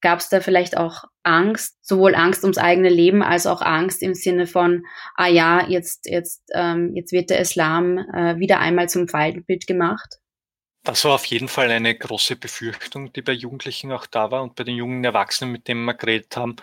Gab 0.00 0.18
es 0.18 0.28
da 0.28 0.40
vielleicht 0.40 0.76
auch 0.76 1.04
Angst, 1.22 1.76
sowohl 1.80 2.14
Angst 2.14 2.42
ums 2.42 2.58
eigene 2.58 2.88
Leben 2.88 3.22
als 3.22 3.46
auch 3.46 3.62
Angst 3.62 4.02
im 4.02 4.14
Sinne 4.14 4.46
von, 4.46 4.84
ah 5.16 5.28
ja, 5.28 5.66
jetzt, 5.68 6.06
jetzt, 6.06 6.42
ähm, 6.54 6.92
jetzt 6.94 7.12
wird 7.12 7.30
der 7.30 7.40
Islam 7.40 7.98
äh, 7.98 8.38
wieder 8.38 8.58
einmal 8.58 8.88
zum 8.88 9.06
Feindbild 9.06 9.66
gemacht? 9.66 10.18
Das 10.84 11.04
war 11.04 11.14
auf 11.14 11.24
jeden 11.26 11.48
Fall 11.48 11.70
eine 11.70 11.96
große 11.96 12.36
Befürchtung, 12.36 13.12
die 13.12 13.22
bei 13.22 13.32
Jugendlichen 13.32 13.92
auch 13.92 14.06
da 14.06 14.30
war 14.30 14.42
und 14.42 14.56
bei 14.56 14.64
den 14.64 14.76
jungen 14.76 15.04
Erwachsenen, 15.04 15.52
mit 15.52 15.68
denen 15.68 15.84
wir 15.84 15.94
geredet 15.94 16.36
haben 16.36 16.56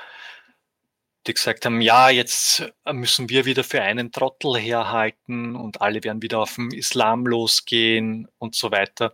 die 1.27 1.33
gesagt 1.33 1.65
haben, 1.65 1.81
ja, 1.81 2.09
jetzt 2.09 2.71
müssen 2.91 3.29
wir 3.29 3.45
wieder 3.45 3.63
für 3.63 3.81
einen 3.81 4.11
Trottel 4.11 4.57
herhalten 4.57 5.55
und 5.55 5.81
alle 5.81 6.03
werden 6.03 6.21
wieder 6.21 6.39
auf 6.39 6.55
den 6.55 6.71
Islam 6.71 7.25
losgehen 7.25 8.27
und 8.37 8.55
so 8.55 8.71
weiter. 8.71 9.13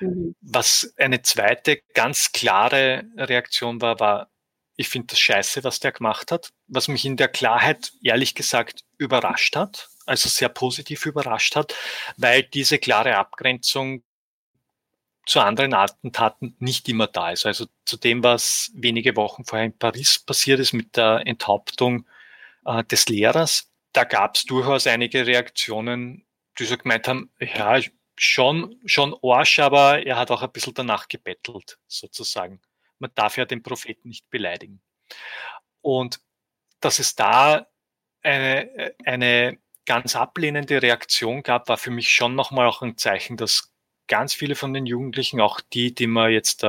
Mhm. 0.00 0.34
Was 0.40 0.92
eine 0.96 1.22
zweite 1.22 1.80
ganz 1.94 2.32
klare 2.32 3.04
Reaktion 3.16 3.80
war, 3.80 3.98
war 4.00 4.30
ich 4.78 4.90
finde 4.90 5.06
das 5.08 5.20
scheiße, 5.20 5.64
was 5.64 5.80
der 5.80 5.92
gemacht 5.92 6.30
hat. 6.30 6.50
Was 6.66 6.88
mich 6.88 7.06
in 7.06 7.16
der 7.16 7.28
Klarheit 7.28 7.92
ehrlich 8.02 8.34
gesagt 8.34 8.84
überrascht 8.98 9.56
hat, 9.56 9.88
also 10.04 10.28
sehr 10.28 10.50
positiv 10.50 11.06
überrascht 11.06 11.56
hat, 11.56 11.74
weil 12.18 12.42
diese 12.42 12.78
klare 12.78 13.16
Abgrenzung 13.16 14.02
zu 15.26 15.40
anderen 15.40 15.74
Attentaten 15.74 16.56
nicht 16.60 16.88
immer 16.88 17.08
da 17.08 17.30
ist. 17.30 17.46
Also 17.46 17.66
zu 17.84 17.96
dem, 17.96 18.22
was 18.22 18.70
wenige 18.74 19.16
Wochen 19.16 19.44
vorher 19.44 19.66
in 19.66 19.76
Paris 19.76 20.20
passiert 20.20 20.60
ist 20.60 20.72
mit 20.72 20.96
der 20.96 21.22
Enthauptung 21.26 22.06
äh, 22.64 22.84
des 22.84 23.08
Lehrers, 23.08 23.70
da 23.92 24.04
gab 24.04 24.36
es 24.36 24.44
durchaus 24.44 24.86
einige 24.86 25.26
Reaktionen, 25.26 26.26
die 26.58 26.64
so 26.64 26.76
gemeint 26.76 27.08
haben, 27.08 27.30
ja, 27.40 27.80
schon, 28.16 28.80
schon 28.86 29.16
Arsch, 29.22 29.58
aber 29.58 30.06
er 30.06 30.16
hat 30.16 30.30
auch 30.30 30.42
ein 30.42 30.52
bisschen 30.52 30.74
danach 30.74 31.08
gebettelt, 31.08 31.78
sozusagen. 31.86 32.60
Man 32.98 33.10
darf 33.14 33.36
ja 33.36 33.44
den 33.44 33.62
Propheten 33.62 34.08
nicht 34.08 34.28
beleidigen. 34.30 34.80
Und 35.82 36.20
dass 36.80 36.98
es 36.98 37.14
da 37.14 37.66
eine, 38.22 38.94
eine 39.04 39.58
ganz 39.86 40.16
ablehnende 40.16 40.82
Reaktion 40.82 41.42
gab, 41.42 41.68
war 41.68 41.76
für 41.76 41.90
mich 41.90 42.10
schon 42.10 42.34
nochmal 42.34 42.66
auch 42.66 42.82
ein 42.82 42.96
Zeichen, 42.96 43.36
dass 43.36 43.72
ganz 44.08 44.34
viele 44.34 44.54
von 44.54 44.72
den 44.74 44.86
Jugendlichen, 44.86 45.40
auch 45.40 45.60
die, 45.60 45.94
die 45.94 46.06
man 46.06 46.32
jetzt 46.32 46.66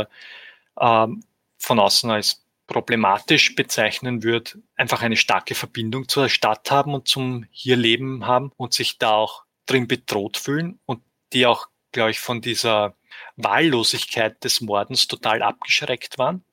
ähm, 0.79 1.23
von 1.57 1.79
außen 1.79 2.09
als 2.11 2.43
problematisch 2.67 3.55
bezeichnen 3.55 4.23
würde, 4.23 4.61
einfach 4.75 5.01
eine 5.01 5.15
starke 5.15 5.55
Verbindung 5.55 6.07
zur 6.07 6.29
Stadt 6.29 6.69
haben 6.69 6.93
und 6.93 7.07
zum 7.07 7.45
hier 7.49 7.77
Leben 7.77 8.27
haben 8.27 8.51
und 8.57 8.73
sich 8.73 8.97
da 8.97 9.11
auch 9.11 9.45
drin 9.65 9.87
bedroht 9.87 10.37
fühlen 10.37 10.79
und 10.85 11.01
die 11.33 11.45
auch, 11.45 11.67
glaube 11.91 12.11
ich, 12.11 12.19
von 12.19 12.41
dieser 12.41 12.95
Wahllosigkeit 13.37 14.43
des 14.43 14.61
Mordens 14.61 15.07
total 15.07 15.41
abgeschreckt 15.41 16.17
waren, 16.17 16.43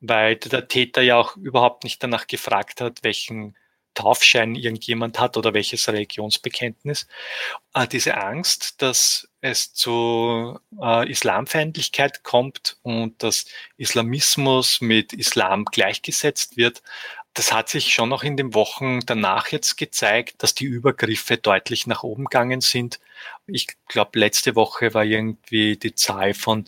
weil 0.00 0.36
der 0.36 0.68
Täter 0.68 1.02
ja 1.02 1.16
auch 1.16 1.36
überhaupt 1.36 1.84
nicht 1.84 2.02
danach 2.02 2.26
gefragt 2.26 2.80
hat, 2.80 3.00
welchen 3.02 3.56
Taufschein 3.94 4.54
irgendjemand 4.54 5.18
hat 5.18 5.36
oder 5.36 5.54
welches 5.54 5.88
Religionsbekenntnis. 5.88 7.06
Äh, 7.74 7.86
diese 7.86 8.16
Angst, 8.16 8.80
dass 8.82 9.28
es 9.40 9.74
zu 9.74 10.58
äh, 10.80 11.10
Islamfeindlichkeit 11.10 12.22
kommt 12.22 12.78
und 12.82 13.22
dass 13.22 13.46
Islamismus 13.76 14.80
mit 14.80 15.12
Islam 15.12 15.64
gleichgesetzt 15.64 16.56
wird, 16.56 16.82
das 17.34 17.52
hat 17.52 17.68
sich 17.70 17.94
schon 17.94 18.10
noch 18.10 18.24
in 18.24 18.36
den 18.36 18.54
Wochen 18.54 19.00
danach 19.00 19.48
jetzt 19.48 19.76
gezeigt, 19.76 20.42
dass 20.42 20.54
die 20.54 20.66
Übergriffe 20.66 21.38
deutlich 21.38 21.86
nach 21.86 22.02
oben 22.02 22.24
gegangen 22.24 22.60
sind. 22.60 23.00
Ich 23.46 23.68
glaube, 23.88 24.18
letzte 24.18 24.54
Woche 24.54 24.92
war 24.92 25.04
irgendwie 25.04 25.78
die 25.78 25.94
Zahl 25.94 26.34
von 26.34 26.66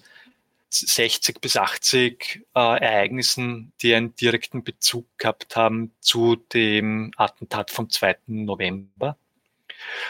60 0.80 1.40
bis 1.40 1.56
80 1.56 2.44
äh, 2.54 2.60
Ereignissen, 2.60 3.72
die 3.82 3.94
einen 3.94 4.14
direkten 4.16 4.64
Bezug 4.64 5.06
gehabt 5.18 5.56
haben 5.56 5.92
zu 6.00 6.36
dem 6.36 7.12
Attentat 7.16 7.70
vom 7.70 7.90
2. 7.90 8.16
November. 8.26 9.16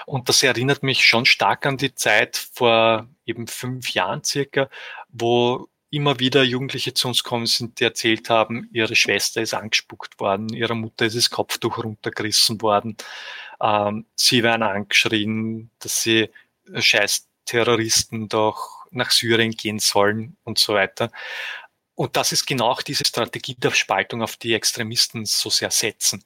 Und 0.07 0.29
das 0.29 0.43
erinnert 0.43 0.83
mich 0.83 1.05
schon 1.05 1.27
stark 1.27 1.67
an 1.67 1.77
die 1.77 1.95
Zeit 1.95 2.37
vor 2.37 3.09
eben 3.27 3.47
fünf 3.47 3.91
Jahren 3.95 4.23
circa, 4.25 4.69
wo 5.09 5.69
immer 5.91 6.19
wieder 6.19 6.43
Jugendliche 6.43 6.93
zu 6.93 7.09
uns 7.09 7.23
kommen 7.23 7.47
sind, 7.47 7.79
die 7.79 7.85
erzählt 7.85 8.29
haben, 8.29 8.69
ihre 8.73 8.97
Schwester 8.97 9.41
ist 9.41 9.55
angespuckt 9.55 10.19
worden, 10.19 10.49
ihrer 10.49 10.75
Mutter 10.75 11.07
ist 11.07 11.17
das 11.17 11.31
Kopftuch 11.31 11.79
runtergerissen 11.79 12.61
worden, 12.63 12.97
ähm, 13.61 14.05
sie 14.17 14.43
werden 14.43 14.63
angeschrien, 14.63 15.71
dass 15.79 16.03
sie 16.03 16.31
äh, 16.73 16.83
scheiß 16.83 17.29
Terroristen 17.45 18.29
doch 18.29 18.84
nach 18.95 19.11
Syrien 19.11 19.53
gehen 19.53 19.79
sollen 19.79 20.37
und 20.45 20.59
so 20.59 20.75
weiter. 20.75 21.11
Und 21.95 22.17
das 22.17 22.33
ist 22.33 22.47
genau 22.47 22.71
auch 22.71 22.83
diese 22.83 23.05
Strategie 23.05 23.55
der 23.57 23.71
Spaltung, 23.71 24.23
auf 24.23 24.37
die 24.37 24.55
Extremisten 24.55 25.25
so 25.25 25.51
sehr 25.51 25.71
setzen. 25.71 26.25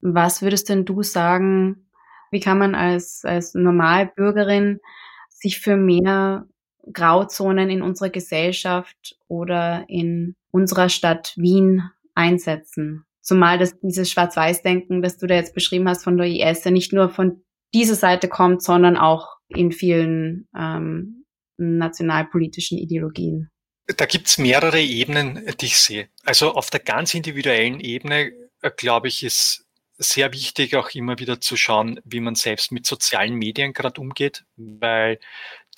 Was 0.00 0.40
würdest 0.40 0.68
denn 0.68 0.84
du 0.84 1.02
sagen, 1.02 1.90
wie 2.30 2.40
kann 2.40 2.58
man 2.58 2.74
als, 2.74 3.24
als 3.24 3.54
Normalbürgerin 3.54 4.80
sich 5.28 5.60
für 5.60 5.76
mehr 5.76 6.46
Grauzonen 6.92 7.70
in 7.70 7.82
unserer 7.82 8.10
Gesellschaft 8.10 9.16
oder 9.28 9.84
in 9.88 10.36
unserer 10.50 10.88
Stadt 10.88 11.34
Wien 11.36 11.82
einsetzen. 12.14 13.04
Zumal 13.20 13.58
das 13.58 13.78
dieses 13.80 14.10
Schwarz-Weiß-Denken, 14.10 15.02
das 15.02 15.18
du 15.18 15.26
da 15.26 15.34
jetzt 15.34 15.54
beschrieben 15.54 15.88
hast 15.88 16.04
von 16.04 16.16
der 16.16 16.26
IS, 16.26 16.64
nicht 16.66 16.92
nur 16.92 17.10
von 17.10 17.42
dieser 17.74 17.94
Seite 17.94 18.28
kommt, 18.28 18.62
sondern 18.62 18.96
auch 18.96 19.36
in 19.48 19.72
vielen 19.72 20.48
ähm, 20.56 21.19
nationalpolitischen 21.60 22.78
Ideologien. 22.78 23.50
Da 23.96 24.06
gibt's 24.06 24.38
mehrere 24.38 24.80
Ebenen, 24.80 25.44
die 25.60 25.66
ich 25.66 25.78
sehe. 25.78 26.08
Also 26.24 26.54
auf 26.54 26.70
der 26.70 26.80
ganz 26.80 27.14
individuellen 27.14 27.80
Ebene, 27.80 28.32
äh, 28.62 28.70
glaube 28.76 29.08
ich, 29.08 29.22
ist 29.24 29.66
sehr 29.98 30.32
wichtig, 30.32 30.76
auch 30.76 30.90
immer 30.90 31.18
wieder 31.18 31.40
zu 31.40 31.56
schauen, 31.56 32.00
wie 32.04 32.20
man 32.20 32.34
selbst 32.34 32.72
mit 32.72 32.86
sozialen 32.86 33.34
Medien 33.34 33.72
gerade 33.72 34.00
umgeht, 34.00 34.44
weil 34.56 35.18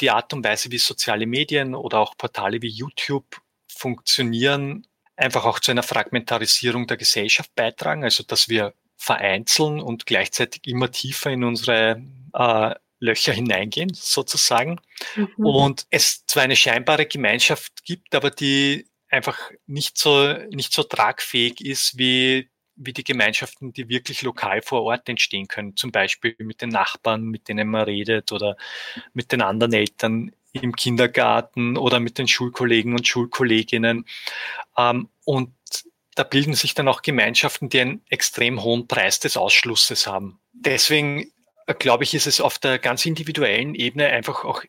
die 0.01 0.11
Art 0.11 0.33
und 0.33 0.45
Weise, 0.45 0.71
wie 0.71 0.79
soziale 0.79 1.27
Medien 1.27 1.75
oder 1.75 1.99
auch 1.99 2.17
Portale 2.17 2.63
wie 2.63 2.69
YouTube 2.69 3.41
funktionieren, 3.67 4.87
einfach 5.17 5.45
auch 5.45 5.59
zu 5.59 5.73
einer 5.73 5.83
Fragmentarisierung 5.83 6.87
der 6.87 6.97
Gesellschaft 6.97 7.53
beitragen, 7.55 8.05
also 8.05 8.23
dass 8.23 8.49
wir 8.49 8.75
vereinzeln 8.97 9.81
und 9.81 10.07
gleichzeitig 10.07 10.67
immer 10.67 10.91
tiefer 10.91 11.31
in 11.31 11.43
unsere 11.43 12.03
äh, 12.33 12.75
Löcher 13.03 13.33
hineingehen, 13.33 13.93
sozusagen. 13.93 14.81
Mhm. 15.17 15.29
Und 15.37 15.87
es 15.91 16.25
zwar 16.27 16.45
eine 16.45 16.57
scheinbare 16.57 17.07
Gemeinschaft 17.07 17.85
gibt, 17.85 18.15
aber 18.15 18.31
die 18.31 18.87
einfach 19.09 19.51
nicht 19.67 19.99
so, 19.99 20.33
nicht 20.51 20.73
so 20.73 20.83
tragfähig 20.83 21.61
ist 21.61 21.99
wie 21.99 22.49
wie 22.75 22.95
die 22.95 23.05
Gemeinschaften, 23.05 23.75
die 23.75 23.91
wirklich 23.91 24.23
lokal 24.23 24.63
vor 24.63 24.83
Ort 24.83 25.07
entstehen 25.09 25.47
können. 25.47 25.77
Zum 25.77 25.93
Beispiel 25.93 26.35
mit 26.39 26.63
den 26.63 26.71
Nachbarn, 26.71 27.25
mit 27.25 27.49
denen 27.49 27.69
man 27.69 27.83
redet 27.83 28.33
oder 28.33 28.57
mit 29.13 29.31
den 29.31 29.43
anderen 29.43 29.75
Eltern 29.75 30.33
im 30.53 30.75
Kindergarten 30.75 31.77
oder 31.77 32.01
mit 32.01 32.17
den 32.17 32.29
Schulkollegen 32.29 32.95
und 32.95 33.07
Schulkolleginnen. 33.07 34.07
Ähm, 34.77 35.09
und 35.25 35.53
da 36.15 36.25
bilden 36.25 36.55
sich 36.55 36.75
dann 36.75 36.89
auch 36.89 37.03
Gemeinschaften, 37.03 37.69
die 37.69 37.81
einen 37.81 38.03
extrem 38.09 38.63
hohen 38.63 38.87
Preis 38.89 39.21
des 39.21 39.37
Ausschlusses 39.37 40.07
haben. 40.07 40.41
Deswegen 40.53 41.31
glaube 41.73 42.05
ich, 42.05 42.15
ist 42.15 42.27
es 42.27 42.41
auf 42.41 42.59
der 42.59 42.79
ganz 42.79 43.07
individuellen 43.07 43.75
Ebene 43.75 44.07
einfach 44.09 44.45
auch 44.45 44.65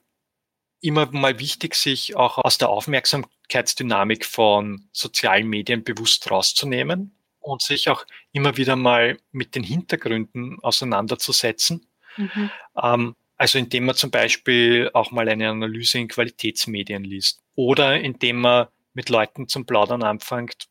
immer 0.82 1.10
mal 1.12 1.40
wichtig, 1.40 1.76
sich 1.76 2.16
auch 2.16 2.38
aus 2.38 2.58
der 2.58 2.70
Aufmerksamkeitsdynamik 2.70 4.26
von 4.26 4.90
sozialen 4.92 5.48
Medien 5.48 5.84
bewusst 5.84 6.30
rauszunehmen 6.30 7.16
und 7.40 7.62
sich 7.62 7.90
auch 7.90 8.06
immer 8.32 8.58
wieder 8.58 8.76
mal 8.76 9.18
mit 9.32 9.56
den 9.56 9.64
Hintergründen 9.64 10.60
auseinanderzusetzen. 10.62 11.88
Mhm. 12.18 12.52
Ähm, 12.82 13.16
also 13.38 13.58
indem 13.58 13.86
man 13.86 13.96
zum 13.96 14.12
Beispiel 14.12 14.90
auch 14.94 15.12
mal 15.12 15.28
eine 15.28 15.50
Analyse 15.50 16.00
in 16.00 16.08
Qualitätsmedien 16.08 17.04
liest 17.04 17.42
oder 17.56 18.00
indem 18.00 18.42
man 18.42 18.68
mit 18.94 19.10
Leuten 19.10 19.48
zum 19.48 19.66
Plaudern 19.66 20.04
anfängt, 20.04 20.68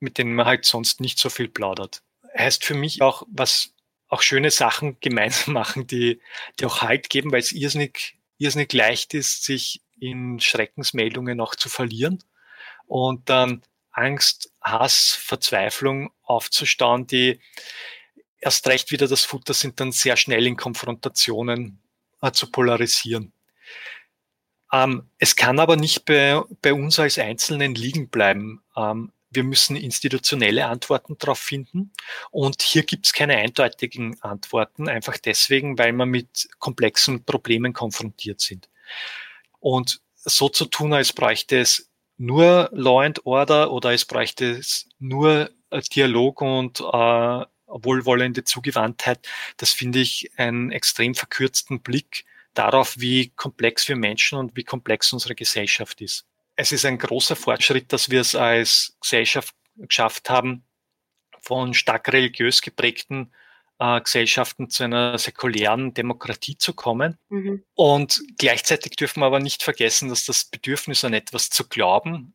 mit 0.00 0.18
denen 0.18 0.34
man 0.34 0.46
halt 0.46 0.64
sonst 0.64 1.00
nicht 1.00 1.18
so 1.18 1.28
viel 1.28 1.48
plaudert. 1.48 2.02
Heißt 2.36 2.64
für 2.64 2.74
mich 2.74 3.02
auch, 3.02 3.24
was 3.28 3.74
auch 4.08 4.22
schöne 4.22 4.50
Sachen 4.50 4.96
gemeinsam 5.00 5.54
machen, 5.54 5.86
die, 5.86 6.20
die 6.58 6.66
auch 6.66 6.82
Halt 6.82 7.10
geben, 7.10 7.32
weil 7.32 7.40
es 7.40 7.52
irrsinnig, 7.52 8.16
irrsinnig 8.38 8.72
leicht 8.72 9.14
ist, 9.14 9.44
sich 9.44 9.82
in 9.98 10.40
Schreckensmeldungen 10.40 11.40
auch 11.40 11.54
zu 11.54 11.68
verlieren 11.68 12.22
und 12.86 13.28
dann 13.30 13.62
Angst, 13.90 14.52
Hass, 14.60 15.18
Verzweiflung 15.18 16.10
aufzustauen, 16.22 17.06
die 17.06 17.40
erst 18.38 18.66
recht 18.68 18.90
wieder 18.90 19.08
das 19.08 19.24
Futter 19.24 19.54
sind, 19.54 19.80
dann 19.80 19.92
sehr 19.92 20.16
schnell 20.16 20.46
in 20.46 20.56
Konfrontationen 20.56 21.80
äh, 22.20 22.30
zu 22.32 22.50
polarisieren. 22.50 23.32
Ähm, 24.72 25.08
es 25.18 25.36
kann 25.36 25.58
aber 25.58 25.76
nicht 25.76 26.04
bei, 26.04 26.42
bei 26.60 26.74
uns 26.74 26.98
als 26.98 27.18
Einzelnen 27.18 27.74
liegen 27.74 28.08
bleiben. 28.08 28.62
Ähm, 28.76 29.12
wir 29.36 29.44
müssen 29.44 29.76
institutionelle 29.76 30.66
Antworten 30.66 31.16
darauf 31.18 31.38
finden. 31.38 31.92
Und 32.30 32.62
hier 32.62 32.82
gibt 32.82 33.06
es 33.06 33.12
keine 33.12 33.36
eindeutigen 33.36 34.20
Antworten, 34.22 34.88
einfach 34.88 35.18
deswegen, 35.18 35.78
weil 35.78 35.92
wir 35.92 36.06
mit 36.06 36.48
komplexen 36.58 37.24
Problemen 37.24 37.72
konfrontiert 37.72 38.40
sind. 38.40 38.68
Und 39.60 40.00
so 40.14 40.48
zu 40.48 40.64
tun, 40.64 40.92
als 40.92 41.12
bräuchte 41.12 41.58
es 41.58 41.90
nur 42.18 42.70
Law 42.72 43.02
and 43.04 43.24
Order 43.26 43.70
oder 43.70 43.92
es 43.92 44.04
bräuchte 44.04 44.50
es 44.52 44.88
nur 44.98 45.50
Dialog 45.94 46.40
und 46.40 46.80
äh, 46.80 47.44
wohlwollende 47.66 48.44
Zugewandtheit, 48.44 49.26
das 49.56 49.72
finde 49.72 49.98
ich 49.98 50.30
einen 50.36 50.70
extrem 50.70 51.14
verkürzten 51.14 51.80
Blick 51.80 52.24
darauf, 52.54 52.94
wie 52.98 53.30
komplex 53.30 53.88
wir 53.88 53.96
Menschen 53.96 54.38
und 54.38 54.56
wie 54.56 54.64
komplex 54.64 55.12
unsere 55.12 55.34
Gesellschaft 55.34 56.00
ist. 56.00 56.26
Es 56.56 56.72
ist 56.72 56.84
ein 56.84 56.98
großer 56.98 57.36
Fortschritt, 57.36 57.92
dass 57.92 58.10
wir 58.10 58.20
es 58.20 58.34
als 58.34 58.96
Gesellschaft 59.00 59.54
geschafft 59.76 60.30
haben, 60.30 60.64
von 61.40 61.74
stark 61.74 62.12
religiös 62.12 62.62
geprägten 62.62 63.32
äh, 63.78 64.00
Gesellschaften 64.00 64.70
zu 64.70 64.84
einer 64.84 65.18
säkulären 65.18 65.94
Demokratie 65.94 66.56
zu 66.56 66.74
kommen. 66.74 67.18
Mhm. 67.28 67.62
Und 67.74 68.22
gleichzeitig 68.38 68.96
dürfen 68.96 69.20
wir 69.20 69.26
aber 69.26 69.40
nicht 69.40 69.62
vergessen, 69.62 70.08
dass 70.08 70.24
das 70.24 70.46
Bedürfnis 70.46 71.04
an 71.04 71.12
etwas 71.12 71.50
zu 71.50 71.68
glauben 71.68 72.34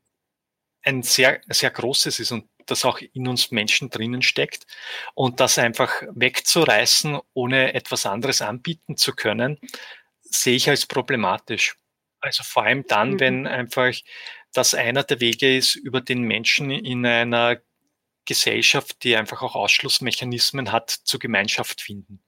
ein 0.84 1.04
sehr, 1.04 1.42
sehr 1.50 1.70
großes 1.70 2.20
ist. 2.20 2.32
Und 2.32 2.46
das 2.66 2.86
auch 2.86 3.00
in 3.00 3.28
uns 3.28 3.52
Menschen 3.52 3.90
drinnen 3.90 4.22
steckt. 4.22 4.66
Und 5.14 5.40
das 5.40 5.58
einfach 5.58 6.04
wegzureißen, 6.14 7.20
ohne 7.34 7.74
etwas 7.74 8.06
anderes 8.06 8.42
anbieten 8.42 8.98
zu 8.98 9.14
können, 9.14 9.60
sehe 10.22 10.56
ich 10.56 10.70
als 10.70 10.86
problematisch. 10.86 11.76
Also 12.22 12.44
vor 12.44 12.64
allem 12.64 12.86
dann, 12.88 13.20
wenn 13.20 13.48
einfach 13.48 13.94
das 14.54 14.74
einer 14.74 15.04
der 15.04 15.20
Wege 15.20 15.58
ist, 15.58 15.76
über 15.76 16.02
den 16.02 16.22
Menschen 16.22 16.72
in 16.72 17.06
einer 17.06 17.58
Gesellschaft, 18.26 19.04
die 19.04 19.16
einfach 19.16 19.42
auch 19.42 19.56
Ausschlussmechanismen 19.56 20.72
hat, 20.72 20.90
zur 20.90 21.20
Gemeinschaft 21.20 21.82
finden. 21.82 22.22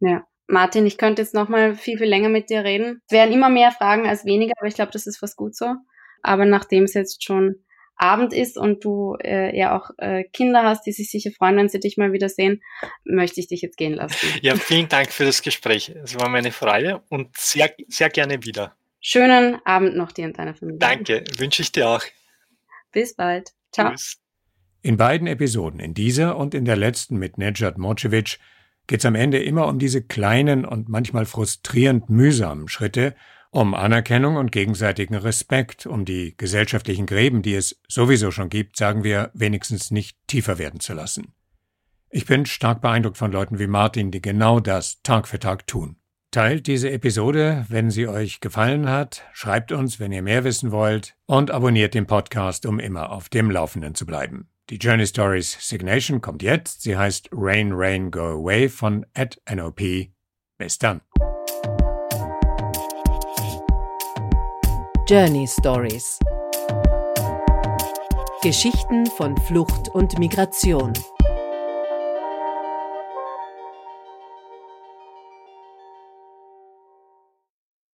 Ja. 0.00 0.26
Martin, 0.46 0.86
ich 0.86 0.98
könnte 0.98 1.22
jetzt 1.22 1.34
noch 1.34 1.48
mal 1.48 1.74
viel, 1.74 1.96
viel 1.96 2.06
länger 2.06 2.28
mit 2.28 2.50
dir 2.50 2.64
reden. 2.64 3.00
Es 3.06 3.12
wären 3.12 3.32
immer 3.32 3.48
mehr 3.48 3.72
Fragen 3.72 4.06
als 4.06 4.26
weniger, 4.26 4.52
aber 4.58 4.68
ich 4.68 4.74
glaube, 4.74 4.92
das 4.92 5.06
ist 5.06 5.18
fast 5.18 5.36
gut 5.36 5.56
so. 5.56 5.74
Aber 6.22 6.44
nachdem 6.44 6.84
es 6.84 6.94
jetzt 6.94 7.24
schon 7.24 7.64
Abend 7.96 8.32
ist 8.32 8.58
und 8.58 8.84
du 8.84 9.16
äh, 9.22 9.56
ja 9.56 9.76
auch 9.76 9.90
äh, 9.98 10.24
Kinder 10.24 10.64
hast, 10.64 10.84
die 10.84 10.92
sich 10.92 11.10
sicher 11.10 11.30
freuen, 11.30 11.56
wenn 11.56 11.68
sie 11.68 11.80
dich 11.80 11.96
mal 11.96 12.12
wieder 12.12 12.28
sehen, 12.28 12.62
möchte 13.04 13.40
ich 13.40 13.48
dich 13.48 13.62
jetzt 13.62 13.76
gehen 13.76 13.94
lassen. 13.94 14.16
Ja, 14.42 14.56
vielen 14.56 14.88
Dank 14.88 15.12
für 15.12 15.24
das 15.24 15.42
Gespräch. 15.42 15.90
Es 16.02 16.18
war 16.18 16.28
meine 16.28 16.50
Freude 16.50 17.02
und 17.08 17.36
sehr, 17.36 17.72
sehr 17.88 18.10
gerne 18.10 18.42
wieder. 18.42 18.76
Schönen 19.06 19.58
Abend 19.66 19.96
noch 19.96 20.12
dir 20.12 20.24
und 20.24 20.38
deiner 20.38 20.54
Familie. 20.54 20.78
Danke, 20.78 21.24
wünsche 21.36 21.60
ich 21.60 21.70
dir 21.70 21.90
auch. 21.90 22.02
Bis 22.90 23.14
bald. 23.14 23.52
Ciao. 23.70 23.90
Tschüss. 23.90 24.16
In 24.80 24.96
beiden 24.96 25.26
Episoden, 25.26 25.78
in 25.78 25.92
dieser 25.92 26.38
und 26.38 26.54
in 26.54 26.64
der 26.64 26.76
letzten 26.76 27.18
mit 27.18 27.36
Nejad 27.36 27.76
Mocevic, 27.76 28.38
geht 28.86 29.00
es 29.00 29.04
am 29.04 29.14
Ende 29.14 29.42
immer 29.42 29.68
um 29.68 29.78
diese 29.78 30.02
kleinen 30.02 30.64
und 30.64 30.88
manchmal 30.88 31.26
frustrierend 31.26 32.08
mühsamen 32.08 32.66
Schritte, 32.66 33.14
um 33.50 33.74
Anerkennung 33.74 34.36
und 34.36 34.52
gegenseitigen 34.52 35.16
Respekt, 35.16 35.84
um 35.84 36.06
die 36.06 36.34
gesellschaftlichen 36.38 37.04
Gräben, 37.04 37.42
die 37.42 37.56
es 37.56 37.78
sowieso 37.86 38.30
schon 38.30 38.48
gibt, 38.48 38.78
sagen 38.78 39.04
wir, 39.04 39.30
wenigstens 39.34 39.90
nicht 39.90 40.16
tiefer 40.28 40.56
werden 40.56 40.80
zu 40.80 40.94
lassen. 40.94 41.34
Ich 42.08 42.24
bin 42.24 42.46
stark 42.46 42.80
beeindruckt 42.80 43.18
von 43.18 43.30
Leuten 43.30 43.58
wie 43.58 43.66
Martin, 43.66 44.10
die 44.10 44.22
genau 44.22 44.60
das 44.60 45.02
Tag 45.02 45.28
für 45.28 45.38
Tag 45.38 45.66
tun. 45.66 45.96
Teilt 46.34 46.66
diese 46.66 46.90
Episode, 46.90 47.64
wenn 47.68 47.92
sie 47.92 48.08
euch 48.08 48.40
gefallen 48.40 48.88
hat, 48.88 49.22
schreibt 49.32 49.70
uns, 49.70 50.00
wenn 50.00 50.10
ihr 50.10 50.20
mehr 50.20 50.42
wissen 50.42 50.72
wollt 50.72 51.14
und 51.26 51.52
abonniert 51.52 51.94
den 51.94 52.08
Podcast, 52.08 52.66
um 52.66 52.80
immer 52.80 53.12
auf 53.12 53.28
dem 53.28 53.52
Laufenden 53.52 53.94
zu 53.94 54.04
bleiben. 54.04 54.48
Die 54.68 54.78
Journey 54.78 55.06
Stories 55.06 55.56
Signation 55.60 56.20
kommt 56.20 56.42
jetzt. 56.42 56.82
Sie 56.82 56.96
heißt 56.96 57.28
Rain, 57.30 57.70
Rain, 57.72 58.10
Go 58.10 58.40
Away 58.40 58.68
von 58.68 59.06
at 59.14 59.40
NOP. 59.48 59.80
Bis 60.58 60.76
dann. 60.76 61.02
Journey 65.08 65.46
Stories 65.46 66.18
Geschichten 68.42 69.06
von 69.06 69.36
Flucht 69.36 69.88
und 69.90 70.18
Migration 70.18 70.94